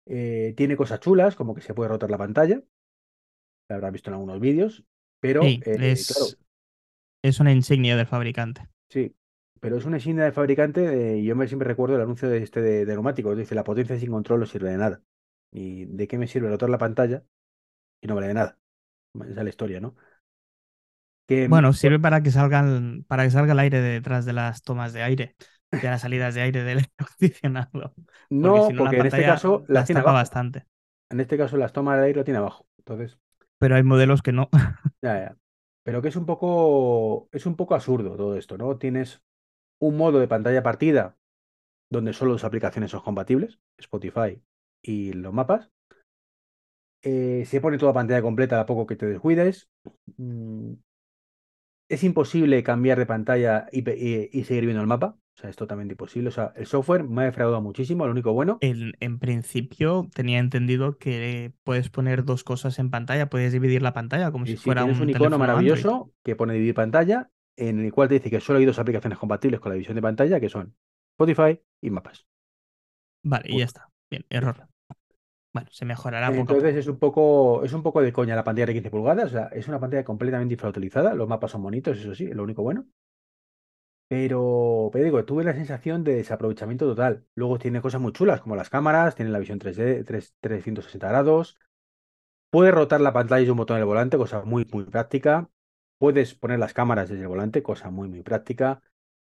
Eh, 0.10 0.56
tiene 0.58 0.78
cosas 0.78 1.02
chulas, 1.02 1.36
como 1.38 1.56
que 1.56 1.62
se 1.62 1.76
puede 1.76 1.90
rotar 1.90 2.12
la 2.12 2.20
pantalla. 2.20 2.62
La 3.70 3.76
habrás 3.78 3.92
visto 3.94 4.10
en 4.10 4.16
algunos 4.16 4.40
vídeos, 4.42 4.84
pero 5.22 5.42
Sí, 5.42 5.66
eh, 5.66 5.80
es, 5.80 6.06
claro, 6.08 6.38
es 7.24 7.40
una 7.40 7.52
insignia 7.54 7.96
del 7.98 8.08
fabricante. 8.08 8.70
sí. 8.90 9.16
Pero 9.62 9.78
es 9.78 9.86
una 9.86 9.98
insignia 9.98 10.24
de 10.24 10.32
fabricante 10.32 10.80
de- 10.82 11.18
y 11.20 11.26
yo 11.26 11.36
me 11.36 11.48
siempre 11.48 11.68
recuerdo 11.68 11.96
el 11.98 12.02
anuncio 12.02 12.30
de 12.30 12.38
este 12.44 12.62
de, 12.62 12.86
de 12.86 12.94
neumáticos. 12.94 13.38
Dice, 13.38 13.56
la 13.56 13.64
potencia 13.66 14.00
sin 14.00 14.12
control 14.12 14.40
no 14.42 14.46
sirve 14.46 14.70
de 14.72 14.78
nada. 14.78 15.02
¿Y 15.52 15.86
de 15.86 16.08
qué 16.08 16.18
me 16.18 16.28
sirve 16.28 16.48
rotar 16.50 16.70
la 16.70 16.78
pantalla? 16.78 17.24
Y 18.02 18.08
no 18.08 18.16
vale 18.16 18.28
de 18.30 18.36
nada. 18.36 18.60
Esa 19.16 19.30
es 19.30 19.36
la 19.46 19.50
historia, 19.50 19.82
¿no? 19.82 19.96
Que, 21.28 21.48
mm, 21.48 21.62
Bueno, 21.62 21.74
sirve 21.74 22.00
para 22.00 22.22
que 22.22 22.32
salgan, 22.32 23.06
para 23.08 23.24
que 23.24 23.32
salga 23.32 23.54
el 23.54 23.60
aire 23.60 23.80
de 23.82 23.90
detrás 23.94 24.26
de 24.26 24.34
las 24.34 24.62
tomas 24.62 24.94
de 24.94 25.04
aire, 25.04 25.36
de 25.72 25.90
las 25.90 26.02
salidas 26.02 26.36
de 26.36 26.42
aire 26.42 26.64
del 26.64 26.80
aire 26.80 26.92
acondicionado. 26.98 27.96
Porque 28.40 28.62
no, 28.62 28.62
si 28.62 28.74
no, 28.74 28.84
la 28.84 28.94
porque 28.94 28.98
en 28.98 29.06
este 29.06 29.26
caso 29.26 29.66
las 29.68 29.86
tiene 29.86 30.02
abajo. 30.02 30.14
bastante. 30.14 30.66
En 31.10 31.20
este 31.22 31.38
caso 31.38 31.58
las 31.58 31.74
tomas 31.74 32.00
de 32.00 32.06
aire 32.08 32.20
lo 32.20 32.26
tiene 32.26 32.40
abajo. 32.40 32.68
Entonces, 32.80 33.20
Pero 33.58 33.76
hay 33.76 33.84
modelos 33.84 34.22
que 34.22 34.32
no. 34.32 34.50
ya, 35.02 35.14
ya. 35.20 35.38
Pero 35.84 36.02
que 36.02 36.10
es 36.10 36.16
un 36.16 36.26
poco, 36.26 37.30
es 37.32 37.46
un 37.46 37.56
poco 37.56 37.76
absurdo 37.76 38.16
todo 38.18 38.36
esto, 38.38 38.58
¿no? 38.58 38.78
Tienes 38.78 39.22
un 39.80 39.98
modo 39.98 40.20
de 40.20 40.28
pantalla 40.28 40.64
partida 40.64 41.18
donde 41.90 42.14
solo 42.14 42.34
dos 42.34 42.44
aplicaciones 42.46 42.92
son 42.92 43.02
compatibles, 43.04 43.60
Spotify 43.80 44.42
y 44.84 45.14
los 45.14 45.34
mapas. 45.34 45.72
Eh, 47.02 47.46
se 47.46 47.62
pone 47.62 47.78
toda 47.78 47.94
pantalla 47.94 48.22
completa 48.22 48.60
a 48.60 48.66
poco 48.66 48.86
que 48.88 48.96
te 48.98 49.06
descuides. 49.06 49.70
Mm, 50.18 50.74
es 51.90 52.04
imposible 52.04 52.64
cambiar 52.64 52.98
de 53.00 53.06
pantalla 53.06 53.68
y, 53.72 53.82
pe- 53.82 53.98
y- 53.98 54.30
y 54.40 54.44
seguir 54.46 54.66
viendo 54.66 54.82
el 54.82 54.88
mapa. 54.88 55.18
O 55.40 55.42
sea, 55.42 55.50
es 55.50 55.56
totalmente 55.56 55.94
imposible. 55.94 56.28
O 56.28 56.32
sea, 56.34 56.52
el 56.58 56.66
software 56.66 57.06
me 57.06 57.22
ha 57.22 57.26
defraudado 57.26 57.62
muchísimo, 57.62 58.06
lo 58.06 58.12
único 58.12 58.34
bueno. 58.34 58.58
En, 58.60 58.92
en 59.00 59.20
principio 59.20 60.10
tenía 60.14 60.40
entendido 60.40 60.98
que 60.98 61.54
puedes 61.64 61.90
poner 61.90 62.26
dos 62.26 62.44
cosas 62.44 62.78
en 62.78 62.90
pantalla, 62.92 63.30
puedes 63.30 63.54
dividir 63.54 63.82
la 63.82 63.94
pantalla 63.94 64.32
como 64.32 64.46
Y 64.46 64.50
si 64.50 64.58
si 64.58 64.58
fuera 64.58 64.84
un 64.84 65.00
un 65.00 65.10
icono 65.10 65.38
Android. 65.38 65.40
maravilloso 65.40 66.14
que 66.24 66.36
pone 66.36 66.54
dividir 66.56 66.74
pantalla, 66.76 67.32
en 67.56 67.80
el 67.80 67.94
cual 67.94 68.10
te 68.10 68.16
dice 68.16 68.30
que 68.30 68.42
solo 68.42 68.60
hay 68.60 68.66
dos 68.66 68.80
aplicaciones 68.80 69.18
compatibles 69.18 69.62
con 69.62 69.70
la 69.70 69.76
división 69.76 69.96
de 69.96 70.02
pantalla, 70.02 70.40
que 70.42 70.50
son 70.50 70.76
Spotify 71.14 71.62
y 71.82 71.90
Mapas. 71.90 72.28
Vale, 73.24 73.46
y 73.50 73.60
ya 73.60 73.66
está. 73.66 73.90
Bien, 74.10 74.26
error. 74.30 74.68
Bueno, 75.54 75.70
se 75.72 75.86
mejorará 75.86 76.34
poco 76.36 76.54
Entonces 76.54 76.74
poco. 76.74 76.80
es 76.80 76.88
un 76.88 77.00
poco, 77.00 77.64
es 77.64 77.74
un 77.74 77.84
poco 77.84 78.02
de 78.02 78.14
coña 78.14 78.36
la 78.36 78.44
pantalla 78.44 78.68
de 78.68 78.74
15 78.74 78.92
pulgadas. 78.92 79.26
O 79.26 79.30
sea, 79.30 79.48
es 79.48 79.68
una 79.68 79.80
pantalla 79.80 80.04
completamente 80.04 80.54
infrautilizada. 80.54 81.14
Los 81.16 81.28
mapas 81.28 81.52
son 81.52 81.64
bonitos, 81.64 81.98
eso 82.00 82.14
sí, 82.16 82.26
es 82.26 82.36
lo 82.36 82.44
único 82.44 82.64
bueno. 82.64 82.88
Pero, 84.10 84.90
pero 84.94 85.06
digo, 85.06 85.26
tuve 85.26 85.44
la 85.46 85.54
sensación 85.54 86.04
de 86.04 86.16
desaprovechamiento 86.16 86.88
total. 86.88 87.26
Luego 87.36 87.60
tiene 87.60 87.82
cosas 87.82 88.02
muy 88.02 88.14
chulas, 88.14 88.42
como 88.42 88.56
las 88.58 88.70
cámaras, 88.72 89.16
tiene 89.16 89.32
la 89.32 89.40
visión 89.40 89.60
3D, 89.60 90.04
3, 90.04 90.36
360 90.42 91.10
grados. 91.10 91.58
Puedes 92.52 92.74
rotar 92.74 93.02
la 93.02 93.14
pantalla 93.14 93.46
y 93.46 93.50
un 93.50 93.58
botón 93.58 93.78
en 93.78 93.82
el 93.82 93.88
volante, 93.88 94.18
cosa 94.18 94.44
muy, 94.44 94.66
muy 94.72 94.86
práctica. 94.86 95.50
Puedes 96.00 96.36
poner 96.36 96.60
las 96.60 96.74
cámaras 96.74 97.10
desde 97.10 97.24
el 97.24 97.30
volante, 97.30 97.64
cosa 97.64 97.92
muy, 97.92 98.10
muy 98.10 98.24
práctica. 98.24 98.82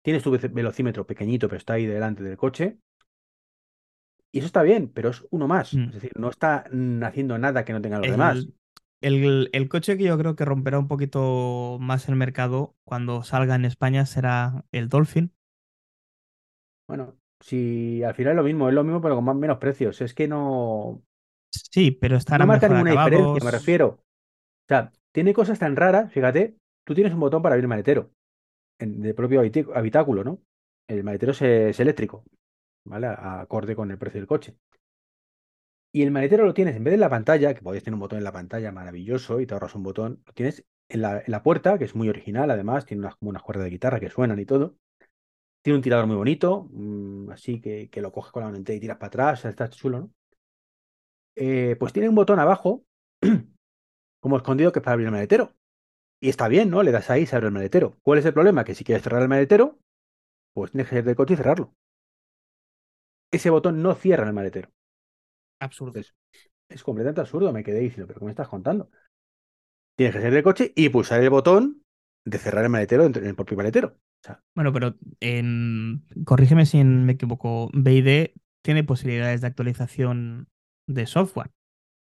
Tienes 0.02 0.22
tu 0.24 0.30
ve- 0.32 0.48
velocímetro 0.48 1.06
pequeñito, 1.06 1.48
pero 1.48 1.58
está 1.58 1.74
ahí 1.74 1.86
delante 1.86 2.22
del 2.24 2.36
coche. 2.38 2.78
Y 4.30 4.38
eso 4.38 4.46
está 4.46 4.62
bien, 4.62 4.88
pero 4.92 5.10
es 5.10 5.24
uno 5.30 5.46
más. 5.48 5.74
Mm. 5.74 5.84
Es 5.88 5.94
decir, 5.94 6.12
no 6.16 6.30
está 6.30 6.64
haciendo 7.06 7.38
nada 7.38 7.64
que 7.64 7.72
no 7.72 7.82
tengan 7.82 8.00
los 8.00 8.10
demás. 8.10 8.48
El, 9.02 9.68
coche 9.68 9.96
que 9.98 10.04
yo 10.04 10.16
creo 10.18 10.34
que 10.36 10.44
romperá 10.46 10.78
un 10.78 10.88
poquito 10.88 11.76
más 11.80 12.08
el 12.08 12.16
mercado 12.16 12.74
cuando 12.84 13.22
salga 13.22 13.54
en 13.56 13.64
España 13.66 14.06
será 14.06 14.64
el 14.72 14.88
Dolphin. 14.88 15.32
Bueno, 16.86 17.18
si 17.40 18.02
al 18.04 18.14
final 18.14 18.32
es 18.32 18.36
lo 18.36 18.42
mismo, 18.44 18.68
es 18.68 18.74
lo 18.74 18.84
mismo, 18.84 19.00
pero 19.00 19.14
con 19.16 19.24
más 19.24 19.36
menos 19.36 19.58
precios. 19.58 20.00
Es 20.00 20.14
que 20.14 20.28
no, 20.28 21.02
Sí, 21.50 21.90
pero 21.92 22.16
estará 22.16 22.44
no 22.44 22.46
marca 22.46 22.68
mejor 22.68 22.68
ninguna 22.68 22.92
diferencia, 22.92 23.40
me 23.42 23.50
refiero. 23.50 23.86
O 23.88 24.04
sea, 24.68 24.92
tiene 25.12 25.34
cosas 25.34 25.58
tan 25.58 25.76
raras, 25.76 26.12
fíjate, 26.12 26.56
tú 26.84 26.94
tienes 26.94 27.14
un 27.14 27.20
botón 27.20 27.42
para 27.42 27.54
abrir 27.54 27.64
el 27.64 27.68
maletero, 27.68 28.12
en, 28.78 29.02
de 29.02 29.14
propio 29.14 29.40
habitáculo, 29.74 30.24
¿no? 30.24 30.40
El 30.88 31.04
maletero 31.04 31.32
es, 31.32 31.42
es 31.42 31.80
eléctrico, 31.80 32.24
¿vale? 32.84 33.08
A- 33.08 33.40
Acorde 33.42 33.76
con 33.76 33.90
el 33.90 33.98
precio 33.98 34.20
del 34.20 34.28
coche. 34.28 34.56
Y 35.94 36.02
el 36.02 36.10
maletero 36.10 36.44
lo 36.46 36.54
tienes, 36.54 36.74
en 36.76 36.84
vez 36.84 36.92
de 36.92 36.94
en 36.94 37.00
la 37.00 37.10
pantalla, 37.10 37.54
que 37.54 37.60
podéis 37.60 37.84
tener 37.84 37.94
un 37.94 38.00
botón 38.00 38.18
en 38.18 38.24
la 38.24 38.32
pantalla 38.32 38.72
maravilloso 38.72 39.40
y 39.40 39.46
te 39.46 39.52
ahorras 39.52 39.74
un 39.74 39.82
botón, 39.82 40.22
lo 40.26 40.32
tienes 40.32 40.64
en 40.88 41.02
la, 41.02 41.42
puerta, 41.42 41.78
que 41.78 41.84
es 41.84 41.94
muy 41.94 42.08
original, 42.08 42.50
además, 42.50 42.86
tiene 42.86 43.02
unas, 43.02 43.16
como 43.16 43.30
unas 43.30 43.42
cuerdas 43.42 43.64
de 43.64 43.70
guitarra 43.70 44.00
que 44.00 44.08
suenan 44.08 44.38
y 44.38 44.46
todo. 44.46 44.76
Tiene 45.62 45.76
un 45.76 45.82
tirador 45.82 46.06
muy 46.06 46.16
bonito, 46.16 46.68
mm, 46.70 47.30
así 47.30 47.60
que, 47.60 47.88
lo 47.96 48.10
coges 48.10 48.32
con 48.32 48.40
la 48.40 48.46
mano 48.46 48.58
entera 48.58 48.76
y 48.76 48.80
tiras 48.80 48.96
para 48.96 49.08
atrás, 49.08 49.40
o 49.40 49.42
sea, 49.42 49.50
está 49.50 49.68
chulo, 49.68 50.00
¿no? 50.00 50.10
Eh, 51.36 51.76
pues 51.78 51.92
tiene 51.92 52.08
un 52.08 52.14
botón 52.14 52.38
abajo, 52.38 52.84
como 54.20 54.36
escondido, 54.36 54.72
que 54.72 54.78
es 54.80 54.84
para 54.84 54.94
abrir 54.94 55.06
el 55.06 55.12
maletero. 55.12 55.54
Y 56.20 56.28
está 56.28 56.48
bien, 56.48 56.70
¿no? 56.70 56.82
Le 56.82 56.92
das 56.92 57.10
ahí 57.10 57.22
y 57.22 57.26
se 57.26 57.36
abre 57.36 57.48
el 57.48 57.54
maletero. 57.54 57.98
¿Cuál 58.02 58.18
es 58.18 58.24
el 58.26 58.34
problema? 58.34 58.64
Que 58.64 58.74
si 58.74 58.84
quieres 58.84 59.02
cerrar 59.02 59.22
el 59.22 59.28
maletero, 59.28 59.78
pues 60.54 60.70
tienes 60.70 60.88
que 60.88 61.02
del 61.02 61.16
coche 61.16 61.34
y 61.34 61.36
cerrarlo. 61.36 61.74
Ese 63.32 63.50
botón 63.50 63.82
no 63.82 63.94
cierra 63.94 64.26
el 64.26 64.32
maletero. 64.32 64.70
Absurdo. 65.66 65.92
Entonces, 65.94 66.14
es 66.68 66.82
completamente 66.84 67.20
absurdo. 67.22 67.52
Me 67.52 67.64
quedé 67.64 67.80
diciendo, 67.80 68.06
¿pero 68.08 68.20
qué 68.20 68.26
me 68.26 68.32
estás 68.32 68.48
contando? 68.48 68.90
Tienes 69.96 70.14
que 70.14 70.20
salir 70.20 70.34
del 70.34 70.42
coche 70.42 70.72
y 70.76 70.88
pulsar 70.90 71.22
el 71.22 71.30
botón 71.30 71.82
de 72.26 72.38
cerrar 72.38 72.64
el 72.64 72.70
maletero 72.70 73.04
en 73.06 73.16
el 73.24 73.34
propio 73.34 73.56
maletero. 73.56 73.88
O 73.88 74.24
sea, 74.26 74.42
Bueno, 74.54 74.72
pero 74.72 74.94
en... 75.20 76.04
corrígeme 76.24 76.66
si 76.66 76.82
me 76.84 77.12
equivoco. 77.12 77.70
BID 77.72 78.34
tiene 78.62 78.84
posibilidades 78.84 79.40
de 79.40 79.46
actualización 79.46 80.48
de 80.86 81.06
software. 81.06 81.50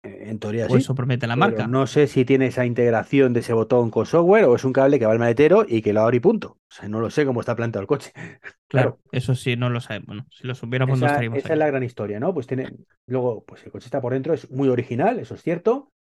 En 0.03 0.39
teoría 0.39 0.67
sí. 0.69 0.77
eso 0.77 0.95
promete 0.95 1.27
la 1.27 1.35
marca. 1.35 1.67
no 1.67 1.85
sé 1.87 2.07
si 2.07 2.25
tiene 2.25 2.47
esa 2.47 2.65
integración 2.65 3.33
de 3.33 3.41
ese 3.41 3.53
botón 3.53 3.91
con 3.91 4.05
software 4.05 4.45
o 4.45 4.55
es 4.55 4.63
un 4.63 4.73
cable 4.73 4.97
que 4.99 5.05
va 5.05 5.11
al 5.13 5.19
maletero 5.19 5.65
y 5.67 5.81
que 5.81 5.93
lo 5.93 6.01
abre 6.01 6.17
y 6.17 6.19
punto. 6.19 6.49
O 6.69 6.73
sea, 6.73 6.87
no 6.89 6.99
lo 6.99 7.09
sé 7.09 7.25
cómo 7.25 7.39
está 7.41 7.55
planteado 7.55 7.81
el 7.81 7.87
coche. 7.87 8.11
Claro, 8.67 8.99
Claro, 9.01 9.01
eso 9.11 9.35
sí, 9.35 9.57
no 9.57 9.69
lo 9.69 9.81
sabemos. 9.81 10.07
Bueno, 10.07 10.27
si 10.31 10.47
lo 10.47 10.55
supiéramos 10.55 10.97
no 10.97 11.05
estaríamos 11.07 11.39
esa 11.39 11.53
es 11.53 11.59
la 11.59 11.67
gran 11.67 11.83
historia, 11.83 12.19
¿no? 12.19 12.33
Pues 12.33 12.47
tiene. 12.47 12.73
Luego, 13.05 13.43
pues 13.45 13.63
el 13.65 13.71
coche 13.71 13.85
está 13.85 14.01
por 14.01 14.13
dentro, 14.13 14.33
es 14.33 14.49
muy 14.51 14.69
original, 14.69 15.19
eso 15.19 15.35
es 15.35 15.41
cierto. 15.43 15.91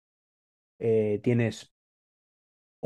Eh, 0.79 1.21
tienes 1.25 1.73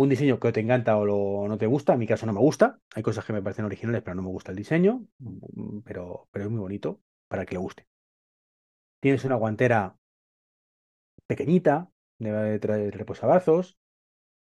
un 0.02 0.08
diseño 0.12 0.38
que 0.40 0.48
o 0.48 0.52
te 0.56 0.60
encanta 0.64 0.96
o, 1.00 1.04
lo- 1.10 1.48
no 1.48 1.58
te 1.58 1.66
gusta. 1.66 1.92
En 1.94 1.98
mi 2.00 2.06
caso 2.06 2.26
no 2.26 2.32
me 2.32 2.40
gusta. 2.40 2.78
Hay 2.94 3.02
cosas 3.02 3.24
que 3.24 3.32
me 3.32 3.42
parecen 3.42 3.64
originales, 3.64 4.02
pero 4.02 4.14
no 4.16 4.22
me 4.22 4.28
gusta 4.28 4.50
el 4.52 4.56
diseño. 4.58 5.06
Mm, 5.18 5.80
Pero, 5.84 6.28
pero 6.32 6.44
es 6.44 6.50
muy 6.50 6.60
bonito 6.60 7.00
para 7.28 7.44
que 7.46 7.54
le 7.54 7.58
guste. 7.60 7.86
Tienes 9.00 9.24
una 9.24 9.36
guantera 9.36 9.96
pequeñita, 11.26 11.90
de, 12.18 12.58
de, 12.58 12.90
reposabrazos. 12.90 13.78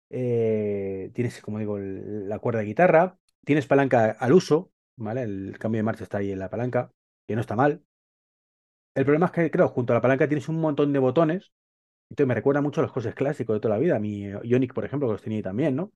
Eh, 0.10 1.12
tienes, 1.14 1.42
como 1.42 1.60
digo, 1.60 1.78
la 1.80 2.40
cuerda 2.40 2.60
de 2.60 2.66
guitarra. 2.66 3.18
Tienes 3.46 3.68
palanca 3.68 4.12
al 4.12 4.34
uso, 4.34 4.72
¿vale? 4.96 5.24
El 5.24 5.58
cambio 5.60 5.80
de 5.80 5.84
marcha 5.84 6.04
está 6.04 6.20
ahí 6.20 6.32
en 6.32 6.40
la 6.40 6.50
palanca, 6.50 6.92
que 7.28 7.36
no 7.36 7.42
está 7.42 7.56
mal. 7.56 7.84
El 8.96 9.06
problema 9.06 9.28
es 9.28 9.32
que, 9.32 9.52
creo, 9.52 9.68
junto 9.70 9.94
a 9.94 9.96
la 9.96 10.02
palanca 10.02 10.28
tienes 10.28 10.50
un 10.50 10.60
montón 10.62 10.94
de 10.94 11.00
botones. 11.00 11.52
Entonces 12.10 12.28
me 12.28 12.36
recuerda 12.36 12.62
mucho 12.62 12.82
a 12.82 12.84
los 12.84 12.92
coches 12.92 13.16
clásicos 13.16 13.56
de 13.56 13.60
toda 13.60 13.76
la 13.76 13.82
vida. 13.82 14.00
Mi 14.00 14.24
Ioniq, 14.44 14.74
por 14.74 14.86
ejemplo, 14.86 15.08
que 15.08 15.14
los 15.14 15.22
tenía 15.22 15.38
ahí 15.38 15.44
también, 15.44 15.76
¿no? 15.76 15.92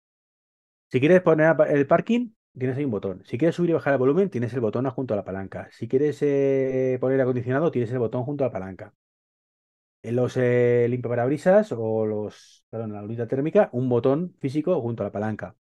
Si 0.92 1.00
quieres 1.00 1.22
poner 1.22 1.56
el 1.70 1.86
parking, 1.86 2.32
tienes 2.58 2.78
ahí 2.78 2.86
un 2.86 2.92
botón. 2.92 3.24
Si 3.26 3.38
quieres 3.38 3.56
subir 3.56 3.72
y 3.72 3.74
bajar 3.74 3.94
el 3.94 4.00
volumen, 4.00 4.30
tienes 4.30 4.54
el 4.54 4.62
botón 4.62 4.90
junto 4.90 5.14
a 5.14 5.18
la 5.18 5.26
palanca. 5.26 5.70
Si 5.72 5.88
quieres 5.88 6.20
eh, 6.22 6.98
poner 7.00 7.22
acondicionado, 7.22 7.72
tienes 7.72 7.92
el 7.92 8.00
botón 8.00 8.24
junto 8.24 8.44
a 8.44 8.48
la 8.48 8.52
palanca. 8.54 8.94
En 10.08 10.16
los 10.16 10.38
eh, 10.38 10.88
limpiaparabrisas 10.90 11.72
o 11.74 12.06
los, 12.06 12.66
perdón, 12.70 12.94
la 12.94 13.04
unidad 13.04 13.28
térmica, 13.28 13.70
un 13.74 13.90
botón 13.90 14.36
físico 14.40 14.82
junto 14.82 15.04
a 15.04 15.08
la 15.08 15.12
palanca. 15.12 15.56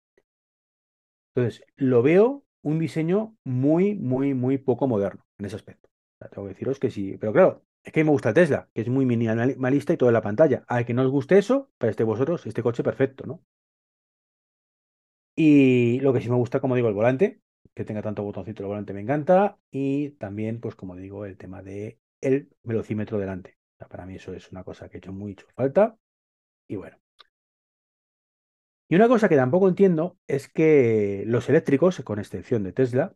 Entonces, 1.34 1.64
lo 1.76 2.02
veo 2.02 2.44
un 2.62 2.78
diseño 2.78 3.36
muy, 3.44 3.94
muy, 3.94 4.34
muy 4.34 4.58
poco 4.58 4.88
moderno 4.88 5.24
en 5.38 5.46
ese 5.46 5.56
aspecto. 5.56 5.88
Tengo 6.30 6.44
que 6.48 6.54
deciros 6.54 6.78
que 6.80 6.90
sí. 6.90 7.16
Pero 7.18 7.32
claro, 7.32 7.62
es 7.84 7.92
que 7.92 8.04
me 8.04 8.10
gusta 8.10 8.34
Tesla, 8.34 8.68
que 8.74 8.80
es 8.82 8.88
muy 8.88 9.06
minimalista 9.06 9.92
y 9.92 9.96
todo 9.96 10.08
en 10.10 10.14
la 10.14 10.22
pantalla. 10.22 10.64
Al 10.66 10.84
que 10.86 10.94
no 10.94 11.02
os 11.02 11.10
guste 11.10 11.38
eso, 11.38 11.70
para 11.78 11.90
este 11.90 12.04
vosotros, 12.04 12.46
este 12.46 12.62
coche 12.62 12.82
perfecto, 12.82 13.26
¿no? 13.26 13.42
Y 15.34 16.00
lo 16.00 16.12
que 16.12 16.20
sí 16.20 16.28
me 16.30 16.36
gusta, 16.36 16.60
como 16.60 16.74
digo, 16.76 16.88
el 16.88 16.94
volante, 16.94 17.40
que 17.74 17.84
tenga 17.84 18.02
tanto 18.02 18.22
botoncito 18.22 18.62
el 18.62 18.68
volante 18.68 18.92
me 18.94 19.00
encanta. 19.02 19.58
Y 19.70 20.10
también, 20.12 20.60
pues 20.60 20.74
como 20.74 20.96
digo, 20.96 21.24
el 21.26 21.36
tema 21.36 21.62
de 21.62 21.98
el 22.20 22.48
velocímetro 22.62 23.18
delante. 23.18 23.55
Para 23.78 24.06
mí 24.06 24.16
eso 24.16 24.32
es 24.34 24.50
una 24.52 24.64
cosa 24.64 24.88
que 24.88 24.96
he 24.96 24.98
hecho 24.98 25.12
mucho 25.12 25.46
falta. 25.54 25.96
Y 26.68 26.76
bueno. 26.76 26.98
Y 28.88 28.94
una 28.96 29.08
cosa 29.08 29.28
que 29.28 29.36
tampoco 29.36 29.68
entiendo 29.68 30.18
es 30.28 30.48
que 30.48 31.24
los 31.26 31.48
eléctricos, 31.48 32.00
con 32.04 32.18
excepción 32.18 32.62
de 32.64 32.72
Tesla, 32.72 33.14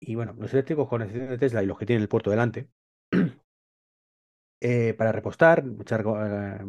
y 0.00 0.14
bueno, 0.16 0.34
los 0.38 0.52
eléctricos 0.52 0.88
con 0.88 1.02
excepción 1.02 1.30
de 1.30 1.38
Tesla 1.38 1.62
y 1.62 1.66
los 1.66 1.78
que 1.78 1.86
tienen 1.86 2.02
el 2.02 2.08
puerto 2.08 2.30
delante, 2.30 2.68
eh, 4.60 4.94
para 4.94 5.12
repostar, 5.12 5.64
echar 5.80 6.04
eh, 6.06 6.64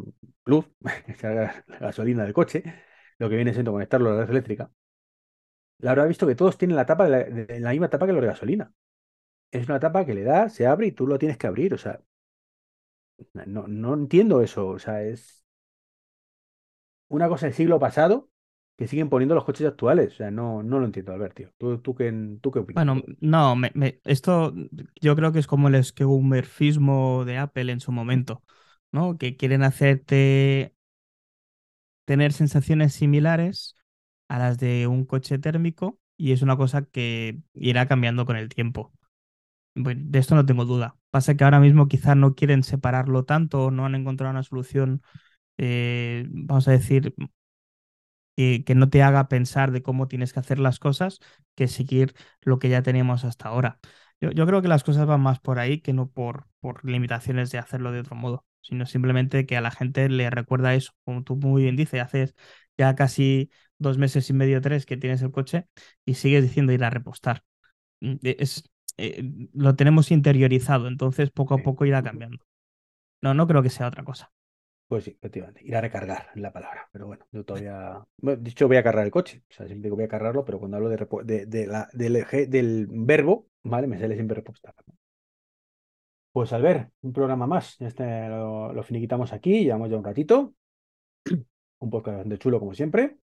luz, 0.46 0.66
echar 1.08 1.66
gasolina 1.80 2.24
del 2.24 2.34
coche, 2.34 2.64
lo 3.20 3.30
que 3.30 3.36
viene 3.36 3.54
siendo 3.54 3.72
conectarlo 3.72 4.12
a 4.12 4.14
la 4.16 4.22
red 4.26 4.32
eléctrica, 4.32 4.72
la 5.80 5.92
habrá 5.92 6.06
visto 6.06 6.26
que 6.28 6.36
todos 6.36 6.58
tienen 6.58 6.76
la 6.78 6.86
tapa 6.86 7.08
de 7.10 7.10
la, 7.48 7.60
la 7.60 7.72
misma 7.72 7.90
tapa 7.90 8.06
que 8.06 8.14
los 8.14 8.22
de 8.22 8.28
gasolina. 8.28 8.74
Es 9.52 9.68
una 9.70 9.80
tapa 9.80 10.06
que 10.06 10.16
le 10.16 10.24
da, 10.24 10.50
se 10.50 10.68
abre 10.68 10.88
y 10.88 10.94
tú 10.94 11.08
lo 11.08 11.20
tienes 11.20 11.38
que 11.38 11.48
abrir. 11.48 11.74
O 11.74 11.78
sea, 11.78 12.02
no, 13.46 13.68
no 13.68 13.94
entiendo 13.94 14.42
eso. 14.42 14.68
O 14.68 14.80
sea, 14.80 15.04
es 15.04 15.44
una 17.10 17.30
cosa 17.30 17.46
del 17.46 17.56
siglo 17.56 17.80
pasado 17.80 18.30
que 18.78 18.88
siguen 18.88 19.10
poniendo 19.10 19.36
los 19.36 19.46
coches 19.46 19.68
actuales. 19.68 20.14
O 20.14 20.18
sea, 20.18 20.32
no, 20.32 20.64
no 20.64 20.80
lo 20.80 20.86
entiendo, 20.86 21.14
Albert, 21.14 21.36
tío. 21.36 21.52
¿Tú, 21.58 21.78
tú, 21.80 21.96
qué, 21.96 22.12
tú 22.42 22.52
qué 22.52 22.60
opinas? 22.60 22.86
Bueno, 22.86 23.04
no, 23.20 23.56
me, 23.56 23.72
esto 24.04 24.54
yo 25.00 25.16
creo 25.16 25.32
que 25.32 25.40
es 25.40 25.48
como 25.48 25.68
el 25.68 25.76
esqueumerfismo 25.76 27.24
de 27.26 27.38
Apple 27.38 27.72
en 27.72 27.80
su 27.80 27.92
momento, 27.92 28.44
¿no? 28.92 29.18
Que 29.18 29.38
quieren 29.38 29.64
hacerte 29.64 30.74
tener 32.06 32.34
sensaciones 32.34 32.94
similares 32.94 33.76
a 34.28 34.40
las 34.40 34.58
de 34.58 34.88
un 34.88 35.06
coche 35.06 35.38
térmico 35.40 36.00
y 36.18 36.32
es 36.32 36.42
una 36.42 36.58
cosa 36.58 36.84
que 36.84 37.40
irá 37.54 37.88
cambiando 37.88 38.26
con 38.26 38.38
el 38.38 38.50
tiempo. 38.50 38.92
De 39.76 40.20
esto 40.20 40.36
no 40.36 40.46
tengo 40.46 40.66
duda. 40.66 40.98
Pasa 41.10 41.36
que 41.36 41.44
ahora 41.44 41.60
mismo 41.60 41.88
quizás 41.88 42.16
no 42.16 42.36
quieren 42.36 42.64
separarlo 42.64 43.26
tanto, 43.26 43.72
no 43.72 43.86
han 43.86 43.96
encontrado 43.96 44.32
una 44.32 44.44
solución, 44.44 45.02
eh, 45.58 46.26
vamos 46.30 46.68
a 46.68 46.72
decir, 46.72 47.16
que, 48.36 48.76
no 48.76 48.90
te 48.90 49.04
haga 49.04 49.28
pensar 49.28 49.72
de 49.72 49.84
cómo 49.84 50.08
tienes 50.08 50.34
que 50.34 50.40
hacer 50.40 50.60
las 50.60 50.80
cosas 50.80 51.20
que 51.56 51.68
seguir 51.68 52.14
lo 52.42 52.60
que 52.60 52.70
ya 52.70 52.82
teníamos 52.82 53.24
hasta 53.26 53.50
ahora. 53.50 53.80
Yo, 54.22 54.32
yo 54.32 54.46
creo 54.46 54.62
que 54.62 54.68
las 54.68 54.84
cosas 54.84 55.06
van 55.06 55.22
más 55.22 55.40
por 55.40 55.60
ahí 55.60 55.82
que 55.82 55.94
no 55.94 56.10
por, 56.10 56.48
por 56.60 56.84
limitaciones 56.86 57.52
de 57.52 57.58
hacerlo 57.60 57.92
de 57.92 58.00
otro 58.00 58.16
modo, 58.16 58.46
sino 58.62 58.86
simplemente 58.86 59.46
que 59.46 59.58
a 59.58 59.62
la 59.62 59.72
gente 59.72 60.10
le 60.10 60.30
recuerda 60.30 60.74
eso, 60.76 60.94
como 61.04 61.24
tú 61.24 61.36
muy 61.36 61.64
bien 61.64 61.76
dices, 61.76 62.02
haces 62.02 62.36
ya 62.78 62.96
casi 62.96 63.52
dos 63.78 63.98
meses 63.98 64.30
y 64.30 64.34
medio, 64.34 64.62
tres 64.62 64.86
que 64.86 64.98
tienes 64.98 65.22
el 65.22 65.32
coche 65.32 65.68
y 66.06 66.16
sigues 66.16 66.44
diciendo 66.44 66.74
ir 66.74 66.84
a 66.84 66.90
repostar. 66.90 67.44
mm, 68.02 68.18
es, 68.24 68.64
eh, 68.98 69.24
lo 69.54 69.76
tenemos 69.76 70.12
interiorizado, 70.12 70.88
entonces 70.88 71.32
poco 71.32 71.56
a 71.56 71.60
poco 71.60 71.86
irá 71.86 72.04
cambiando. 72.04 72.46
No, 73.22 73.34
no 73.34 73.48
creo 73.48 73.64
que 73.64 73.70
sea 73.70 73.88
otra 73.88 74.04
cosa. 74.04 74.32
Pues 74.88 75.06
sí, 75.06 75.12
efectivamente. 75.12 75.62
Ir 75.64 75.76
a 75.76 75.82
recargar 75.82 76.30
la 76.36 76.52
palabra. 76.52 76.88
Pero 76.92 77.08
bueno, 77.08 77.26
yo 77.32 77.44
todavía. 77.44 78.04
Bueno, 78.18 78.42
de 78.42 78.50
hecho, 78.50 78.68
voy 78.68 78.78
a 78.78 78.84
cargar 78.84 79.06
el 79.06 79.12
coche. 79.12 79.44
O 79.50 79.54
sea, 79.54 79.66
siempre 79.66 79.88
digo 79.88 79.96
voy 79.96 80.06
a 80.06 80.10
cargarlo, 80.10 80.46
pero 80.46 80.60
cuando 80.60 80.78
hablo 80.78 80.90
de, 80.90 81.08
de, 81.24 81.46
de 81.46 81.68
la, 81.68 81.90
del, 81.94 82.18
eje- 82.18 82.48
del 82.48 82.88
verbo, 82.90 83.48
¿vale? 83.64 83.88
Me 83.88 83.98
sale 83.98 84.16
siempre 84.16 84.36
repostar. 84.36 84.76
Pues 86.32 86.52
al 86.52 86.62
ver, 86.62 86.90
un 87.02 87.14
programa 87.14 87.48
más. 87.48 87.80
Este 87.82 88.28
lo, 88.28 88.74
lo 88.74 88.84
finiquitamos 88.84 89.34
aquí, 89.34 89.64
llevamos 89.64 89.90
ya 89.90 89.98
un 89.98 90.04
ratito. 90.04 90.54
Un 91.80 91.90
podcast 91.90 92.26
de 92.28 92.38
chulo, 92.38 92.60
como 92.60 92.74
siempre. 92.74 93.18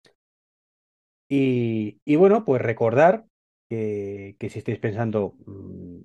Y, 1.29 2.01
y 2.05 2.17
bueno, 2.17 2.45
pues 2.45 2.63
recordar 2.63 3.27
que, 3.69 4.37
que 4.39 4.51
si 4.51 4.59
estáis 4.59 4.79
pensando, 4.79 5.35
mm, 5.47 6.01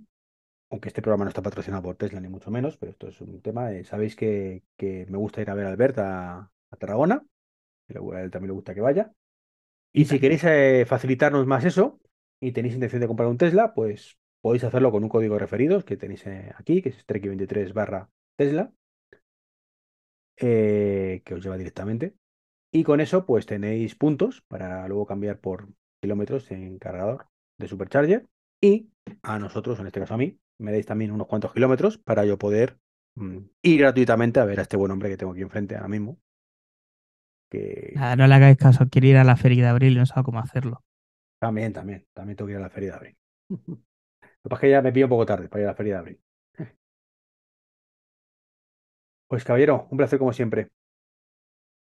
aunque 0.72 0.90
este 0.90 1.02
programa 1.02 1.26
no 1.26 1.30
está 1.30 1.42
patrocinado 1.42 1.84
por 1.84 1.96
Tesla, 1.98 2.20
ni 2.22 2.30
mucho 2.30 2.52
menos, 2.52 2.78
pero 2.78 2.92
esto 2.92 3.08
es 3.10 3.20
un 3.22 3.42
tema, 3.42 3.72
eh, 3.74 3.84
sabéis 3.84 4.16
que, 4.16 4.64
que 4.78 5.06
me 5.10 5.18
gusta 5.18 5.42
ir 5.42 5.50
a 5.50 5.56
ver 5.56 5.66
a 5.68 5.70
Albert 5.70 6.00
a, 6.00 6.40
a 6.72 6.76
Tarragona, 6.78 7.26
a 7.90 8.22
él 8.22 8.32
también 8.32 8.50
le 8.50 8.54
gusta 8.54 8.74
que 8.74 8.82
vaya. 8.82 9.12
Y 9.94 10.06
si 10.06 10.20
queréis 10.20 10.44
eh, 10.46 10.86
facilitarnos 10.88 11.46
más 11.46 11.66
eso 11.66 12.00
y 12.40 12.54
tenéis 12.54 12.76
intención 12.76 13.02
de 13.02 13.08
comprar 13.08 13.28
un 13.28 13.38
Tesla, 13.38 13.74
pues 13.74 14.18
podéis 14.42 14.64
hacerlo 14.64 14.92
con 14.92 15.04
un 15.04 15.10
código 15.10 15.36
de 15.36 15.40
referidos 15.40 15.84
que 15.84 15.98
tenéis 15.98 16.26
eh, 16.28 16.52
aquí, 16.58 16.82
que 16.82 16.90
es 16.90 17.06
Treki23 17.06 17.74
barra 17.74 18.10
Tesla, 18.38 18.72
eh, 20.38 21.22
que 21.26 21.34
os 21.34 21.44
lleva 21.44 21.58
directamente. 21.58 22.16
Y 22.72 22.84
con 22.84 23.02
eso, 23.02 23.26
pues 23.26 23.46
tenéis 23.46 23.96
puntos 23.96 24.42
para 24.48 24.88
luego 24.88 25.06
cambiar 25.06 25.40
por 25.40 25.68
kilómetros 26.00 26.50
en 26.52 26.80
cargador 26.80 27.28
de 27.62 27.68
Supercharger. 27.70 28.28
Y 28.62 28.90
a 29.24 29.40
nosotros, 29.40 29.80
en 29.80 29.88
este 29.88 30.00
caso 30.00 30.14
a 30.16 30.18
mí, 30.18 30.40
me 30.60 30.72
dais 30.72 30.86
también 30.86 31.12
unos 31.12 31.28
cuantos 31.28 31.54
kilómetros 31.54 31.98
para 31.98 32.26
yo 32.26 32.38
poder 32.38 32.80
mm, 33.16 33.38
ir 33.64 33.80
gratuitamente 33.82 34.40
a 34.40 34.46
ver 34.46 34.60
a 34.60 34.64
este 34.64 34.78
buen 34.78 34.92
hombre 34.92 35.10
que 35.10 35.18
tengo 35.18 35.34
aquí 35.34 35.42
enfrente 35.42 35.76
ahora 35.76 35.88
mismo. 35.90 36.20
Que 37.50 37.62
Nada, 37.94 38.18
no 38.18 38.28
le 38.28 38.36
hagáis 38.36 38.58
caso, 38.58 38.90
quiere 38.90 39.08
ir 39.08 39.18
a 39.18 39.24
la 39.24 39.38
feria 39.38 39.64
de 39.64 39.70
abril 39.70 39.94
y 39.94 39.96
no 40.00 40.06
sabe 40.06 40.24
cómo 40.26 40.40
hacerlo. 40.40 40.84
también, 41.40 41.74
también, 41.74 42.08
también 42.14 42.38
tengo 42.38 42.48
que 42.48 42.54
ir 42.54 42.58
a 42.58 42.62
la 42.62 42.70
feria 42.70 42.92
de 42.92 42.96
abril. 42.98 43.18
Lo 43.50 43.78
que 44.44 44.50
pasa 44.50 44.56
es 44.58 44.62
que 44.62 44.72
ya 44.72 44.82
me 44.82 44.92
pillo 44.94 45.08
un 45.08 45.10
poco 45.12 45.26
tarde 45.26 45.50
para 45.50 45.62
ir 45.64 45.68
a 45.68 45.72
la 45.72 45.76
feria 45.78 45.94
de 45.96 46.00
abril. 46.00 46.22
Pues 49.28 49.44
caballero, 49.44 49.88
un 49.90 49.98
placer 49.98 50.20
como 50.20 50.32
siempre. 50.34 50.70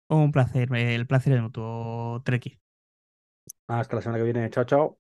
Un 0.10 0.32
placer, 0.32 0.74
el 0.76 1.06
placer 1.08 1.34
es 1.34 1.42
mutuo, 1.44 2.22
Treki. 2.26 2.60
Hasta 3.68 3.96
la 3.98 4.02
semana 4.02 4.18
que 4.20 4.24
viene. 4.32 4.50
Chao, 4.50 4.64
chao. 4.66 5.00